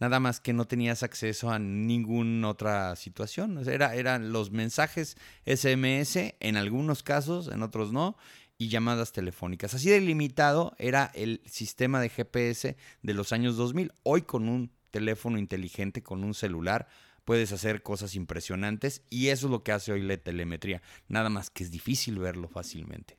Nada 0.00 0.18
más 0.18 0.40
que 0.40 0.54
no 0.54 0.64
tenías 0.64 1.02
acceso 1.02 1.50
a 1.50 1.58
ninguna 1.58 2.48
otra 2.48 2.96
situación. 2.96 3.58
Era, 3.68 3.94
eran 3.94 4.32
los 4.32 4.50
mensajes 4.52 5.18
SMS 5.44 6.34
en 6.40 6.56
algunos 6.56 7.02
casos, 7.02 7.52
en 7.52 7.62
otros 7.62 7.92
no 7.92 8.16
y 8.62 8.68
llamadas 8.68 9.12
telefónicas. 9.12 9.74
Así 9.74 9.90
de 9.90 10.00
limitado 10.00 10.72
era 10.78 11.10
el 11.14 11.40
sistema 11.46 12.00
de 12.00 12.08
GPS 12.08 12.76
de 13.02 13.14
los 13.14 13.32
años 13.32 13.56
2000. 13.56 13.90
Hoy 14.04 14.22
con 14.22 14.48
un 14.48 14.70
teléfono 14.92 15.36
inteligente, 15.36 16.02
con 16.02 16.22
un 16.22 16.32
celular, 16.32 16.86
puedes 17.24 17.52
hacer 17.52 17.82
cosas 17.82 18.14
impresionantes 18.14 19.04
y 19.10 19.28
eso 19.28 19.48
es 19.48 19.50
lo 19.50 19.64
que 19.64 19.72
hace 19.72 19.92
hoy 19.92 20.02
la 20.02 20.16
telemetría. 20.16 20.80
Nada 21.08 21.28
más 21.28 21.50
que 21.50 21.64
es 21.64 21.72
difícil 21.72 22.20
verlo 22.20 22.46
fácilmente. 22.46 23.16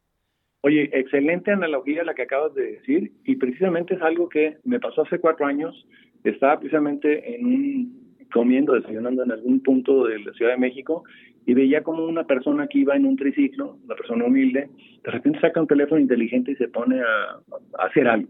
Oye, 0.62 0.90
excelente 0.94 1.52
analogía 1.52 2.06
la 2.06 2.16
que 2.16 2.22
acabas 2.22 2.54
de 2.56 2.64
decir 2.64 3.12
y 3.26 3.36
precisamente 3.36 3.96
es 3.96 4.02
algo 4.02 4.30
que 4.30 4.60
me 4.64 4.80
pasó 4.80 5.02
hace 5.02 5.20
cuatro 5.20 5.46
años. 5.46 5.76
Estaba 6.24 6.58
precisamente 6.58 7.36
en 7.36 7.46
un 7.46 8.03
comiendo, 8.34 8.74
desayunando 8.74 9.24
en 9.24 9.32
algún 9.32 9.62
punto 9.62 10.06
de 10.06 10.20
la 10.20 10.34
Ciudad 10.34 10.52
de 10.52 10.58
México 10.58 11.04
y 11.46 11.54
veía 11.54 11.84
como 11.84 12.06
una 12.06 12.24
persona 12.24 12.68
que 12.68 12.80
iba 12.80 12.96
en 12.96 13.06
un 13.06 13.16
triciclo, 13.16 13.78
una 13.86 13.96
persona 13.96 14.26
humilde, 14.26 14.70
de 15.04 15.12
repente 15.12 15.40
saca 15.40 15.62
un 15.62 15.68
teléfono 15.68 16.02
inteligente 16.02 16.52
y 16.52 16.56
se 16.56 16.68
pone 16.68 17.02
a, 17.02 17.86
hacer 17.86 18.08
algo. 18.08 18.30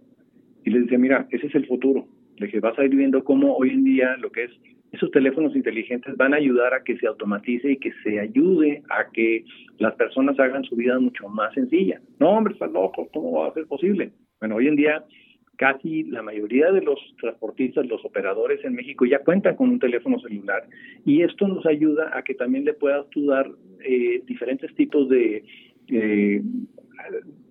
Y 0.65 0.71
le 0.71 0.81
decía, 0.81 0.97
mira, 0.97 1.27
ese 1.31 1.47
es 1.47 1.55
el 1.55 1.67
futuro. 1.67 2.07
Le 2.37 2.47
dije, 2.47 2.59
vas 2.59 2.77
a 2.79 2.85
ir 2.85 2.95
viendo 2.95 3.23
cómo 3.23 3.55
hoy 3.55 3.69
en 3.69 3.83
día 3.83 4.17
lo 4.17 4.31
que 4.31 4.45
es 4.45 4.51
esos 4.93 5.09
teléfonos 5.09 5.55
inteligentes 5.55 6.15
van 6.17 6.35
a 6.35 6.37
ayudar 6.37 6.75
a 6.75 6.83
que 6.83 6.95
se 6.97 7.07
automatice 7.07 7.71
y 7.71 7.77
que 7.77 7.91
se 8.03 8.19
ayude 8.19 8.83
a 8.91 9.09
que 9.11 9.43
las 9.79 9.95
personas 9.95 10.39
hagan 10.39 10.63
su 10.65 10.75
vida 10.75 10.99
mucho 10.99 11.27
más 11.29 11.51
sencilla. 11.55 11.99
No, 12.19 12.29
hombre, 12.29 12.53
estás 12.53 12.71
loco, 12.71 13.09
¿cómo 13.11 13.39
va 13.39 13.47
a 13.47 13.53
ser 13.53 13.65
posible? 13.65 14.11
Bueno, 14.39 14.57
hoy 14.57 14.67
en 14.67 14.75
día 14.75 15.03
casi 15.57 16.03
la 16.03 16.21
mayoría 16.21 16.71
de 16.71 16.81
los 16.81 16.99
transportistas, 17.19 17.85
los 17.85 18.03
operadores 18.05 18.63
en 18.63 18.73
México 18.73 19.05
ya 19.05 19.19
cuentan 19.19 19.55
con 19.55 19.69
un 19.69 19.79
teléfono 19.79 20.19
celular 20.19 20.67
y 21.05 21.21
esto 21.21 21.47
nos 21.47 21.65
ayuda 21.65 22.11
a 22.17 22.23
que 22.23 22.33
también 22.33 22.65
le 22.65 22.73
puedas 22.73 23.07
tú 23.09 23.27
dar 23.27 23.49
eh, 23.83 24.21
diferentes 24.25 24.73
tipos 24.75 25.09
de, 25.09 25.43
eh, 25.89 26.41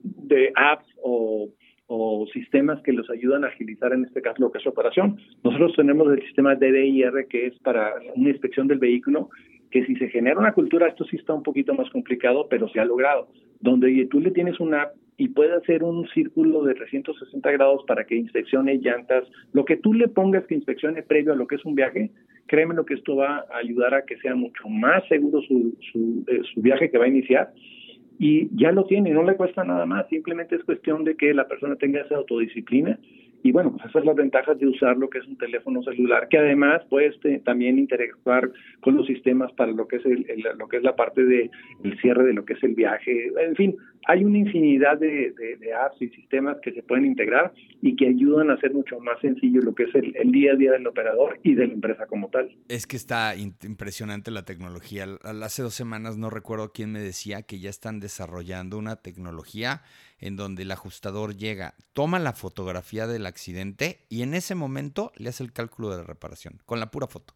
de 0.03 0.53
apps 0.57 0.86
o, 1.03 1.48
o, 1.86 2.26
sistemas 2.32 2.82
que 2.82 2.92
los 2.92 3.09
ayudan 3.11 3.44
a 3.44 3.48
agilizar 3.48 3.92
en 3.92 4.05
este 4.05 4.22
caso 4.22 4.42
lo 4.42 4.50
que 4.50 4.59
es 4.59 4.66
operación. 4.66 5.18
Nosotros 5.44 5.74
tenemos 5.76 6.12
el 6.12 6.22
sistema 6.22 6.57
DDIR 6.57 7.26
que 7.28 7.46
es 7.46 7.59
para 7.61 7.94
una 8.14 8.30
inspección 8.30 8.66
del 8.66 8.78
vehículo 8.78 9.30
que 9.70 9.86
si 9.86 9.96
se 9.96 10.09
genera 10.09 10.38
una 10.38 10.53
cultura, 10.53 10.86
esto 10.86 11.05
sí 11.05 11.16
está 11.16 11.32
un 11.32 11.42
poquito 11.42 11.72
más 11.74 11.88
complicado, 11.90 12.46
pero 12.48 12.68
se 12.68 12.78
ha 12.78 12.84
logrado, 12.84 13.28
donde 13.61 14.07
tú 14.11 14.20
le 14.20 14.30
tienes 14.30 14.61
una 14.61 14.82
app 14.82 14.94
y 15.16 15.28
puede 15.28 15.54
hacer 15.54 15.82
un 15.82 16.08
círculo 16.08 16.64
de 16.64 16.74
360 16.74 17.50
grados 17.52 17.84
para 17.86 18.04
que 18.04 18.16
inspeccione 18.16 18.78
llantas, 18.78 19.24
lo 19.52 19.64
que 19.64 19.76
tú 19.76 19.94
le 19.94 20.08
pongas 20.08 20.46
que 20.46 20.54
inspeccione 20.54 21.02
previo 21.02 21.32
a 21.32 21.36
lo 21.36 21.46
que 21.46 21.56
es 21.56 21.64
un 21.64 21.74
viaje, 21.74 22.10
créeme 22.46 22.74
lo 22.74 22.84
que 22.84 22.94
esto 22.94 23.16
va 23.16 23.44
a 23.50 23.58
ayudar 23.58 23.94
a 23.94 24.04
que 24.04 24.16
sea 24.18 24.34
mucho 24.34 24.68
más 24.68 25.06
seguro 25.08 25.40
su, 25.42 25.74
su, 25.92 26.24
eh, 26.26 26.40
su 26.54 26.60
viaje 26.60 26.90
que 26.90 26.98
va 26.98 27.04
a 27.04 27.08
iniciar 27.08 27.52
y 28.18 28.48
ya 28.56 28.72
lo 28.72 28.84
tiene, 28.84 29.10
no 29.10 29.22
le 29.22 29.36
cuesta 29.36 29.64
nada 29.64 29.86
más, 29.86 30.08
simplemente 30.08 30.56
es 30.56 30.64
cuestión 30.64 31.04
de 31.04 31.16
que 31.16 31.34
la 31.34 31.48
persona 31.48 31.76
tenga 31.76 32.02
esa 32.02 32.16
autodisciplina 32.16 32.98
y 33.42 33.50
bueno, 33.50 33.72
pues 33.72 33.80
esas 33.80 33.92
son 33.92 34.06
las 34.06 34.14
ventajas 34.14 34.56
de 34.58 34.68
usar 34.68 34.96
lo 34.96 35.10
que 35.10 35.18
es 35.18 35.26
un 35.26 35.36
teléfono 35.36 35.82
celular, 35.82 36.28
que 36.28 36.38
además 36.38 36.82
puede 36.88 37.08
este, 37.08 37.40
también 37.40 37.78
interactuar 37.78 38.48
con 38.80 38.96
los 38.96 39.06
sistemas 39.06 39.52
para 39.54 39.72
lo 39.72 39.88
que 39.88 39.96
es 39.96 40.06
el, 40.06 40.24
lo 40.56 40.68
que 40.68 40.76
es 40.76 40.84
la 40.84 40.94
parte 40.94 41.24
de 41.24 41.50
el 41.82 42.00
cierre 42.00 42.24
de 42.24 42.34
lo 42.34 42.44
que 42.44 42.52
es 42.52 42.62
el 42.62 42.76
viaje. 42.76 43.32
En 43.40 43.56
fin, 43.56 43.76
hay 44.07 44.24
una 44.24 44.38
infinidad 44.38 44.98
de, 44.98 45.32
apps 45.84 46.03
y 46.03 46.09
sistemas 46.09 46.59
que 46.62 46.72
se 46.72 46.82
pueden 46.82 47.07
integrar 47.07 47.53
y 47.80 47.96
que 47.96 48.09
ayudan 48.09 48.50
a 48.50 48.55
hacer 48.55 48.72
mucho 48.72 48.98
más 49.00 49.18
sencillo 49.20 49.61
lo 49.62 49.74
que 49.74 49.84
es 49.84 49.94
el, 49.94 50.14
el 50.16 50.32
día 50.32 50.53
a 50.53 50.57
día 50.57 50.72
del 50.72 50.86
operador 50.86 51.38
y 51.42 51.55
de 51.55 51.66
la 51.66 51.72
empresa 51.72 52.07
como 52.07 52.28
tal. 52.28 52.55
Es 52.68 52.86
que 52.86 52.96
está 52.96 53.34
impresionante 53.36 54.30
la 54.30 54.44
tecnología. 54.44 55.07
Hace 55.42 55.62
dos 55.62 55.74
semanas 55.74 56.18
no 56.18 56.30
recuerdo 56.30 56.72
quién 56.72 56.92
me 56.92 57.00
decía 57.00 57.42
que 57.42 57.59
ya 57.59 57.70
están 57.70 58.00
desarrollando 58.00 58.78
una 58.78 58.96
tecnología 58.96 59.82
en 60.18 60.36
donde 60.36 60.62
el 60.62 60.70
ajustador 60.70 61.36
llega, 61.36 61.74
toma 61.92 62.18
la 62.18 62.32
fotografía 62.32 63.07
del 63.07 63.26
accidente 63.26 64.07
y 64.09 64.22
en 64.22 64.34
ese 64.34 64.55
momento 64.55 65.12
le 65.16 65.28
hace 65.28 65.42
el 65.42 65.53
cálculo 65.53 65.90
de 65.90 65.98
la 65.98 66.05
reparación, 66.05 66.61
con 66.64 66.80
la 66.80 66.90
pura 66.90 67.09
foto. 67.09 67.34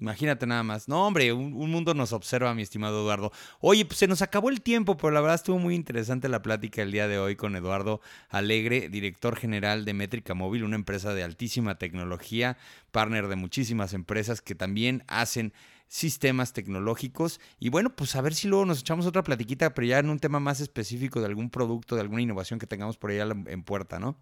Imagínate 0.00 0.46
nada 0.46 0.62
más. 0.62 0.88
No, 0.88 1.06
hombre, 1.06 1.32
un, 1.32 1.52
mundo 1.52 1.94
nos 1.94 2.12
observa, 2.12 2.54
mi 2.54 2.62
estimado 2.62 3.00
Eduardo. 3.00 3.32
Oye, 3.60 3.84
pues 3.84 3.98
se 3.98 4.06
nos 4.06 4.22
acabó 4.22 4.50
el 4.50 4.60
tiempo, 4.60 4.96
pero 4.96 5.10
la 5.10 5.20
verdad 5.20 5.36
estuvo 5.36 5.58
muy 5.58 5.74
interesante 5.74 6.28
la 6.28 6.42
plática 6.42 6.82
el 6.82 6.92
día 6.92 7.08
de 7.08 7.18
hoy 7.18 7.36
con 7.36 7.56
Eduardo 7.56 8.00
Alegre, 8.28 8.88
director 8.88 9.36
general 9.36 9.84
de 9.84 9.94
Métrica 9.94 10.34
Móvil, 10.34 10.64
una 10.64 10.76
empresa 10.76 11.14
de 11.14 11.22
altísima 11.22 11.78
tecnología, 11.78 12.56
partner 12.90 13.28
de 13.28 13.36
muchísimas 13.36 13.94
empresas 13.94 14.42
que 14.42 14.54
también 14.54 15.04
hacen 15.06 15.52
sistemas 15.88 16.52
tecnológicos. 16.52 17.40
Y 17.58 17.70
bueno, 17.70 17.94
pues 17.96 18.16
a 18.16 18.20
ver 18.20 18.34
si 18.34 18.46
luego 18.46 18.64
nos 18.64 18.80
echamos 18.80 19.06
otra 19.06 19.22
platiquita, 19.22 19.74
pero 19.74 19.86
ya 19.86 19.98
en 19.98 20.10
un 20.10 20.18
tema 20.18 20.40
más 20.40 20.60
específico 20.60 21.20
de 21.20 21.26
algún 21.26 21.50
producto, 21.50 21.94
de 21.96 22.02
alguna 22.02 22.22
innovación 22.22 22.58
que 22.58 22.66
tengamos 22.66 22.96
por 22.96 23.10
allá 23.10 23.26
en 23.46 23.62
puerta, 23.62 23.98
¿no? 23.98 24.16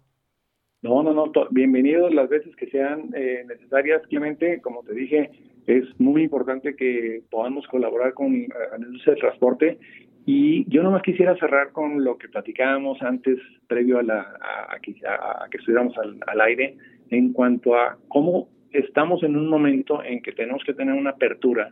No, 0.81 1.03
no, 1.03 1.13
no, 1.13 1.29
bienvenidos 1.51 2.13
las 2.13 2.29
veces 2.29 2.55
que 2.55 2.67
sean 2.67 3.09
eh, 3.13 3.43
necesarias. 3.45 4.01
Clemente, 4.07 4.61
como 4.61 4.81
te 4.81 4.93
dije, 4.93 5.29
es 5.67 5.83
muy 5.99 6.23
importante 6.23 6.73
que 6.77 7.21
podamos 7.29 7.67
colaborar 7.67 8.13
con 8.13 8.33
eh, 8.33 8.47
la 8.71 8.85
industria 8.85 9.13
del 9.13 9.21
transporte. 9.21 9.77
Y 10.25 10.63
yo 10.69 10.81
nomás 10.81 11.01
quisiera 11.01 11.35
cerrar 11.35 11.73
con 11.73 12.01
lo 12.05 12.17
que 12.17 12.29
platicábamos 12.29 13.01
antes, 13.01 13.37
previo 13.67 13.99
a, 13.99 14.03
la, 14.03 14.19
a, 14.21 14.79
que, 14.79 14.95
estuviéramos 15.57 15.97
al, 15.97 16.17
al 16.25 16.41
aire, 16.41 16.77
en 17.09 17.33
cuanto 17.33 17.75
a 17.75 17.97
cómo 18.07 18.47
estamos 18.71 19.21
en 19.23 19.35
un 19.35 19.49
momento 19.49 20.01
en 20.01 20.21
que 20.21 20.31
tenemos 20.31 20.63
que 20.63 20.73
tener 20.73 20.93
una 20.93 21.09
apertura, 21.09 21.71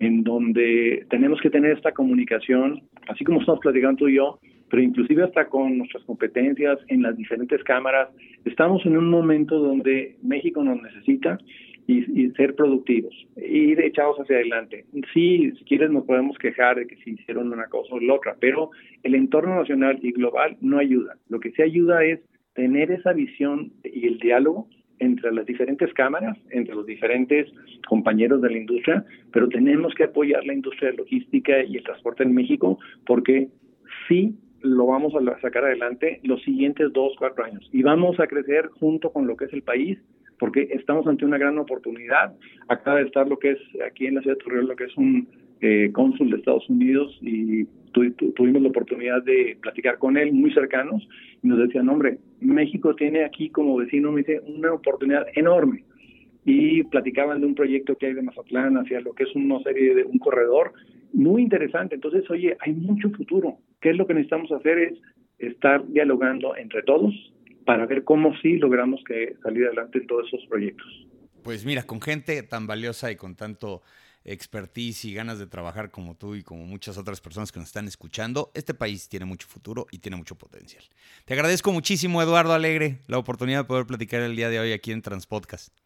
en 0.00 0.24
donde 0.24 1.04
tenemos 1.10 1.42
que 1.42 1.50
tener 1.50 1.72
esta 1.72 1.92
comunicación, 1.92 2.84
así 3.06 3.22
como 3.22 3.40
estamos 3.40 3.60
platicando 3.60 3.98
tú 3.98 4.08
y 4.08 4.16
yo, 4.16 4.38
pero 4.70 4.82
inclusive 4.82 5.24
hasta 5.24 5.48
con 5.48 5.78
nuestras 5.78 6.04
competencias 6.04 6.78
en 6.88 7.02
las 7.02 7.16
diferentes 7.16 7.62
cámaras, 7.64 8.08
estamos 8.44 8.84
en 8.86 8.96
un 8.96 9.10
momento 9.10 9.58
donde 9.58 10.16
México 10.22 10.62
nos 10.62 10.82
necesita 10.82 11.38
y, 11.86 12.30
ser 12.30 12.54
productivos, 12.56 13.14
ir 13.36 13.80
echados 13.80 14.18
hacia 14.18 14.36
adelante. 14.36 14.84
Sí, 15.14 15.52
si 15.56 15.64
quieres 15.64 15.90
nos 15.90 16.04
podemos 16.04 16.36
quejar 16.38 16.76
de 16.76 16.86
que 16.86 16.96
si 16.96 17.12
hicieron 17.12 17.52
una 17.52 17.66
cosa 17.66 17.94
o 17.94 18.00
la 18.00 18.14
otra, 18.14 18.36
pero 18.40 18.70
el 19.02 19.14
entorno 19.14 19.54
nacional 19.54 19.98
y 20.02 20.12
global 20.12 20.56
no 20.60 20.78
ayuda. 20.78 21.16
Lo 21.28 21.38
que 21.38 21.52
sí 21.52 21.62
ayuda 21.62 22.04
es 22.04 22.20
tener 22.54 22.90
esa 22.90 23.12
visión 23.12 23.72
y 23.84 24.06
el 24.06 24.18
diálogo 24.18 24.68
entre 24.98 25.32
las 25.32 25.46
diferentes 25.46 25.92
cámaras, 25.92 26.36
entre 26.50 26.74
los 26.74 26.86
diferentes 26.86 27.46
compañeros 27.86 28.40
de 28.40 28.50
la 28.50 28.58
industria, 28.58 29.04
pero 29.30 29.48
tenemos 29.48 29.94
que 29.94 30.04
apoyar 30.04 30.44
la 30.44 30.54
industria 30.54 30.90
de 30.90 30.96
logística 30.96 31.62
y 31.62 31.76
el 31.76 31.84
transporte 31.84 32.22
en 32.22 32.34
México 32.34 32.78
porque 33.04 33.48
sí 34.08 34.34
lo 34.66 34.86
vamos 34.86 35.14
a 35.14 35.40
sacar 35.40 35.64
adelante 35.64 36.20
los 36.22 36.42
siguientes 36.42 36.92
dos, 36.92 37.14
cuatro 37.18 37.44
años 37.44 37.68
y 37.72 37.82
vamos 37.82 38.18
a 38.20 38.26
crecer 38.26 38.68
junto 38.80 39.10
con 39.10 39.26
lo 39.26 39.36
que 39.36 39.46
es 39.46 39.52
el 39.52 39.62
país 39.62 39.98
porque 40.38 40.68
estamos 40.72 41.06
ante 41.06 41.24
una 41.24 41.38
gran 41.38 41.58
oportunidad. 41.58 42.34
Acaba 42.68 42.98
de 42.98 43.06
estar 43.06 43.26
lo 43.26 43.38
que 43.38 43.52
es 43.52 43.58
aquí 43.86 44.06
en 44.06 44.16
la 44.16 44.20
ciudad 44.20 44.36
de 44.36 44.44
Torreón, 44.44 44.68
lo 44.68 44.76
que 44.76 44.84
es 44.84 44.96
un 44.96 45.28
eh, 45.60 45.90
cónsul 45.92 46.30
de 46.30 46.36
Estados 46.36 46.68
Unidos 46.68 47.18
y 47.22 47.64
tuvimos 48.34 48.60
la 48.60 48.68
oportunidad 48.68 49.22
de 49.22 49.56
platicar 49.62 49.96
con 49.98 50.18
él 50.18 50.32
muy 50.32 50.52
cercanos 50.52 51.08
y 51.42 51.48
nos 51.48 51.58
decían, 51.58 51.88
hombre, 51.88 52.18
México 52.40 52.94
tiene 52.94 53.24
aquí 53.24 53.48
como 53.48 53.76
vecino, 53.76 54.12
me 54.12 54.20
dice, 54.20 54.42
una 54.46 54.74
oportunidad 54.74 55.26
enorme. 55.34 55.84
Y 56.44 56.84
platicaban 56.84 57.40
de 57.40 57.46
un 57.46 57.54
proyecto 57.54 57.96
que 57.96 58.06
hay 58.06 58.12
de 58.12 58.22
Mazatlán 58.22 58.76
hacia 58.76 59.00
lo 59.00 59.14
que 59.14 59.24
es 59.24 59.34
una 59.34 59.58
serie 59.62 59.94
de 59.94 60.04
un 60.04 60.18
corredor 60.18 60.74
muy 61.12 61.42
interesante. 61.42 61.94
Entonces, 61.94 62.30
oye, 62.30 62.56
hay 62.60 62.74
mucho 62.74 63.10
futuro. 63.10 63.56
¿Qué 63.80 63.90
es 63.90 63.96
lo 63.96 64.06
que 64.06 64.14
necesitamos 64.14 64.50
hacer? 64.52 64.78
Es 64.78 64.98
estar 65.38 65.86
dialogando 65.88 66.56
entre 66.56 66.82
todos 66.82 67.12
para 67.64 67.86
ver 67.86 68.04
cómo 68.04 68.34
sí 68.40 68.56
logramos 68.56 69.02
que 69.06 69.34
salir 69.42 69.66
adelante 69.66 69.98
en 69.98 70.06
todos 70.06 70.26
esos 70.28 70.46
proyectos. 70.48 70.86
Pues 71.42 71.64
mira, 71.64 71.82
con 71.82 72.00
gente 72.00 72.42
tan 72.42 72.66
valiosa 72.66 73.10
y 73.10 73.16
con 73.16 73.36
tanto 73.36 73.82
expertise 74.24 75.04
y 75.04 75.14
ganas 75.14 75.38
de 75.38 75.46
trabajar 75.46 75.90
como 75.90 76.16
tú 76.16 76.34
y 76.34 76.42
como 76.42 76.66
muchas 76.66 76.98
otras 76.98 77.20
personas 77.20 77.52
que 77.52 77.60
nos 77.60 77.68
están 77.68 77.86
escuchando, 77.86 78.50
este 78.54 78.74
país 78.74 79.08
tiene 79.08 79.24
mucho 79.24 79.46
futuro 79.46 79.86
y 79.90 79.98
tiene 79.98 80.16
mucho 80.16 80.36
potencial. 80.36 80.84
Te 81.24 81.34
agradezco 81.34 81.72
muchísimo, 81.72 82.20
Eduardo 82.20 82.52
Alegre, 82.52 82.98
la 83.06 83.18
oportunidad 83.18 83.60
de 83.60 83.64
poder 83.64 83.86
platicar 83.86 84.22
el 84.22 84.34
día 84.34 84.48
de 84.48 84.58
hoy 84.58 84.72
aquí 84.72 84.90
en 84.90 85.02
Transpodcast. 85.02 85.85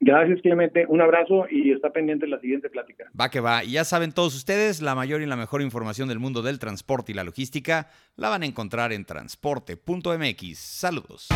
Gracias, 0.00 0.40
Clemente. 0.42 0.86
Un 0.88 1.00
abrazo 1.00 1.46
y 1.50 1.72
está 1.72 1.90
pendiente 1.90 2.26
la 2.26 2.40
siguiente 2.40 2.70
plática. 2.70 3.04
Va 3.18 3.30
que 3.30 3.40
va. 3.40 3.64
Y 3.64 3.72
ya 3.72 3.84
saben 3.84 4.12
todos 4.12 4.36
ustedes, 4.36 4.80
la 4.80 4.94
mayor 4.94 5.22
y 5.22 5.26
la 5.26 5.36
mejor 5.36 5.60
información 5.60 6.08
del 6.08 6.20
mundo 6.20 6.42
del 6.42 6.58
transporte 6.58 7.12
y 7.12 7.14
la 7.14 7.24
logística 7.24 7.88
la 8.16 8.28
van 8.28 8.42
a 8.42 8.46
encontrar 8.46 8.92
en 8.92 9.04
transporte.mx. 9.04 10.58
Saludos. 10.58 11.28